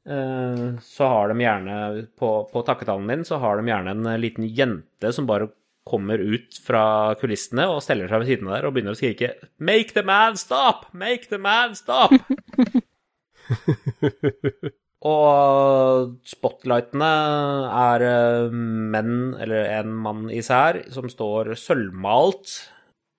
så 0.05 1.07
har 1.09 1.31
de 1.31 1.41
gjerne 1.41 1.77
på, 2.21 2.29
på 2.53 2.63
takketallen 2.69 3.09
din 3.09 3.23
så 3.25 3.39
har 3.41 3.57
de 3.57 3.71
gjerne 3.71 3.95
en 3.95 4.09
liten 4.21 4.45
jente 4.45 5.09
som 5.17 5.25
bare 5.25 5.47
kommer 5.85 6.19
ut 6.19 6.57
fra 6.65 7.15
kulissene 7.21 7.67
og 7.69 7.83
steller 7.85 8.09
seg 8.09 8.23
ved 8.23 8.31
siden 8.31 8.49
av 8.49 8.57
der 8.57 8.69
og 8.69 8.75
begynner 8.77 8.95
å 8.97 8.99
skrike 8.99 9.35
'Make 9.59 9.93
the 9.97 10.05
man 10.07 10.37
stop! 10.41 10.89
Make 10.93 11.29
the 11.29 11.39
man 11.39 11.75
stop!' 11.77 12.15
Og 15.05 16.15
spotlightene 16.25 17.09
er 17.69 18.05
eh, 18.09 18.55
menn, 18.95 19.35
eller 19.37 19.67
en 19.77 19.91
mann 20.07 20.31
især, 20.33 20.81
som 20.95 21.11
står 21.13 21.53
sølvmalt 21.61 22.55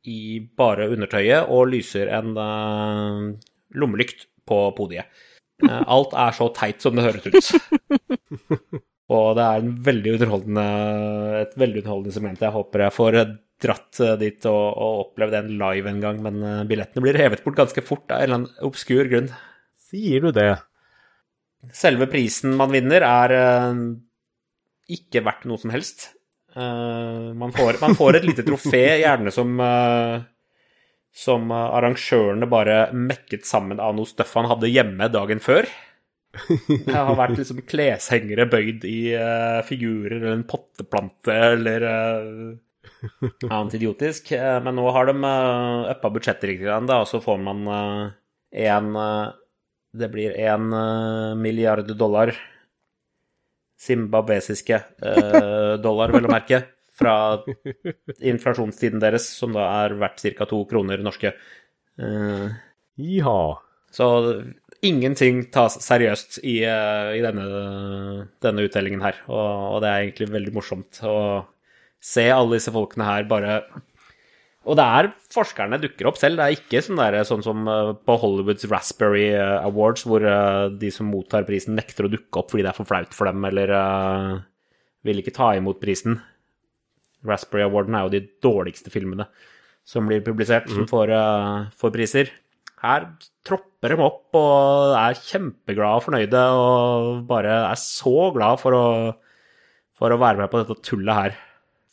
i 0.09 0.39
bare 0.57 0.89
undertøyet 0.93 1.45
og 1.53 1.69
lyser 1.73 2.09
en 2.13 2.33
uh, 2.37 3.37
lommelykt 3.77 4.25
på 4.49 4.59
podiet. 4.77 5.05
Eh, 5.63 5.81
alt 5.81 6.13
er 6.17 6.35
så 6.37 6.49
teit 6.57 6.81
som 6.81 6.97
det 6.97 7.05
høres 7.05 7.25
ut. 7.29 8.81
og 9.13 9.35
det 9.37 9.43
er 9.45 9.61
en 9.61 9.73
veldig 9.85 10.13
et 10.15 11.57
veldig 11.61 11.81
underholdende 11.83 12.13
segment. 12.15 12.41
Jeg 12.41 12.55
håper 12.55 12.85
jeg 12.87 12.95
får 12.95 13.17
dratt 13.61 13.99
eh, 14.03 14.15
dit 14.19 14.47
og, 14.49 14.63
og 14.73 15.01
opplevd 15.05 15.35
den 15.37 15.51
live 15.59 15.91
en 15.91 16.01
gang, 16.03 16.21
men 16.25 16.41
eh, 16.43 16.63
billettene 16.69 17.03
blir 17.05 17.19
hevet 17.19 17.43
bort 17.45 17.59
ganske 17.59 17.83
fort 17.85 18.09
av 18.09 18.19
en 18.21 18.25
eller 18.25 18.39
annen 18.41 18.65
obskur 18.67 19.09
grunn. 19.11 19.29
Sier 19.85 20.25
du 20.25 20.31
det? 20.35 20.51
Selve 21.75 22.09
prisen 22.11 22.55
man 22.57 22.73
vinner, 22.73 23.05
er 23.05 23.35
eh, 23.37 23.81
ikke 24.97 25.23
verdt 25.25 25.47
noe 25.49 25.61
som 25.61 25.73
helst. 25.73 26.11
Man, 26.55 27.51
får, 27.51 27.81
man 27.81 27.97
får 27.99 28.15
et 28.15 28.25
lite 28.29 28.43
trofé, 28.47 29.01
gjerne 29.01 29.27
som 29.35 29.57
som 31.15 31.49
arrangørene 31.51 32.47
bare 32.47 32.77
mekket 32.95 33.43
sammen 33.47 33.81
av 33.83 33.91
noe 33.97 34.07
støff 34.07 34.31
han 34.39 34.47
hadde 34.47 34.69
hjemme 34.71 35.09
dagen 35.11 35.43
før. 35.43 35.67
Det 36.85 36.93
har 36.93 37.15
vært 37.17 37.39
liksom 37.39 37.63
kleshengere 37.69 38.45
bøyd 38.51 38.85
i 38.89 38.99
uh, 39.15 39.61
figurer 39.67 40.17
eller 40.17 40.35
en 40.35 40.47
potteplante 40.49 41.35
eller 41.55 41.85
uh, 41.87 42.53
annet 43.49 43.73
idiotisk. 43.73 44.31
Eh, 44.31 44.59
men 44.63 44.77
nå 44.77 44.85
har 44.91 45.09
de 45.09 45.15
uh, 45.23 45.91
uppa 45.93 46.11
budsjettet 46.13 46.49
litt, 46.51 46.65
og 46.65 47.07
så 47.09 47.21
får 47.23 47.41
man 47.41 47.65
eh, 47.67 48.03
en 48.69 48.91
uh, 48.95 49.33
Det 49.95 50.09
blir 50.11 50.33
en 50.43 50.73
milliard 51.39 51.87
dollar 51.95 52.33
zimbabwesiske 53.79 54.79
dollar, 55.79 56.11
vel 56.11 56.25
å 56.27 56.31
merke, 56.31 56.57
fra 56.99 57.13
inflasjonstiden 58.19 58.99
deres, 58.99 59.29
som 59.37 59.53
da 59.55 59.63
er 59.85 59.95
verdt 59.99 60.23
ca. 60.35 60.47
to 60.49 60.59
kroner 60.67 60.99
norske. 60.99 61.31
Uh, 61.95 62.51
Jiha. 62.99 63.39
så 63.91 64.07
ingenting 64.83 65.45
tas 65.53 65.77
seriøst 65.83 66.39
i, 66.43 66.59
eh, 66.67 67.15
i 67.17 67.23
denne, 67.23 68.27
denne 68.43 68.65
utdelingen 68.67 69.03
her, 69.03 69.19
og, 69.29 69.75
og 69.75 69.83
det 69.83 69.91
er 69.91 70.05
egentlig 70.05 70.31
veldig 70.33 70.55
morsomt 70.55 71.01
å 71.07 71.17
se 72.03 72.25
alle 72.29 72.57
disse 72.57 72.73
folkene 72.73 73.07
her 73.07 73.25
bare 73.29 73.59
Og 74.65 74.77
det 74.77 74.85
er 74.97 75.07
forskerne 75.33 75.79
dukker 75.81 76.09
opp 76.09 76.19
selv, 76.19 76.39
det 76.39 76.45
er 76.45 76.57
ikke 76.57 76.81
sånn, 76.85 76.99
der, 77.01 77.19
sånn 77.27 77.45
som 77.45 77.67
eh, 77.69 77.93
på 77.95 78.17
Hollywoods 78.21 78.67
Raspberry 78.71 79.27
eh, 79.31 79.57
Awards, 79.61 80.05
hvor 80.09 80.25
de 80.73 80.91
som 80.93 81.11
mottar 81.11 81.45
prisen, 81.47 81.77
nekter 81.77 82.07
å 82.07 82.11
dukke 82.11 82.41
opp 82.41 82.53
fordi 82.53 82.65
det 82.65 82.73
er 82.73 82.79
for 82.79 82.89
flaut 82.89 83.13
for 83.13 83.29
dem, 83.29 83.45
eller 83.45 83.75
uh, 83.75 84.31
vil 85.05 85.21
ikke 85.21 85.35
ta 85.35 85.51
imot 85.57 85.77
prisen. 85.81 86.17
Raspberry 87.25 87.65
Awarden 87.65 87.97
er 87.97 88.07
jo 88.07 88.15
de 88.15 88.23
dårligste 88.41 88.93
filmene 88.93 89.29
som 89.85 90.09
blir 90.09 90.23
publisert, 90.25 90.65
som 90.73 90.87
får, 90.89 91.13
uh, 91.13 91.69
får 91.77 91.93
priser. 91.93 92.33
Her 92.81 93.11
tropper 93.45 93.74
de 93.93 93.97
opp 94.05 94.37
og 94.39 94.95
er 94.99 95.17
kjempeglade 95.19 95.99
og 95.99 96.05
fornøyde 96.05 96.43
og 96.59 97.25
bare 97.29 97.57
er 97.71 97.79
så 97.81 98.29
glad 98.35 98.61
for 98.61 98.77
å, 98.77 98.85
for 99.95 100.13
å 100.15 100.21
være 100.21 100.41
med 100.43 100.51
på 100.51 100.61
dette 100.63 100.79
tullet 100.85 101.19
her. 101.19 101.37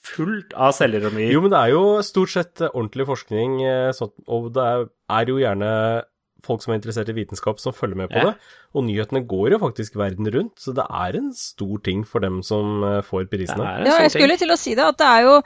Fullt 0.03 0.55
av 0.59 0.72
selvironi. 0.74 1.28
Jo, 1.30 1.43
men 1.45 1.53
det 1.53 1.61
er 1.61 1.74
jo 1.76 1.82
stort 2.03 2.32
sett 2.32 2.62
eh, 2.64 2.72
ordentlig 2.72 3.07
forskning, 3.07 3.61
eh, 3.62 4.01
og 4.26 4.49
det 4.57 4.64
er, 4.66 5.28
jo 5.30 5.38
gjerne 5.38 5.68
folk 6.43 6.64
som 6.64 6.72
er 6.72 6.80
interessert 6.80 7.12
i 7.12 7.14
vitenskap, 7.14 7.61
som 7.62 7.76
følger 7.76 8.01
med 8.01 8.11
på 8.11 8.18
Ja. 8.18 8.32
det. 8.32 8.57
Og 8.74 8.82
nyhetene 8.88 9.22
går 9.30 9.55
jo 9.55 9.61
faktisk 9.62 9.95
verden 10.01 10.26
rundt, 10.26 10.57
så 10.59 10.74
det 10.74 10.88
er 10.90 11.20
en 11.20 11.30
stor 11.38 11.78
ting 11.86 12.03
for 12.03 12.18
dem 12.24 12.43
som 12.43 12.82
eh, 12.82 12.99
får 13.07 13.30
prisene. 13.30 13.62
er 13.62 13.86
Ja, 13.86 14.01
jeg 14.03 14.16
skulle 14.16 14.40
til 14.40 14.51
å 14.51 14.59
si 14.59 14.74
det, 14.74 14.88
at 14.90 14.99
det 14.99 15.07
er 15.07 15.28
jo 15.28 15.36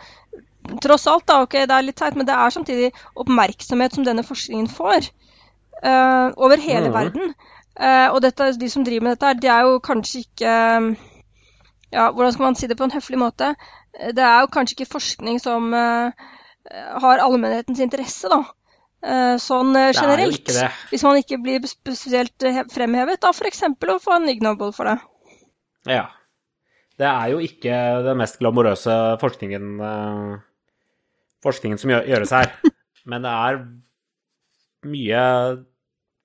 tross 0.83 1.07
alt, 1.07 1.27
da, 1.29 1.43
ok, 1.45 1.61
det 1.69 1.77
er 1.77 1.85
litt 1.85 2.01
teit, 2.01 2.17
men 2.17 2.27
det 2.27 2.35
er 2.35 2.55
samtidig 2.55 2.93
oppmerksomhet 3.15 3.93
som 3.93 4.09
denne 4.09 4.25
forskningen 4.27 4.73
får 4.73 5.11
eh, 5.83 6.29
over 6.37 6.63
hele 6.63 6.89
mm. 6.89 6.95
verden. 6.95 7.35
Uh, 7.77 8.09
og 8.15 8.23
dette, 8.25 8.55
de 8.57 8.69
som 8.73 8.85
driver 8.87 9.05
med 9.05 9.19
dette, 9.19 9.35
de 9.43 9.51
er 9.53 9.67
jo 9.69 9.81
kanskje 9.85 10.23
ikke 10.25 10.53
Ja, 11.93 12.07
hvordan 12.11 12.33
skal 12.33 12.45
man 12.47 12.57
si 12.57 12.67
det 12.67 12.79
på 12.79 12.87
en 12.87 12.95
høflig 12.95 13.19
måte? 13.21 13.51
Eh, 13.95 14.13
Det 14.17 14.25
er 14.25 14.41
jo 14.41 14.53
kanskje 14.53 14.75
ikke 14.75 14.95
forskning 14.97 15.39
som 15.41 15.75
eh, 15.75 16.25
har 17.05 17.23
allmennhetens 17.23 17.81
interesse, 17.85 18.29
da. 18.33 18.43
Eh, 19.07 19.37
sånn 19.43 19.77
eh, 19.77 19.91
er 19.93 19.99
generelt. 20.01 20.51
Hvis 20.91 21.05
man 21.07 21.21
ikke 21.21 21.39
blir 21.43 21.69
spesielt 21.69 22.47
eh, 22.49 22.65
fremhevet, 22.73 23.21
da 23.23 23.31
f.eks. 23.31 23.63
å 23.69 23.99
få 24.03 24.17
en 24.17 24.29
Ig 24.33 24.43
Nobel 24.45 24.73
for 24.77 24.91
det. 24.91 24.97
Ja. 25.87 26.09
Det 26.97 27.07
er 27.07 27.33
jo 27.35 27.43
ikke 27.45 27.77
den 28.07 28.19
mest 28.19 28.41
glamorøse 28.41 28.95
forskningen, 29.21 29.73
eh, 29.85 30.37
forskningen 31.45 31.81
som 31.81 31.93
gjøres 31.93 32.33
her. 32.35 32.55
Men 33.11 33.23
det 33.23 33.33
er 33.33 33.61
mye 34.87 35.21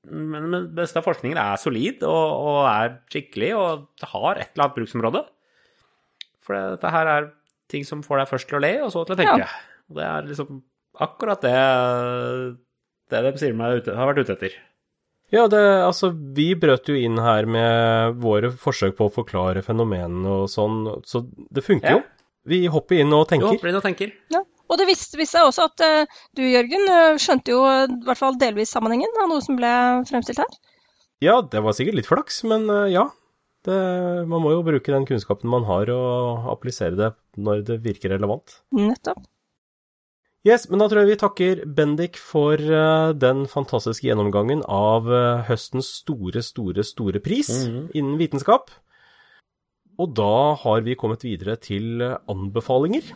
Men 0.09 0.49
det 0.51 0.61
meste 0.79 0.97
av 0.97 1.05
forskningen 1.05 1.37
er 1.37 1.59
solid 1.61 2.01
og, 2.07 2.31
og 2.41 2.61
er 2.71 2.95
skikkelig 3.13 3.51
og 3.53 4.07
har 4.13 4.39
et 4.41 4.49
eller 4.55 4.63
annet 4.65 4.77
bruksområde. 4.79 5.21
For 6.41 6.55
det- 6.57 6.71
dette 6.79 6.89
her 6.95 7.07
er 7.07 7.27
ting 7.69 7.83
som 7.85 8.01
får 8.01 8.17
deg 8.23 8.31
først 8.31 8.47
til 8.49 8.57
å 8.57 8.61
le, 8.63 8.71
og 8.81 8.89
så 8.91 9.05
til 9.05 9.15
å 9.15 9.19
tenke. 9.19 9.45
Og 9.91 9.95
det 9.99 10.03
er 10.07 10.25
liksom 10.31 10.63
akkurat 10.99 11.41
det 11.45 12.57
det 13.11 13.21
de 13.27 13.37
sier 13.37 13.53
meg 13.53 13.85
har 13.85 14.07
vært 14.09 14.23
ute 14.25 14.33
etter. 14.37 14.53
Ja, 15.31 15.45
det, 15.47 15.59
altså, 15.85 16.09
vi 16.35 16.49
brøt 16.59 16.89
jo 16.91 16.95
inn 16.95 17.17
her 17.21 17.45
med 17.47 18.17
våre 18.19 18.49
forsøk 18.51 18.97
på 18.97 19.07
å 19.07 19.13
forklare 19.13 19.61
fenomenene 19.63 20.25
og 20.27 20.49
sånn, 20.51 20.81
så 21.07 21.21
det 21.53 21.63
funker 21.63 21.89
Ja. 21.89 21.97
jo. 21.99 22.03
Vi 22.47 22.65
hopper 22.67 22.99
inn 22.99 23.13
og 23.13 23.27
Jo, 23.29 23.29
tenker. 23.37 23.47
hopper 23.53 23.69
inn 23.69 23.75
og 23.79 23.83
tenker. 23.83 24.11
Ja. 24.33 24.41
Og 24.71 24.79
det 24.79 24.87
viste, 24.87 25.17
viste 25.19 25.35
seg 25.37 25.49
også 25.49 25.65
at 25.67 25.81
eh, 25.83 26.19
du, 26.37 26.41
Jørgen, 26.47 26.85
eh, 26.87 27.17
skjønte 27.19 27.51
jo 27.51 27.63
eh, 27.67 27.87
i 27.91 28.05
hvert 28.07 28.19
fall 28.21 28.37
delvis 28.39 28.71
sammenhengen 28.71 29.17
av 29.19 29.27
noe 29.27 29.43
som 29.43 29.57
ble 29.59 29.71
fremstilt 30.07 30.39
her. 30.39 30.53
Ja, 31.21 31.41
det 31.43 31.59
var 31.61 31.75
sikkert 31.77 31.99
litt 31.99 32.07
flaks, 32.09 32.41
men 32.49 32.65
ja. 32.89 33.09
Det, 33.61 33.75
man 34.25 34.41
må 34.41 34.55
jo 34.55 34.63
bruke 34.65 34.89
den 34.89 35.03
kunnskapen 35.05 35.51
man 35.51 35.67
har, 35.67 35.91
og 35.93 36.47
applisere 36.49 36.97
det 36.97 37.11
når 37.37 37.59
det 37.67 37.75
virker 37.83 38.09
relevant. 38.15 38.55
Nettopp. 38.73 39.19
Yes, 40.47 40.63
men 40.71 40.81
da 40.81 40.87
tror 40.89 41.03
jeg 41.03 41.11
vi 41.11 41.19
takker 41.21 41.59
Bendik 41.77 42.17
for 42.17 42.57
den 42.57 43.43
fantastiske 43.51 44.07
gjennomgangen 44.07 44.63
av 44.65 45.05
høstens 45.45 45.91
store, 45.99 46.41
store, 46.41 46.81
store 46.81 47.21
pris 47.21 47.51
Mhm. 47.67 47.91
innen 47.93 48.17
vitenskap. 48.17 48.73
Og 50.01 50.15
da 50.17 50.55
har 50.57 50.81
vi 50.81 50.97
kommet 50.97 51.21
videre 51.21 51.53
til 51.61 52.01
anbefalinger. 52.01 53.13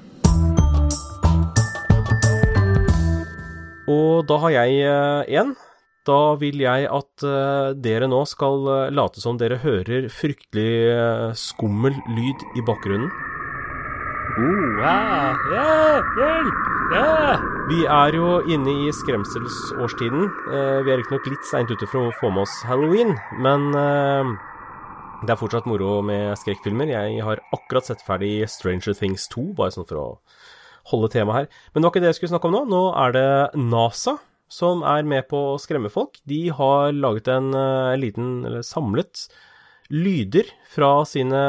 Og 3.92 4.26
da 4.30 4.40
har 4.44 4.56
jeg 4.56 5.38
én. 5.42 5.56
Da 6.06 6.36
vil 6.38 6.62
jeg 6.62 6.86
at 6.86 7.24
eh, 7.26 7.72
dere 7.82 8.06
nå 8.06 8.20
skal 8.30 8.68
eh, 8.70 8.92
late 8.94 9.22
som 9.24 9.40
dere 9.42 9.58
hører 9.64 10.06
fryktelig 10.14 10.74
eh, 10.94 11.32
skummel 11.34 11.98
lyd 12.14 12.46
i 12.54 12.62
bakgrunnen. 12.66 13.10
Uh, 14.36 14.84
ah, 14.84 15.34
ja, 15.50 15.68
hjelp! 16.20 16.64
Ja! 16.92 17.36
Vi 17.72 17.86
er 17.90 18.14
jo 18.14 18.42
inne 18.52 18.74
i 18.86 18.92
skremselsårstiden. 18.94 20.28
Eh, 20.52 20.82
vi 20.86 20.92
er 20.94 21.00
riktignok 21.02 21.30
litt 21.32 21.48
seint 21.50 21.72
ute 21.72 21.88
for 21.90 22.10
å 22.10 22.16
få 22.20 22.30
med 22.36 22.44
oss 22.44 22.60
halloween, 22.68 23.16
men 23.42 23.72
eh, 23.80 24.34
det 25.26 25.34
er 25.34 25.40
fortsatt 25.40 25.70
moro 25.70 26.02
med 26.06 26.36
skrekkfilmer. 26.38 26.92
Jeg 26.94 27.24
har 27.26 27.42
akkurat 27.56 27.90
sett 27.90 28.04
ferdig 28.06 28.44
Stranger 28.52 28.94
Things 28.98 29.26
2, 29.34 29.48
bare 29.58 29.74
sånn 29.74 29.88
for 29.90 30.02
å 30.04 30.08
holde 30.92 31.12
temaet 31.14 31.38
her. 31.38 31.52
Men 31.74 31.82
det 31.82 31.88
var 31.88 31.94
ikke 31.94 32.04
det 32.06 32.12
jeg 32.14 32.20
skulle 32.20 32.34
snakke 32.36 32.50
om 32.50 32.56
nå. 32.56 32.64
Nå 32.72 32.82
er 33.02 33.16
det 33.16 33.28
NASA 33.60 34.18
som 34.52 34.84
er 34.86 35.08
med 35.08 35.28
på 35.30 35.42
å 35.54 35.60
skremme 35.62 35.92
folk. 35.94 36.20
De 36.30 36.48
har 36.54 36.94
laget 36.94 37.30
en 37.34 37.54
en 37.56 38.02
liten, 38.02 38.46
eller 38.46 38.66
samlet, 38.66 39.28
lyder 39.90 40.50
fra 40.70 41.06
sine 41.06 41.42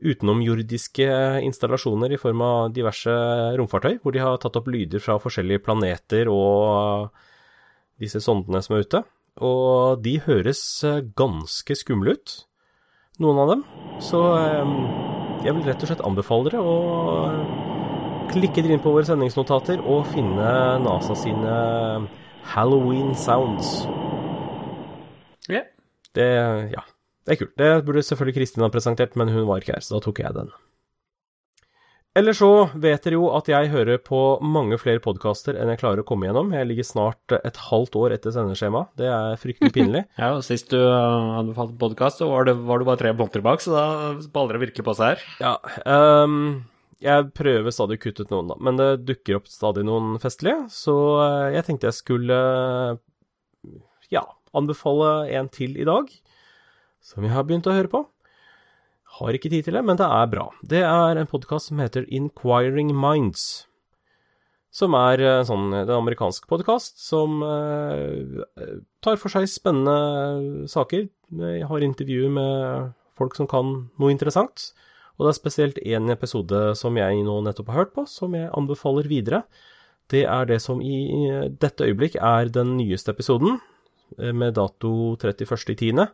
utenomjordiske 0.00 1.06
installasjoner 1.44 2.14
i 2.14 2.20
form 2.20 2.42
av 2.44 2.60
diverse 2.74 3.12
romfartøy, 3.58 3.98
hvor 4.00 4.14
de 4.14 4.22
har 4.22 4.38
tatt 4.40 4.56
opp 4.56 4.70
lyder 4.72 5.02
fra 5.02 5.18
forskjellige 5.20 5.62
planeter 5.66 6.30
og 6.32 7.10
disse 8.00 8.22
sondene 8.24 8.62
som 8.64 8.76
er 8.76 8.86
ute. 8.86 9.02
Og 9.44 10.00
de 10.04 10.16
høres 10.24 10.62
eh, 10.84 11.02
ganske 11.16 11.76
skumle 11.78 12.16
ut, 12.16 12.36
noen 13.22 13.42
av 13.44 13.52
dem. 13.52 13.64
Så 14.02 14.20
eh, 14.40 14.72
jeg 15.44 15.56
vil 15.56 15.68
rett 15.68 15.84
og 15.84 15.92
slett 15.92 16.06
anbefale 16.06 16.48
dere 16.48 16.64
å 16.64 17.69
klikke 18.30 18.62
inn 18.64 18.82
på 18.82 18.94
våre 18.94 19.06
sendingsnotater 19.08 19.82
og 19.82 20.08
finne 20.14 20.54
NASA 20.84 21.16
sine 21.18 21.58
Halloween 22.54 23.12
sounds. 23.18 23.84
Ja. 25.50 25.64
Det, 26.16 26.30
ja, 26.74 26.82
det 27.26 27.36
er 27.36 27.40
kult. 27.42 27.54
Det 27.60 27.70
burde 27.86 28.02
selvfølgelig 28.06 28.40
Kristin 28.40 28.66
ha 28.66 28.72
presentert, 28.72 29.14
men 29.18 29.30
hun 29.30 29.46
var 29.48 29.62
ikke 29.62 29.76
her, 29.76 29.84
så 29.84 29.98
da 29.98 30.04
tok 30.06 30.22
jeg 30.24 30.36
den. 30.38 30.50
Eller 32.18 32.34
så 32.34 32.48
vet 32.74 33.04
dere 33.06 33.14
jo 33.20 33.28
at 33.38 33.46
jeg 33.46 33.70
hører 33.70 34.00
på 34.02 34.18
mange 34.42 34.74
flere 34.82 34.98
podkaster 35.02 35.54
enn 35.54 35.70
jeg 35.70 35.78
klarer 35.78 36.02
å 36.02 36.06
komme 36.08 36.26
gjennom. 36.26 36.50
Jeg 36.56 36.66
ligger 36.66 36.88
snart 36.88 37.34
et 37.36 37.60
halvt 37.68 37.94
år 38.00 38.16
etter 38.16 38.34
sendeskjema. 38.34 38.82
Det 38.98 39.06
er 39.06 39.38
fryktelig 39.38 39.70
pinlig. 39.76 40.02
Ja, 40.18 40.32
og 40.34 40.42
Sist 40.42 40.74
du 40.74 40.80
anbefalte 40.82 41.78
podkast, 41.78 42.18
så 42.18 42.26
var, 42.32 42.48
det, 42.50 42.56
var 42.66 42.82
du 42.82 42.88
bare 42.88 42.98
tre 42.98 43.14
måneder 43.14 43.46
bak, 43.46 43.62
så 43.62 43.76
da 43.76 43.84
baller 44.34 44.58
det 44.58 44.64
virkelig 44.66 44.88
på 44.90 44.96
seg 44.98 45.14
her. 45.14 45.24
Ja, 45.38 45.54
ehm, 45.86 46.42
jeg 47.00 47.30
prøver 47.36 47.72
stadig 47.72 47.96
å 47.98 48.02
kutte 48.02 48.26
ut 48.26 48.32
noen, 48.32 48.50
da, 48.52 48.56
men 48.60 48.76
det 48.76 48.88
dukker 49.08 49.38
opp 49.38 49.48
stadig 49.48 49.86
noen 49.88 50.18
festlige, 50.20 50.66
så 50.72 50.96
eh, 51.24 51.54
jeg 51.56 51.66
tenkte 51.66 51.88
jeg 51.88 51.96
skulle 51.96 52.40
ja, 54.12 54.24
anbefale 54.56 55.30
en 55.38 55.48
til 55.52 55.78
i 55.80 55.86
dag, 55.88 56.10
som 57.00 57.24
jeg 57.24 57.32
har 57.32 57.46
begynt 57.48 57.68
å 57.70 57.76
høre 57.76 57.92
på. 57.92 58.04
Har 59.20 59.34
ikke 59.34 59.50
tid 59.52 59.66
til 59.66 59.74
det, 59.78 59.82
men 59.86 59.98
det 59.98 60.06
er 60.06 60.28
bra. 60.30 60.46
Det 60.62 60.84
er 60.86 61.18
en 61.18 61.30
podkast 61.30 61.70
som 61.70 61.80
heter 61.82 62.06
Inquiring 62.14 62.92
Minds. 62.94 63.64
Som 64.70 64.94
er 64.94 65.18
en 65.26 65.48
sånn, 65.48 65.72
det 65.72 65.80
er 65.82 65.96
en 65.96 66.04
amerikansk 66.04 66.44
podkast 66.50 67.00
som 67.02 67.40
eh, 67.42 68.76
tar 69.02 69.18
for 69.18 69.32
seg 69.32 69.48
spennende 69.50 70.68
saker. 70.70 71.08
Jeg 71.40 71.66
har 71.66 71.86
intervjuer 71.86 72.30
med 72.36 72.92
folk 73.18 73.34
som 73.38 73.48
kan 73.50 73.72
noe 73.98 74.14
interessant. 74.14 74.70
Og 75.20 75.26
det 75.26 75.34
er 75.34 75.36
spesielt 75.36 75.78
én 75.84 76.08
episode 76.08 76.58
som 76.80 76.96
jeg 76.96 77.18
nå 77.26 77.34
nettopp 77.44 77.68
har 77.68 77.82
hørt 77.82 77.90
på, 77.92 78.06
som 78.08 78.32
jeg 78.32 78.48
anbefaler 78.56 79.04
videre. 79.10 79.42
Det 80.08 80.22
er 80.24 80.46
det 80.48 80.56
som 80.64 80.80
i 80.80 81.28
dette 81.60 81.84
øyeblikk 81.84 82.16
er 82.16 82.48
den 82.48 82.72
nyeste 82.78 83.12
episoden, 83.12 83.60
eh, 84.18 84.32
med 84.32 84.56
dato 84.56 85.18
31.10. 85.20 86.08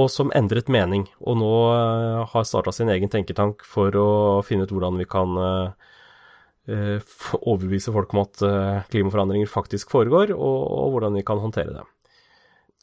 og 0.00 0.10
som 0.10 0.32
endret 0.34 0.70
mening, 0.72 1.06
og 1.22 1.38
nå 1.38 1.50
eh, 1.70 2.22
har 2.32 2.46
starta 2.46 2.72
sin 2.74 2.90
egen 2.90 3.10
tenketank 3.10 3.62
for 3.68 3.94
å 3.94 4.08
finne 4.46 4.66
ut 4.66 4.72
hvordan 4.74 4.98
vi 4.98 5.06
kan 5.06 5.36
eh, 5.38 5.90
eh, 6.74 7.12
overbevise 7.38 7.94
folk 7.94 8.14
om 8.14 8.24
at 8.24 8.42
klimaforandringer 8.90 9.50
faktisk 9.50 9.94
foregår, 9.94 10.34
og 10.34 10.96
hvordan 10.96 11.20
vi 11.20 11.26
kan 11.26 11.42
håndtere 11.42 11.76
det. 11.76 11.84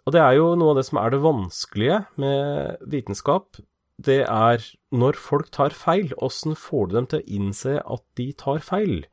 Og 0.07 0.16
det 0.16 0.22
er 0.24 0.38
jo 0.39 0.53
noe 0.57 0.74
av 0.74 0.80
det 0.80 0.88
som 0.88 1.01
er 1.01 1.12
det 1.14 1.22
vanskelige 1.22 1.99
med 2.22 2.88
vitenskap. 2.89 3.59
Det 4.01 4.24
er 4.24 4.64
når 4.95 5.20
folk 5.20 5.51
tar 5.53 5.76
feil, 5.78 6.16
åssen 6.18 6.55
får 6.57 6.89
du 6.89 6.95
dem 6.95 7.09
til 7.12 7.20
å 7.20 7.28
innse 7.38 7.76
at 7.84 8.05
de 8.18 8.32
tar 8.39 8.64
feil? 8.66 9.03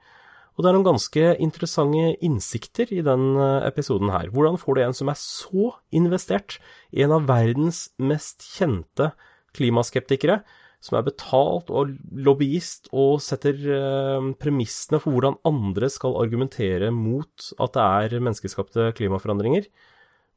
Og 0.59 0.65
det 0.65 0.73
er 0.73 0.75
noen 0.75 0.89
ganske 0.89 1.27
interessante 1.39 2.17
innsikter 2.27 2.91
i 2.91 2.99
den 3.07 3.29
eh, 3.39 3.67
episoden 3.69 4.11
her. 4.11 4.27
Hvordan 4.35 4.59
får 4.59 4.75
du 4.75 4.81
en 4.83 4.97
som 4.99 5.11
er 5.13 5.19
så 5.21 5.69
investert 5.95 6.57
i 6.91 7.05
en 7.05 7.15
av 7.15 7.29
verdens 7.29 7.85
mest 8.03 8.43
kjente 8.57 9.13
klimaskeptikere, 9.55 10.41
som 10.83 10.99
er 10.99 11.05
betalt 11.07 11.71
og 11.71 11.93
lobbyist 12.11 12.91
og 12.91 13.23
setter 13.23 13.55
eh, 13.55 14.27
premissene 14.43 14.99
for 15.03 15.15
hvordan 15.15 15.39
andre 15.47 15.91
skal 15.95 16.19
argumentere 16.19 16.91
mot 16.95 17.53
at 17.63 17.79
det 17.79 17.85
er 18.19 18.25
menneskeskapte 18.27 18.89
klimaforandringer. 18.99 19.69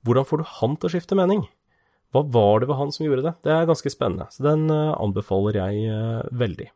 Hvordan 0.06 0.28
får 0.30 0.42
du 0.44 0.52
han 0.60 0.78
til 0.78 0.92
å 0.92 0.94
skifte 0.94 1.18
mening? 1.18 1.42
Hva 2.14 2.22
var 2.30 2.62
det 2.62 2.70
ved 2.70 2.78
han 2.78 2.94
som 2.94 3.08
gjorde 3.08 3.26
det? 3.26 3.34
Det 3.42 3.56
er 3.58 3.66
ganske 3.70 3.90
spennende, 3.90 4.30
så 4.30 4.46
den 4.52 4.70
eh, 4.70 4.94
anbefaler 5.02 5.58
jeg 5.64 6.30
veldig. 6.46 6.70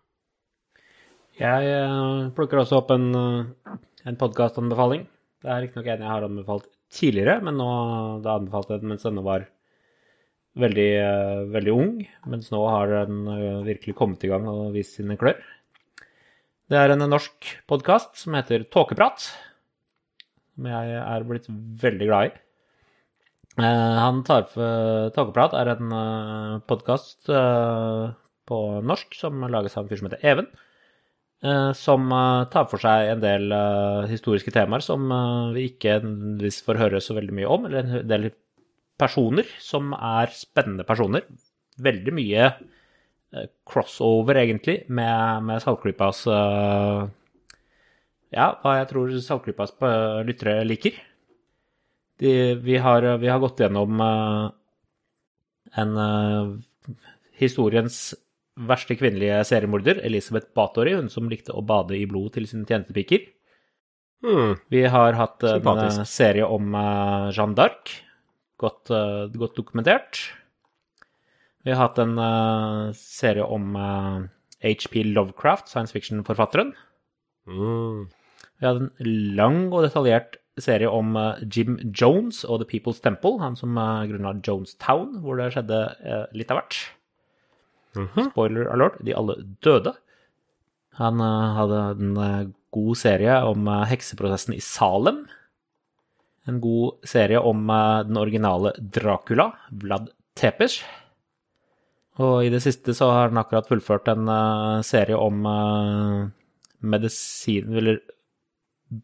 Jeg 1.36 1.68
eh, 1.68 2.30
plukker 2.36 2.62
også 2.62 2.78
opp 2.80 2.94
en, 2.96 3.10
eh, 3.20 3.80
en 4.08 4.18
podkastanbefaling. 4.20 5.04
Det 5.44 5.50
er 5.52 5.66
riktignok 5.66 5.90
en 5.92 6.04
jeg 6.06 6.12
har 6.14 6.24
anbefalt 6.24 6.70
tidligere, 6.96 7.42
men 7.44 7.58
nå 7.60 7.68
da 8.24 8.38
anbefalte 8.40 8.76
jeg 8.76 8.84
den 8.84 8.94
mens 8.94 9.04
denne 9.04 9.24
var 9.26 9.44
veldig, 10.56 10.88
eh, 11.02 11.42
veldig 11.52 11.74
ung. 11.74 11.98
Mens 12.32 12.48
nå 12.54 12.62
har 12.72 12.94
den 12.94 13.28
virkelig 13.68 13.98
kommet 14.00 14.24
i 14.24 14.32
gang 14.32 14.48
og 14.48 14.72
vist 14.78 14.96
sine 14.96 15.18
klør. 15.20 15.36
Det 16.72 16.80
er 16.80 16.94
en 16.94 17.04
norsk 17.04 17.52
podkast 17.68 18.16
som 18.16 18.38
heter 18.40 18.64
Tåkeprat, 18.72 19.28
som 20.56 20.70
jeg 20.72 20.96
er 21.02 21.28
blitt 21.28 21.50
veldig 21.52 22.08
glad 22.08 22.30
i. 22.32 22.40
Han 23.60 24.24
tar 24.28 24.48
for 24.52 25.12
Tåkeprat 25.16 25.54
er 25.56 25.76
en 25.76 26.62
podkast 26.68 27.28
på 27.28 28.62
norsk 28.84 29.20
som 29.20 29.46
lages 29.52 29.78
av 29.78 29.84
en 29.84 29.92
fyr 29.92 30.00
som 30.00 30.10
heter 30.10 30.26
Even. 30.32 30.50
Eh, 31.46 31.72
som 31.78 32.12
eh, 32.12 32.48
tar 32.52 32.66
for 32.72 32.82
seg 32.82 33.12
en 33.14 33.22
del 33.24 33.52
eh, 33.56 34.08
historiske 34.12 34.52
temaer 34.56 34.84
som 34.84 35.06
vi 35.56 35.68
ikke 35.72 36.00
får 36.66 36.82
høre 36.82 37.02
så 37.04 37.16
veldig 37.18 37.36
mye 37.38 37.52
om, 37.52 37.68
eller 37.70 37.84
en 38.02 38.10
del 38.10 38.30
personer 39.00 39.48
som 39.62 39.94
er 39.96 40.34
spennende 40.36 40.86
personer. 40.88 41.24
Veldig 41.84 42.14
mye 42.16 42.50
crossover, 43.68 44.38
egentlig, 44.40 44.78
med, 44.88 45.44
med 45.44 45.60
Saltklypas 45.60 46.22
Ja, 48.32 48.46
hva 48.62 48.78
jeg 48.78 48.88
tror 48.94 49.12
Saltklypas 49.20 49.74
lyttere 50.24 50.64
liker. 50.64 50.96
De, 52.24 52.32
vi, 52.64 52.78
har, 52.80 53.10
vi 53.20 53.28
har 53.28 53.42
gått 53.44 53.60
gjennom 53.60 54.00
en 55.76 55.92
historiens 57.36 58.16
verste 58.56 58.96
kvinnelige 58.96 59.42
seriemorder, 59.48 60.00
Elisabeth 60.08 60.48
Bathory, 60.56 60.96
hun 60.96 61.10
som 61.12 61.30
likte 61.32 61.54
å 61.56 61.64
bade 61.66 61.98
i 61.98 62.06
blod 62.10 62.34
til 62.36 62.48
sine 62.50 62.68
tjenestepiker. 62.68 63.28
Hmm. 64.26 64.56
Vi 64.72 64.86
har 64.90 65.18
hatt 65.20 65.44
en 65.44 65.60
Sympatisk. 65.60 66.00
en 66.00 66.10
serie 66.10 66.48
om 66.48 66.78
eh, 66.80 67.28
Jeanne 67.36 67.58
d'Arc, 67.58 67.92
godt, 68.62 68.90
eh, 68.96 69.26
godt 69.36 69.60
dokumentert. 69.60 70.24
Vi 71.66 71.74
har 71.74 71.84
hatt 71.84 72.00
en 72.02 72.16
eh, 72.22 72.96
serie 72.98 73.44
om 73.44 73.76
HP 74.66 75.04
Lovecraft, 75.12 75.70
science 75.70 75.94
fiction-forfatteren. 75.94 76.74
Mm. 77.46 78.08
Vi 78.60 78.66
hadde 78.66 78.88
en 78.88 79.14
lang 79.38 79.60
og 79.74 79.84
detaljert 79.86 80.40
serie 80.62 80.90
om 80.90 81.16
eh, 81.20 81.44
Jim 81.52 81.78
Jones 81.92 82.44
og 82.48 82.62
The 82.62 82.70
People's 82.70 83.02
Temple, 83.04 83.40
han 83.44 83.58
som 83.60 83.76
grunnla 83.76 84.38
Jonestown, 84.46 85.20
hvor 85.24 85.40
det 85.40 85.52
skjedde 85.56 85.82
eh, 86.06 86.24
litt 86.38 86.54
av 86.54 86.62
hvert. 86.62 86.80
Mhm. 87.96 88.30
Spoiler 88.32 88.70
alert, 88.74 89.00
de 89.06 89.16
alle 89.16 89.38
døde. 89.64 89.96
Han 91.00 91.20
uh, 91.20 91.56
hadde 91.58 91.80
en 91.96 92.20
uh, 92.20 92.52
god 92.76 93.00
serie 93.00 93.40
om 93.48 93.68
uh, 93.68 93.84
hekseprosessen 93.90 94.56
i 94.56 94.62
Salem. 94.64 95.26
En 96.46 96.60
god 96.62 97.08
serie 97.08 97.40
om 97.42 97.64
den 98.06 98.20
originale 98.22 98.76
Dracula, 98.78 99.48
Vlad 99.74 100.12
Tepes. 100.38 100.76
Og 102.22 102.46
i 102.46 102.52
det 102.54 102.60
siste 102.62 102.94
så 102.94 103.08
har 103.10 103.32
han 103.32 103.40
akkurat 103.42 103.66
fullført 103.66 104.12
en 104.14 104.30
serie 104.86 105.18
om 105.18 105.42
medisin... 106.86 107.74
Eller 107.74 107.98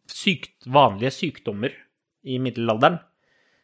sykt, 0.06 0.54
vanlige 0.70 1.16
sykdommer 1.16 1.74
i 2.22 2.38
middelalderen. 2.38 3.02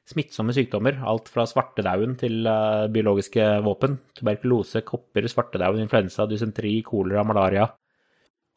Smittsomme 0.07 0.53
sykdommer. 0.55 1.01
Alt 1.03 1.27
fra 1.27 1.43
svartedauden 1.49 2.15
til 2.19 2.47
eh, 2.47 2.85
biologiske 2.93 3.43
våpen. 3.65 3.97
Tuberkulose, 4.15 4.81
kopper, 4.87 5.27
svartedauden, 5.27 5.83
influensa, 5.83 6.23
dysenteri, 6.31 6.77
kolera, 6.85 7.25
malaria. 7.27 7.65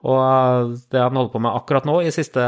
Og 0.07 0.20
eh, 0.20 0.76
det 0.94 1.03
han 1.03 1.18
holder 1.18 1.32
på 1.34 1.42
med 1.42 1.59
akkurat 1.59 1.88
nå, 1.90 1.96
i 2.07 2.14
siste, 2.14 2.44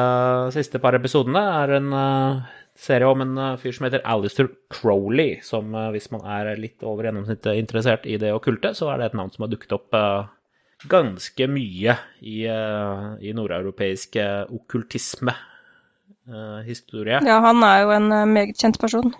siste 0.55 0.79
par 0.83 0.95
episodene, 0.99 1.43
er 1.65 1.75
en 1.81 1.91
eh, 1.99 2.61
serie 2.79 3.11
om 3.11 3.27
en 3.27 3.43
fyr 3.59 3.75
som 3.75 3.89
heter 3.89 4.07
Alistair 4.07 4.53
Crowley, 4.73 5.41
som 5.45 5.75
hvis 5.93 6.09
man 6.15 6.23
er 6.39 6.55
litt 6.57 6.87
over 6.87 7.11
gjennomsnittet 7.11 7.59
interessert 7.59 8.07
i 8.09 8.17
det 8.23 8.31
okkulte, 8.33 8.71
så 8.79 8.89
er 8.93 9.03
det 9.03 9.11
et 9.11 9.19
navn 9.19 9.35
som 9.35 9.45
har 9.45 9.51
dukket 9.53 9.75
opp 9.77 9.99
ganske 10.89 11.47
mye 11.53 11.99
i, 12.25 12.39
i 12.49 13.35
nordeuropeisk 13.37 14.17
okkultisme. 14.49 15.37
Eh, 16.29 16.61
historie. 16.67 17.21
Ja, 17.27 17.39
han 17.45 17.63
er 17.67 17.83
jo 17.85 17.93
en 17.97 18.13
eh, 18.13 18.29
meget 18.29 18.59
kjent 18.61 18.79
person. 18.83 19.13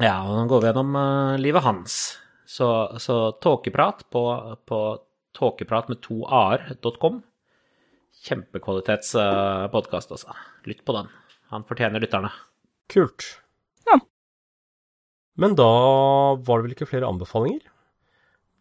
Ja, 0.00 0.22
og 0.24 0.36
nå 0.36 0.46
går 0.50 0.62
vi 0.62 0.70
gjennom 0.70 0.98
eh, 1.00 1.40
livet 1.40 1.64
hans. 1.64 1.96
Så, 2.50 2.66
så 2.98 3.32
tåkeprat 3.42 4.06
på, 4.10 4.24
på 4.66 4.78
tåkeprat 5.36 5.90
med 5.92 6.00
to 6.04 6.24
a-er.com. 6.26 7.20
Kjempekvalitetspodkast, 8.26 10.10
altså. 10.16 10.34
Lytt 10.68 10.82
på 10.84 10.96
den. 10.96 11.10
Han 11.54 11.64
fortjener 11.68 12.02
lytterne. 12.02 12.32
Kult. 12.90 13.24
Ja. 13.86 14.00
Men 15.40 15.54
da 15.56 15.70
var 16.36 16.58
det 16.58 16.66
vel 16.66 16.74
ikke 16.74 16.90
flere 16.90 17.08
anbefalinger? 17.08 17.62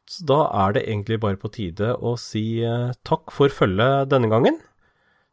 Så 0.09 0.25
da 0.29 0.39
er 0.63 0.77
det 0.77 0.85
egentlig 0.87 1.19
bare 1.21 1.37
på 1.41 1.51
tide 1.53 1.91
å 1.97 2.15
si 2.17 2.61
takk 3.05 3.33
for 3.33 3.51
følget 3.53 4.09
denne 4.13 4.29
gangen. 4.31 4.61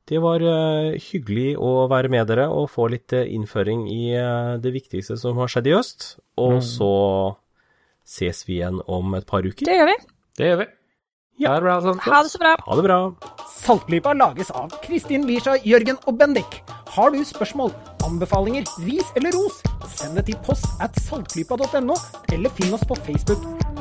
Det 0.07 0.21
var 0.23 0.43
eh, 0.43 0.95
hyggelig 1.03 1.57
å 1.59 1.89
være 1.91 2.11
med 2.13 2.29
dere 2.31 2.47
og 2.55 2.69
få 2.71 2.87
litt 2.93 3.11
eh, 3.17 3.27
innføring 3.35 3.89
i 3.91 4.15
eh, 4.15 4.55
det 4.63 4.71
viktigste 4.77 5.19
som 5.19 5.41
har 5.43 5.51
skjedd 5.51 5.67
i 5.67 5.75
øst. 5.75 6.09
Og 6.39 6.61
så 6.63 6.93
ses 8.07 8.45
vi 8.47 8.61
igjen 8.61 8.79
om 8.87 9.17
et 9.19 9.27
par 9.27 9.43
uker. 9.43 9.67
Det 9.67 9.75
gjør 9.75 9.91
vi. 9.91 9.99
Det 10.39 10.53
gjør 10.53 10.63
vi. 10.63 10.69
Ja. 11.43 11.51
Ha 11.51 11.59
det 11.59 11.67
bra. 11.67 11.97
Ha 12.07 12.23
det 12.23 12.31
så 12.31 12.39
bra. 12.41 12.55
Ha 12.69 12.79
det 12.79 12.87
bra. 12.87 13.01
Saltklypa 13.57 14.15
lages 14.17 14.55
av 14.55 14.79
Kristin 14.87 15.27
Lisha, 15.27 15.59
Jørgen 15.67 15.99
og 16.07 16.17
Bendik. 16.23 16.63
Har 16.95 17.11
du 17.11 17.21
spørsmål, 17.27 17.75
anbefalinger, 18.07 18.65
ris 18.87 19.11
eller 19.19 19.35
ros, 19.35 19.59
send 19.99 20.17
det 20.17 20.29
til 20.31 20.39
post 20.47 20.71
at 20.81 20.97
saltklypa.no, 21.03 21.99
eller 22.33 22.61
finn 22.61 22.79
oss 22.79 22.87
på 22.87 22.97
Facebook. 23.03 23.66